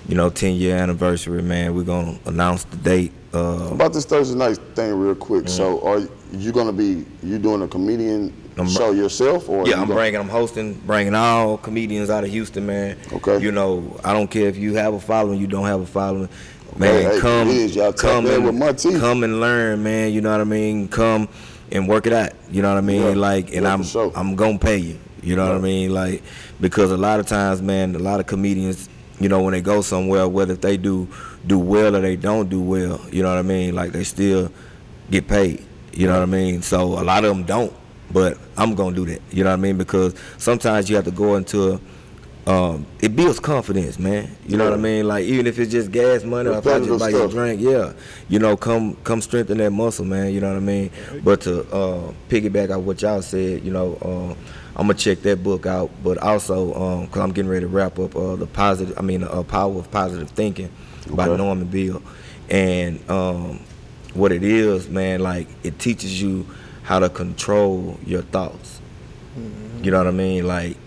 you 0.07 0.15
know, 0.15 0.29
10 0.29 0.55
year 0.55 0.75
anniversary, 0.77 1.41
man. 1.41 1.75
We're 1.75 1.83
gonna 1.83 2.17
announce 2.25 2.63
the 2.65 2.77
date. 2.77 3.11
Uh, 3.33 3.69
About 3.71 3.93
this 3.93 4.05
Thursday 4.05 4.37
night 4.37 4.59
thing, 4.75 4.93
real 4.93 5.15
quick. 5.15 5.49
So, 5.49 5.81
are 5.81 6.01
you 6.31 6.51
gonna 6.51 6.71
be 6.73 7.05
you 7.23 7.39
doing 7.39 7.61
a 7.63 7.67
comedian 7.67 8.31
I'm- 8.57 8.67
show 8.67 8.91
yourself, 8.91 9.49
or 9.49 9.63
Yeah, 9.67 9.69
you 9.69 9.81
I'm 9.81 9.87
gonna- 9.87 9.95
bringing, 9.95 10.19
I'm 10.19 10.29
hosting, 10.29 10.79
bringing 10.85 11.15
all 11.15 11.57
comedians 11.57 12.09
out 12.11 12.23
of 12.23 12.29
Houston, 12.29 12.65
man. 12.67 12.95
Okay. 13.11 13.39
You 13.39 13.51
know, 13.51 13.83
I 14.03 14.13
don't 14.13 14.29
care 14.29 14.47
if 14.47 14.57
you 14.57 14.75
have 14.75 14.93
a 14.93 14.99
following, 14.99 15.39
you 15.39 15.47
don't 15.47 15.65
have 15.65 15.81
a 15.81 15.85
following. 15.85 16.29
Man, 16.77 17.11
hey, 17.11 17.19
come, 17.19 17.47
please, 17.47 17.75
y'all 17.75 17.93
come 17.93 18.25
and 18.27 18.99
come 18.99 19.23
and 19.23 19.39
learn, 19.39 19.81
man. 19.83 20.11
You 20.11 20.21
know 20.21 20.31
what 20.31 20.41
I 20.41 20.43
mean? 20.45 20.87
Come 20.87 21.27
and 21.71 21.87
work 21.87 22.05
it 22.07 22.13
out. 22.13 22.31
You 22.51 22.61
know 22.61 22.69
what 22.69 22.77
I 22.77 22.81
mean? 22.81 23.01
Yeah. 23.01 23.13
Like, 23.15 23.53
and 23.53 23.63
Yeah, 23.63 23.73
I'm. 23.73 24.11
I'm 24.15 24.35
gonna 24.35 24.57
pay 24.59 24.77
you. 24.77 24.97
You 25.23 25.35
know 25.35 25.47
what 25.47 25.55
I 25.55 25.59
mean? 25.61 25.93
Like, 25.93 26.21
because 26.59 26.91
a 26.91 26.97
lot 26.97 27.19
of 27.19 27.25
times, 27.25 27.61
man, 27.61 27.95
a 27.95 27.99
lot 27.99 28.19
of 28.19 28.25
comedians, 28.27 28.89
you 29.23 29.29
know, 29.29 29.41
when 29.41 29.53
they 29.53 29.62
go 29.62 29.81
somewhere, 29.81 30.27
whether 30.27 30.53
they 30.53 30.75
do 30.75 31.07
do 31.47 31.57
well 31.57 31.95
or 31.95 32.01
they 32.01 32.17
don't 32.17 32.49
do 32.49 32.62
well, 32.62 32.99
you 33.09 33.23
know 33.23 33.29
what 33.29 33.38
I 33.38 33.43
mean? 33.43 33.73
Like, 33.73 33.93
they 33.93 34.03
still 34.03 34.51
get 35.09 35.27
paid. 35.27 35.65
You 35.93 36.07
know 36.07 36.13
what 36.13 36.23
I 36.23 36.25
mean? 36.25 36.62
So 36.62 36.99
a 36.99 37.03
lot 37.03 37.23
of 37.23 37.29
them 37.29 37.43
don't, 37.43 37.73
but 38.12 38.38
I'm 38.57 38.75
gonna 38.75 38.95
do 38.95 39.05
that. 39.05 39.21
You 39.31 39.43
know 39.43 39.51
what 39.51 39.59
I 39.59 39.62
mean? 39.62 39.77
Because 39.77 40.13
sometimes 40.38 40.89
you 40.89 40.97
have 40.97 41.05
to 41.05 41.12
go 41.12 41.36
into 41.36 41.73
a 41.73 41.79
um, 42.45 42.86
it 42.99 43.15
builds 43.15 43.39
confidence, 43.39 43.97
man. 43.97 44.36
You 44.45 44.57
know 44.57 44.65
what 44.65 44.73
I 44.73 44.81
mean? 44.81 45.07
Like 45.07 45.23
even 45.23 45.47
if 45.47 45.59
it's 45.59 45.71
just 45.71 45.91
gas 45.91 46.25
money, 46.25 46.49
or 46.49 46.57
if 46.57 46.67
I 46.67 46.79
just 46.79 46.99
buy 46.99 47.09
you 47.09 47.23
a 47.23 47.29
drink, 47.29 47.62
yeah. 47.62 47.93
You 48.27 48.39
know, 48.39 48.57
come 48.57 48.95
come 49.05 49.21
strengthen 49.21 49.59
that 49.59 49.71
muscle, 49.71 50.03
man. 50.03 50.33
You 50.33 50.41
know 50.41 50.49
what 50.49 50.57
I 50.57 50.59
mean? 50.59 50.91
But 51.23 51.41
to 51.41 51.62
uh, 51.71 52.12
piggyback 52.27 52.69
on 52.75 52.86
what 52.86 53.01
y'all 53.01 53.21
said, 53.21 53.63
you 53.63 53.71
know, 53.71 53.95
uh, 54.01 54.36
I'm 54.75 54.88
gonna 54.88 54.95
check 54.95 55.21
that 55.21 55.43
book 55.43 55.65
out. 55.65 55.91
But 56.03 56.17
also, 56.17 56.73
um, 56.73 57.07
cause 57.07 57.21
I'm 57.21 57.31
getting 57.31 57.49
ready 57.51 57.65
to 57.65 57.67
wrap 57.67 57.99
up 57.99 58.15
uh, 58.15 58.36
the 58.36 58.47
positive, 58.47 58.97
I 58.97 59.01
mean, 59.01 59.23
uh, 59.23 59.43
power 59.43 59.77
of 59.77 59.91
positive 59.91 60.29
thinking 60.31 60.69
by 61.09 61.27
Norman 61.38 61.69
Peale, 61.69 62.01
and 62.49 62.99
um, 63.09 63.59
what 64.13 64.31
it 64.31 64.43
is, 64.43 64.89
man. 64.89 65.19
Like 65.19 65.47
it 65.63 65.79
teaches 65.79 66.21
you 66.21 66.47
how 66.83 66.99
to 66.99 67.09
control 67.09 67.99
your 68.05 68.21
thoughts. 68.23 68.79
You 69.83 69.91
know 69.91 69.97
what 69.97 70.07
I 70.07 70.12
mean? 70.12 70.47
Like 70.47 70.77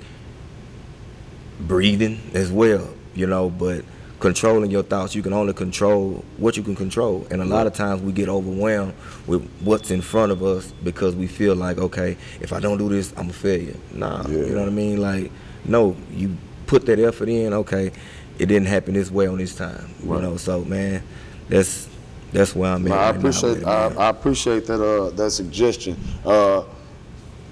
breathing 1.60 2.20
as 2.34 2.50
well, 2.52 2.88
you 3.14 3.26
know, 3.26 3.50
but 3.50 3.84
controlling 4.26 4.72
your 4.72 4.82
thoughts, 4.82 5.14
you 5.14 5.22
can 5.22 5.32
only 5.32 5.52
control 5.52 6.24
what 6.38 6.56
you 6.56 6.62
can 6.64 6.74
control. 6.74 7.24
And 7.30 7.40
a 7.40 7.44
lot 7.44 7.68
of 7.68 7.74
times 7.74 8.02
we 8.02 8.10
get 8.10 8.28
overwhelmed 8.28 8.92
with 9.28 9.48
what's 9.60 9.92
in 9.92 10.00
front 10.00 10.32
of 10.32 10.42
us 10.42 10.72
because 10.82 11.14
we 11.14 11.28
feel 11.28 11.54
like, 11.54 11.78
okay, 11.78 12.16
if 12.40 12.52
I 12.52 12.58
don't 12.58 12.76
do 12.76 12.88
this, 12.88 13.14
I'm 13.16 13.30
a 13.30 13.32
failure. 13.32 13.76
Nah, 13.92 14.22
Yeah. 14.28 14.38
you 14.38 14.46
know 14.54 14.60
what 14.60 14.68
I 14.68 14.72
mean? 14.72 15.00
Like, 15.00 15.30
no, 15.64 15.94
you 16.12 16.36
put 16.66 16.86
that 16.86 16.98
effort 16.98 17.28
in, 17.28 17.52
okay, 17.52 17.92
it 18.40 18.46
didn't 18.46 18.66
happen 18.66 18.94
this 18.94 19.12
way 19.12 19.28
on 19.28 19.38
this 19.38 19.54
time. 19.54 19.88
Right. 20.02 20.16
You 20.16 20.22
know, 20.22 20.36
so 20.36 20.64
man, 20.64 21.04
that's 21.48 21.88
that's 22.32 22.52
where 22.56 22.72
I'm 22.72 22.84
at. 22.88 22.92
I 22.92 22.96
right 23.10 23.16
appreciate 23.16 23.64
I. 23.64 23.86
I 23.94 24.08
appreciate 24.08 24.66
that 24.66 24.82
uh 24.82 25.10
that 25.10 25.30
suggestion. 25.30 25.96
Uh, 26.24 26.64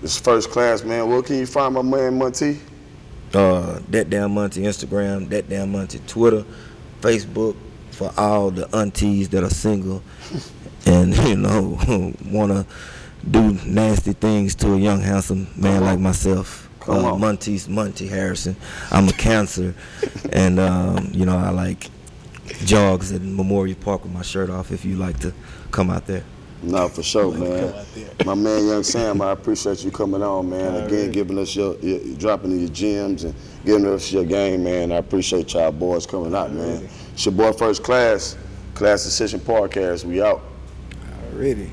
it's 0.02 0.18
first 0.18 0.50
class, 0.50 0.82
man. 0.82 1.08
Where 1.08 1.22
can 1.22 1.36
you 1.36 1.46
find 1.46 1.72
my 1.74 1.82
man 1.82 2.18
Monty? 2.18 2.58
Uh, 3.34 3.80
Dat 3.90 4.10
Damn 4.10 4.32
Monty 4.32 4.62
Instagram, 4.62 5.28
Dat 5.28 5.48
Damn 5.48 5.70
Monty 5.70 6.00
Twitter, 6.06 6.44
Facebook 7.00 7.56
for 7.90 8.12
all 8.16 8.50
the 8.50 8.66
aunties 8.74 9.28
that 9.28 9.42
are 9.44 9.50
single 9.50 10.02
and 10.86 11.16
you 11.28 11.36
know 11.36 11.78
wanna 12.26 12.66
do 13.30 13.52
nasty 13.64 14.12
things 14.12 14.54
to 14.54 14.74
a 14.74 14.76
young 14.76 15.00
handsome 15.00 15.48
man 15.56 15.82
like 15.82 15.98
myself. 15.98 16.68
Come 16.80 17.04
uh. 17.04 17.16
Monty's 17.16 17.68
Monty 17.68 18.06
Harrison. 18.06 18.56
I'm 18.90 19.08
a 19.08 19.12
cancer, 19.12 19.74
and 20.32 20.60
um, 20.60 21.08
you 21.12 21.24
know 21.24 21.36
I 21.36 21.50
like 21.50 21.88
jogs 22.66 23.10
at 23.12 23.22
Memorial 23.22 23.76
Park 23.80 24.04
with 24.04 24.12
my 24.12 24.22
shirt 24.22 24.50
off. 24.50 24.70
If 24.70 24.84
you 24.84 24.96
like 24.96 25.18
to 25.20 25.32
come 25.70 25.90
out 25.90 26.06
there. 26.06 26.24
No, 26.66 26.88
for 26.88 27.02
sure, 27.02 27.30
man. 27.30 27.74
My 28.24 28.34
man, 28.34 28.66
Young 28.66 28.82
Samm, 28.82 29.24
I 29.24 29.32
appreciate 29.32 29.84
you 29.84 29.90
coming 29.90 30.22
on, 30.22 30.48
man. 30.48 30.84
Again, 30.84 31.12
giving 31.12 31.38
us 31.38 31.54
your, 31.54 31.76
your 31.80 32.16
dropping 32.16 32.52
in 32.52 32.60
your 32.60 32.68
gems 32.70 33.24
and 33.24 33.34
giving 33.64 33.86
us 33.86 34.10
your 34.12 34.24
game, 34.24 34.64
man. 34.64 34.90
I 34.90 34.96
appreciate 34.96 35.52
y'all 35.52 35.72
boys 35.72 36.06
coming 36.06 36.34
out, 36.34 36.52
man. 36.52 36.88
It's 37.12 37.24
your 37.24 37.34
boy 37.34 37.52
First 37.52 37.82
Class, 37.82 38.36
Klass 38.74 39.04
N 39.04 39.10
Session 39.10 39.40
Podcast. 39.40 40.04
We 40.04 40.22
out. 40.22 40.42
Already. 41.32 41.70